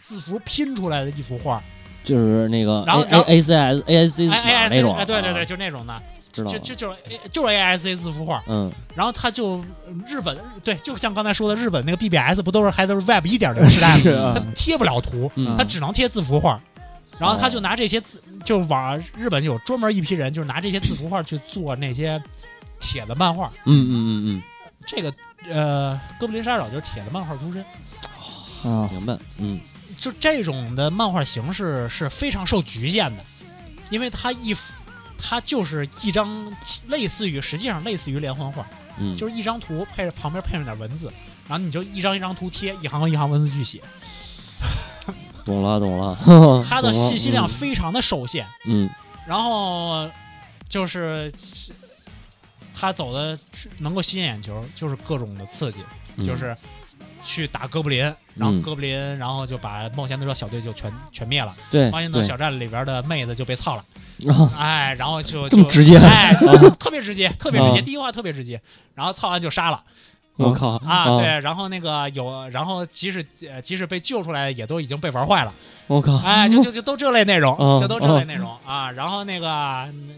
[0.00, 1.62] 字符拼出来的一幅画
[2.02, 6.02] 就是那个然后 A 然后 A C S A I C，I A 那 S 种，哎，对对对，啊，就那种的，
[6.32, 9.62] 就就就是 A 就是 A S A 字符画，嗯，然后他就
[10.06, 14.00] 日本对，就像刚才说的，日本那个 B B S 不都是还都是 Web 一点零时代吗？
[14.00, 16.58] 是啊它贴不了图，嗯他只能贴字符画，
[17.18, 17.50] 然后他哦。
[17.50, 22.22] 就拿这些字，就往日本有专门一批人，就是拿这些字符画去做那些
[22.80, 23.52] 帖子漫画。
[23.64, 24.42] 嗯嗯嗯嗯。
[24.86, 25.12] 这个
[25.48, 27.66] 呃，哥布林杀手就是铁的漫画出身，啊。
[28.64, 29.60] 嗯，，明白，嗯。
[29.96, 33.24] 就这种的漫画形式是非常受局限的，
[33.90, 34.72] 因为它一幅
[35.16, 36.52] 它就是一张
[36.88, 38.66] 类似于实际上类似于连环画，
[38.98, 41.12] 嗯，就是一张图配着旁边配上点文字，
[41.48, 43.80] 然后你就一张一张图贴，一行一行文字去写，
[45.44, 46.18] 懂了懂了，
[46.68, 48.46] 它的懂了信息量非常的受限。
[48.66, 48.90] 嗯。
[49.26, 50.10] 然后
[50.68, 51.32] 就是
[52.84, 53.38] 他走的
[53.78, 55.80] 能够吸引眼球，就是各种的刺激，
[56.16, 56.56] 嗯，就是
[57.24, 58.02] 去打哥布林，
[58.34, 63.84] 然后嗯哥布林，然后就把冒险者小队就全全灭了，对对，冒险者小站里边的妹子就被操了，
[64.58, 66.34] 哎，然后就就直接哎，
[66.78, 68.60] 特别直接，特别直接，啊第一话特别直接，
[68.94, 69.82] 然后操完就杀了
[70.36, 75.52] 我靠啊，，对，然后那个有，然后即使呃即使被救出来，也都已经被玩坏了。
[75.86, 78.90] 我靠，哎，就就就都这类内容，嗯就都这类内容啊。
[78.90, 79.46] 然后那个，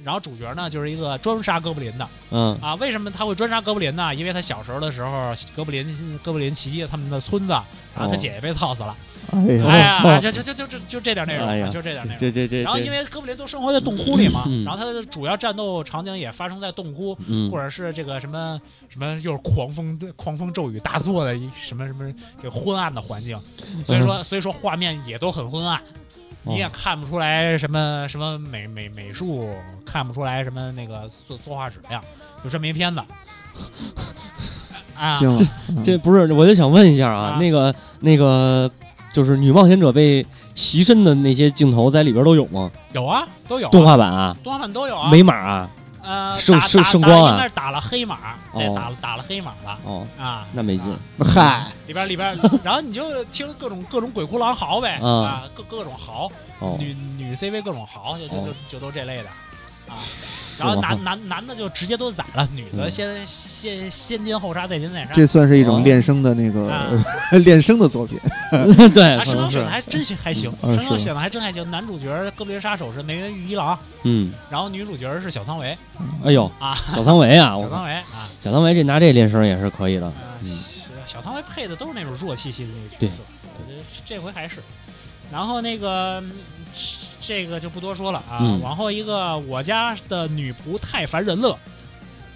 [0.05, 2.75] 然后主角呢，就是一个专杀哥布林的嗯啊。
[2.77, 4.15] 为什么他会专杀哥布林呢？
[4.15, 7.53] 因为他小时候的时候，哥布林哥布林袭击了他们的村子，
[7.95, 8.95] 然后他哦姐姐被操死了。
[9.33, 12.19] 哎呀，就就就就就就这点内容，就这点内容。
[12.19, 17.51] 这这这，然后因为哥布林都生活在洞窟里嘛，嗯然后它的主要战斗场景也发生在洞窟，嗯。
[17.51, 22.13] 或者是这个什么什么又是狂风狂风骤雨大作的一什么什么
[22.43, 23.41] 这个昏暗的环境，
[23.85, 25.81] 所以说所以说画面也都很昏暗。
[26.43, 26.71] 你也哦。
[26.73, 29.49] 看不出来什么什么美美美术，
[29.85, 32.03] 看不出来什么那个作作画质量，
[32.45, 33.01] 就这么一片子。
[34.95, 35.47] 啊，这，
[35.85, 37.39] 这不是，我就想问一下啊，啊。
[37.39, 38.71] 那个那个
[39.17, 40.25] 就是女冒险者被
[40.55, 42.71] 袭身的那些镜头在里边都有吗？
[42.93, 43.71] 有啊，都有啊。
[43.71, 45.11] 动画版啊，动画版都有啊。
[45.11, 45.71] 没码啊？
[46.03, 47.33] 呃，圣圣圣光啊？
[47.33, 48.19] 应该是打了黑马，
[48.53, 50.47] 对，哦打了打了黑马了哦，啊。
[50.53, 50.93] 那没劲。
[50.93, 50.99] 啊。
[51.25, 59.29] 嗨，里边里边， 然后你就听各种各种鬼哭狼嚎呗，啊啊，各各种嚎，哦，女女 CV 各种嚎，就就就哦就都这类的，
[59.89, 59.99] 啊。
[60.59, 65.13] 然后男男男的就直接都宰了，女的嗯先先先奸后杀，再奸再杀。
[65.13, 66.89] 这算是一哦种练声的那个啊
[67.45, 68.19] 练声的作品，
[68.95, 71.71] 对，啊，可能是声优选的，还真行，还行，声优选的还真还行。
[71.71, 75.77] 男主角哥布林杀手是梅原裕一郎，嗯，然后女主角是小仓唯
[76.25, 78.05] 哎呦，啊，小仓唯啊， 小我仓唯啊，
[78.43, 80.11] 小仓唯这拿这练声也是可以的，
[81.07, 83.23] 小仓唯配的都是那种弱气息的那个角色，
[83.59, 84.57] 我觉得这回还是。
[85.31, 86.33] 然后那个嗯
[87.27, 88.61] 这个就不多说了啊，嗯。
[88.61, 91.59] 往后一个我家的女仆太烦人了，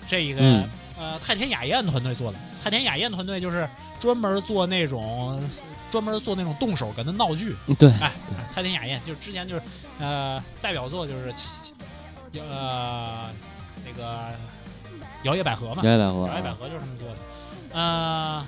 [0.08, 0.68] 这一个、嗯。
[0.98, 3.66] 呃太田雅彦团队做的，太田雅彦团队就是
[3.98, 5.42] 专门做那种
[5.90, 8.12] 专门做那种动手跟的闹剧，嗯对，哎，
[8.54, 9.62] 太田雅彦就是之前就是
[9.98, 11.32] 呃代表作就是
[12.34, 13.30] 呃
[13.82, 14.28] 那个
[15.22, 17.16] 摇曳百合嘛，摇曳百合，摇曳百合就是他们做的。
[17.72, 18.46] 呃，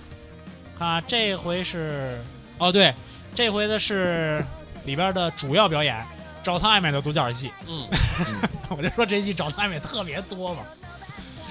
[0.79, 2.23] 看啊，这回是
[2.59, 2.95] 哦对，
[3.35, 4.45] 这回的是
[4.85, 6.05] 里边的主要表演，
[6.43, 7.51] 找汤爱美的独角戏。
[7.69, 7.87] 嗯，
[8.71, 10.63] 我就说这一季找汤爱美特别多嘛，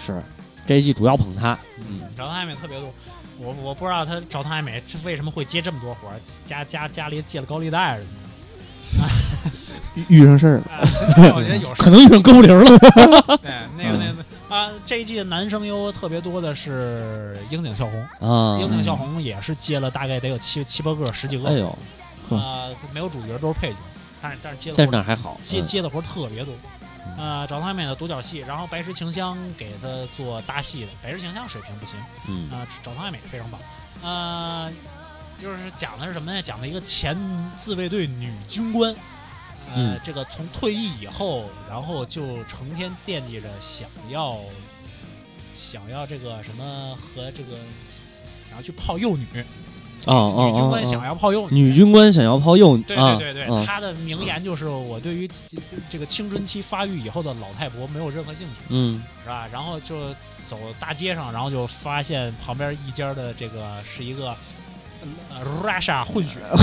[0.05, 0.21] 是
[0.67, 2.93] 这一季主要捧他，嗯，找汤爱美特别多。
[3.39, 6.15] 我我不知道他找汤爱美这为什么会接这么多活儿，
[6.45, 8.07] 家家家里借了高利贷似的。
[9.95, 12.77] 遇遇上事儿了，啊我觉得有 可能遇上勾铃了，
[13.41, 14.23] 对那个那个
[14.55, 21.49] 啊，这一季的男声优特别多的是樱井孝宏，啊，樱井孝宏也是接了大概得有七七八个、十几个。
[21.49, 21.67] 哎呦，
[22.37, 23.77] 啊，没有主角都是配角，
[24.21, 26.53] 但是但是接的但是那还好，嗯接接的活儿特别多。
[27.17, 31.95] 呃，找汤美的独角戏，然后白石晴香给他做搭戏的，白石晴香水平不行，
[32.27, 33.59] 嗯啊、找汤爱美非常棒。
[34.03, 34.71] 呃，
[35.37, 36.41] 就是讲的是什么呢？
[36.41, 37.17] 讲的一个前
[37.57, 38.93] 自卫队女军官，
[39.73, 44.37] 呃，嗯这个从退役以后，然后就成天惦记着想要
[45.57, 47.57] 想要这个什么和这个
[48.47, 49.27] 然后去泡幼女，
[50.05, 55.29] 哦哦女军官哦想要泡幼哦，女军官想要泡幼，对啊对对对，啊他的名言就是我对于
[55.89, 59.47] 这个青春期发育以后的老太婆没有任何兴趣，嗯是吧？
[59.51, 60.09] 然后就
[60.49, 64.35] 走大街上，然后就发现旁边一家的这个是一个。
[65.31, 66.37] 呃，Russia 混血，，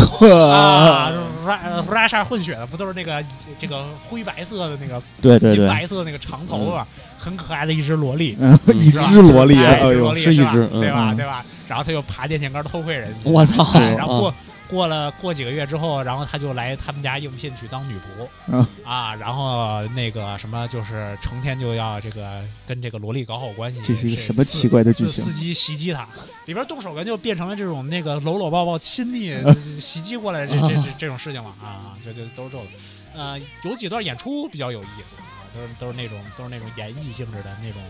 [1.91, 3.21] Russia 混血的不都是那个
[3.59, 6.87] 这个灰白色的那个对对，白色的那个长头发，
[7.29, 11.13] 很可爱的一只萝莉，嗯一只萝莉啊，哎，哎呦是一只嗯对吧？
[11.13, 11.45] 嗯对吧？
[11.69, 14.35] 然后他就爬电线杆偷窥人家，我操，哎，然后过啊
[14.69, 25.33] 过了过几个月之后，然后他就来他们家应聘去当女仆，嗯啊，然后那个什么就是成天就要这个跟这个萝莉搞好关系，这是一个什么奇怪的剧情司？
[25.33, 26.07] 机袭击他，
[26.47, 29.37] 里边动手跟就变成了这种那个搂搂抱抱亲昵
[29.81, 32.67] 袭击过来这这这这种事情了啊，就就都是这种，
[33.15, 35.17] 呃，有几段演出比较有意思。
[35.49, 37.83] 啊都是都是那种都是那种演绎性质的那种，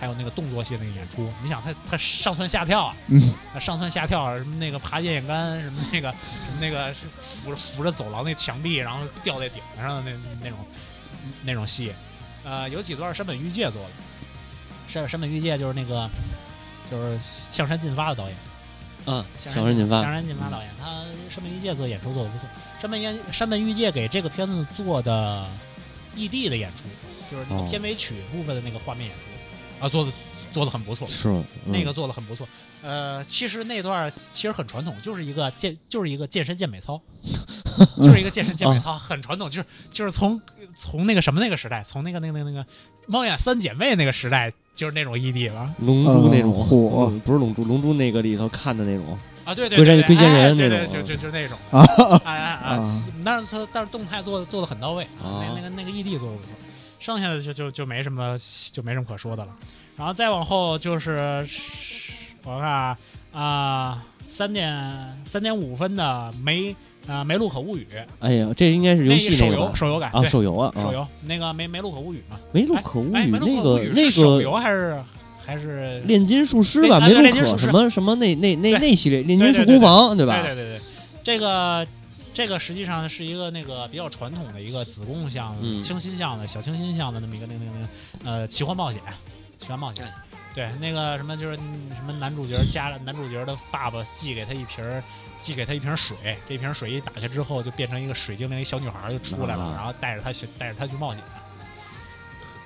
[0.00, 1.32] 还有那个动作性的演出。
[1.42, 10.58] 你想他他上蹿下跳啊，嗯，上蹿下跳，什么那个爬电线杆，什么那个什么那个是扶着扶着走廊那墙壁，然后吊在顶子上的那那种
[11.42, 11.92] 那种戏，
[12.44, 13.90] 呃，有几段是山本裕介做的。
[14.88, 16.08] 山山本裕介就是那个
[16.90, 17.18] 就是
[17.50, 18.36] 向山进发的导演，
[19.06, 20.86] 嗯，向山进发向，山进发导演，他
[21.30, 22.46] 山本裕介做演出做的不错。
[22.80, 25.46] 山本裕山本裕介给这个片子做的
[26.16, 26.84] 异地的演出，
[27.30, 27.68] 就是那个哦。
[27.70, 30.12] 片尾曲部分的那个画面演出，啊，做的
[30.52, 31.06] 做的很不错。
[31.08, 32.46] 是吗那个做的很不错。
[32.82, 37.00] 呃，其实那段其实很传统，就是一个健就是一个健身健美操，
[37.96, 40.40] 就是一个健身健美操， 很传统，就是就是从
[40.76, 42.66] 从那个什么那个时代，从那个那个那个那个
[43.06, 45.74] 猫眼三姐妹那个时代，就是那种异地了。
[45.78, 46.52] 龙珠那种。
[46.52, 47.08] 火。
[47.10, 51.84] 嗯不是龙珠，龙珠那个里头看的那种，啊，对对龟山对对，龟仙人哎对对，那种就就就那种啊
[52.24, 56.50] 哎哎哎啊，但是他但是动态做的做的很到位，啊那那个那个异地做的不错，
[57.00, 58.36] 剩下的就就就没什么
[58.72, 59.52] 就没什么可说的了。
[59.96, 61.46] 然后再往后就是
[62.44, 62.98] 我看啊
[63.32, 66.74] 啊三点三点五分的梅
[67.06, 67.86] 啊梅路可物语，
[68.20, 75.00] 哎呀，这应该是游戏手游手游改啊，对手游啊，啊手游那个梅梅路可物语嘛，梅路可物哎语那个那个手游还是
[75.44, 80.40] 还是炼金术师吧，对啊梅路可对炼金术师什么什么那那那那系列炼金术工坊对吧？
[80.42, 80.80] 对对对对，
[81.22, 81.86] 这个
[82.32, 89.00] 这个实际上是一个那个比较传统的一个子宫向、嗯清新向的小清新向的那么一个那个那个呃奇幻冒险，
[89.58, 90.06] 奇幻冒险。
[90.54, 95.02] 对，那个什么就是嗯什么男主角家男主角的爸爸寄给他一瓶儿，
[95.40, 96.16] 寄给他一瓶水，
[96.48, 101.20] 这瓶水一打开之后就变成一个水精灵，一小女孩儿就出来了，啊然后带着他去带着他去冒险。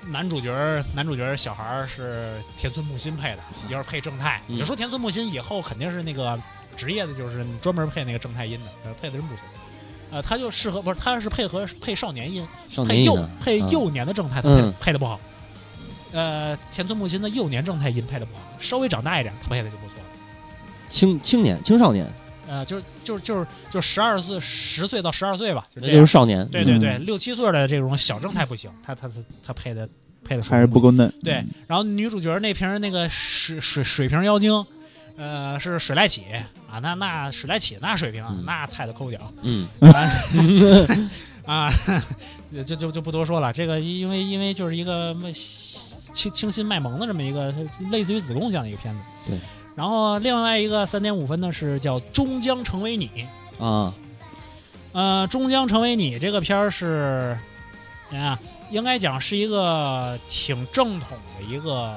[0.07, 3.39] 男主角男主角小孩是田村木心配的，
[3.69, 4.41] 也是配正太。
[4.47, 6.39] 嗯你说田村木心以后肯定是那个
[6.75, 9.43] 职业的，就是专门配那个正太音的，呃配的真不错。
[10.11, 15.19] 呃，他就适合不是，他是配合配少年音，配幼少年音呢嗯配幼年的正太，他配嗯配的不好。
[16.11, 19.95] 呃，田村木心的幼年正太音配的不好，稍微长大一点，他配的就不错。
[20.89, 22.11] 青青年青少年，
[22.49, 25.93] 呃，就是就是就是就十二岁十岁到十二岁吧，就那这。
[25.93, 29.13] 就是少年，嗯对对对，六七岁的这种小正太不行，他他他
[29.45, 29.87] 他配的
[30.25, 31.13] 配的还是不够嫩。
[31.23, 34.65] 对，然后女主角那瓶那个水水水瓶妖精，
[35.15, 36.23] 呃，是水濑起
[36.67, 39.67] 啊，那那水濑起那水平，嗯那菜的抠脚嗯
[41.45, 41.71] 啊，
[42.65, 43.53] 就就就不多说了。
[43.53, 45.15] 这个因为因为就是一个
[46.13, 47.53] 清清新卖萌的这么一个
[47.91, 48.99] 类似于子宫向的一个片子。
[49.27, 49.37] 对。
[49.79, 53.09] 然后另外一个三点五分的是叫《终将成为你》，
[53.65, 53.93] 啊，
[54.91, 57.39] 呃，《终将成为你》这个片儿是，
[58.11, 58.37] 啊，
[58.71, 61.95] 应该讲是一个挺正统的一个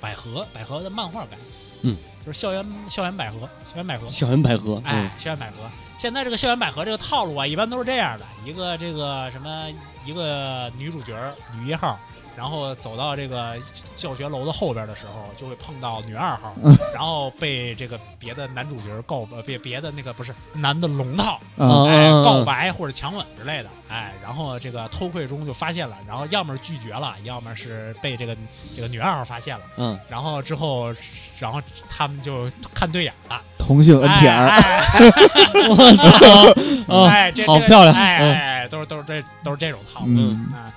[0.00, 1.36] 百合百合的漫画改，
[1.80, 5.56] 嗯，就是校园校园百合，校园百合，校园百合，哎，校园百合。
[5.98, 9.68] 现在这个校园百合这个套路啊，一般都是这样的：一个这个什么，
[10.06, 11.16] 一个女主角
[11.58, 11.98] 女一号，
[12.36, 13.56] 然后走到这个
[13.94, 16.54] 教学楼的后边的时候，就会碰到女二号，
[16.94, 28.36] 然后被这个别的男主角告呃别别的那个不是男的龙套，告白或者强吻之类的，哎，然后这个偷窥中就发现了，然后要么是拒绝了，要么是被这个
[28.74, 30.94] 这个女二号发现了，嗯，然后之后
[31.38, 34.60] 然后他们就看对眼了，同性哎
[35.68, 37.94] 我操，啊哎，这这好漂亮。
[37.94, 40.06] 哎，都是都是这都是这种套路。
[40.08, 40.46] 嗯。
[40.52, 40.72] 啊，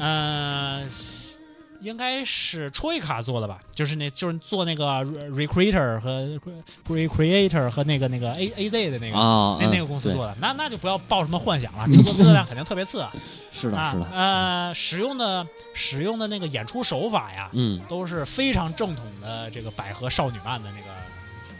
[0.00, 0.90] 嗯、
[1.80, 3.60] 应该是 Troika 做的吧？
[3.74, 6.40] 就是那，就是做那个 Re- Recreator 和
[6.88, 10.34] Recreator 和那个那个 A A Z 的那个、啊，那那个公司做的。
[10.40, 13.02] 那那就不要抱什么幻想了，制作质量肯定特别次。
[13.14, 13.20] 嗯
[13.52, 15.44] 是的，啊是的，呃，使用的
[15.74, 20.86] 使用的那个演出手法呀，嗯，都是非常正统的这个百合少女漫的那个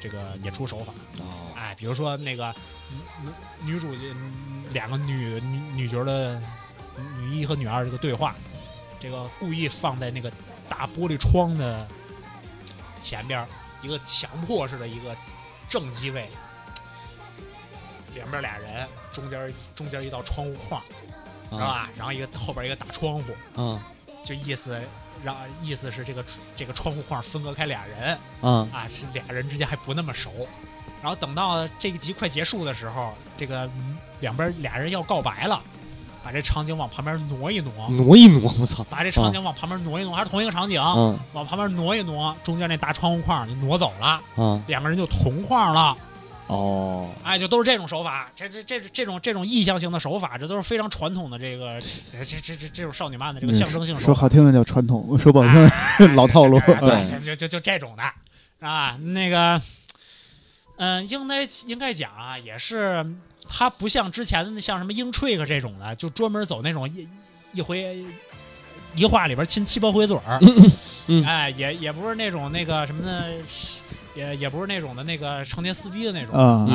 [0.01, 0.93] 这个演出手法。
[1.19, 2.55] 哦，哎，比如说那个
[3.65, 4.15] 女女主角
[4.73, 6.41] 两个女女女角的
[7.19, 8.35] 女一和女二这个对话，
[8.99, 10.31] 这个故意放在那个
[10.69, 11.87] 大玻璃窗的
[13.01, 13.47] 前边，
[13.83, 15.17] 一个强迫式的一个
[15.69, 16.29] 正机位，
[18.15, 20.83] 两边俩人，中间中间一道窗户框，
[21.51, 21.91] 知道啊，吧？
[21.97, 23.81] 然后一个后边一个大窗户，嗯，
[24.25, 24.81] 就意思
[25.25, 26.25] 让意思是这个
[26.57, 30.49] 这个窗户框分隔开俩人，啊，啊，这俩人之间还不那么熟。
[31.03, 35.63] 然后等到这一集快结束的时候，这个嗯两边俩人要告白了，
[36.23, 45.97] 把这场景往旁边挪一挪，挪一挪，我操，把这场景往旁边挪一挪，还是同一个场景，嗯往旁边挪一挪，中间那大窗户框就挪走了，嗯，两个人就同框了。
[46.47, 54.07] 哦，哎，就都是这种手法，这这这这种这种意象性的手法，这都是非常传统的这个这这这这种少女漫的这个象征性手法。
[54.07, 55.71] 说好听的叫传统，说不好听的
[56.15, 56.59] 老套路。
[56.81, 58.03] 对，就就就就这种的
[58.67, 59.63] 啊，那个，
[60.79, 63.07] 嗯、应该应该讲啊，也是
[63.53, 67.09] 他不像之前的那像什么英 trick 这种的，就专门走那种一
[67.53, 68.05] 一回
[68.95, 70.39] 一话里边亲七八回嘴儿，
[71.09, 73.29] 嗯哎，也也不是那种那个什么的，
[74.15, 76.69] 也也不是那种的那个成天撕逼的那种，啊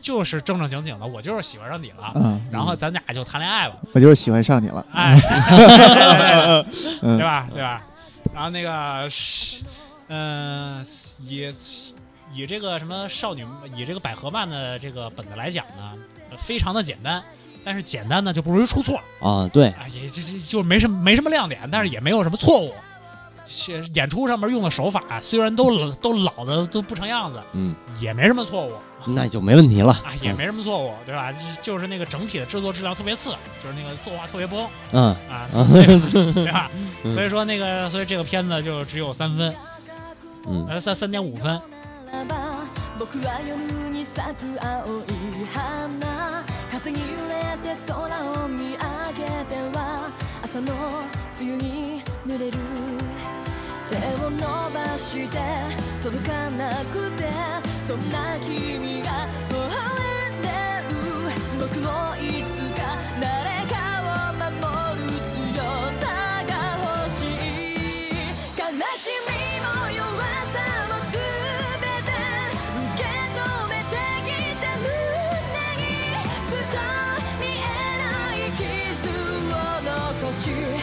[0.00, 4.84] 就是正正经经的，我就是喜欢上你了，啊，然后咱俩就谈恋爱吧，我就是喜欢上你了。
[4.92, 5.18] 哎，
[7.00, 7.48] 对嗯吧？
[7.52, 7.82] 对吧？
[8.34, 9.56] 然后那个是，
[10.08, 10.84] 嗯、
[11.20, 11.52] 以
[12.34, 13.44] 以这个什么少女，
[13.76, 15.92] 以这个百合漫的这个本子来讲呢，
[16.30, 17.22] 呃非常的简单，
[17.64, 22.72] 但是简单呢就不容易出错啊，对，啊，也就就就没什么没什么亮点，但是也没有什么错误。
[23.44, 28.72] 是演出上面用的手法虽然都都老的都不成样子，嗯，也没什么错误
[29.04, 31.34] 那就没问题了，啊，也没什么错误，对吧？
[31.60, 33.30] 就是那个整体的制作质量特别次，
[33.62, 35.86] 就是那个作画特别崩嗯啊，啊所以
[36.32, 36.70] 对吧？
[37.02, 39.52] 嗯所以说那个，所以这个片子就只有三分，
[40.46, 41.60] 嗯呃，三三点五分。
[42.12, 42.66] なば
[42.98, 46.44] 僕は夜に咲く青い花。
[46.70, 47.94] 風に揺れて空
[48.44, 48.76] を見上
[49.16, 50.10] げては
[50.42, 50.74] 朝の
[51.40, 52.58] 梅雨に濡れる。
[53.88, 55.38] 手を伸ばして
[56.02, 57.30] 届かなくて
[57.86, 59.72] そんな君が微笑
[60.28, 60.48] んで
[60.90, 61.00] る。
[61.60, 62.80] 僕もいつか
[63.20, 63.51] 誰か
[80.42, 80.81] 是。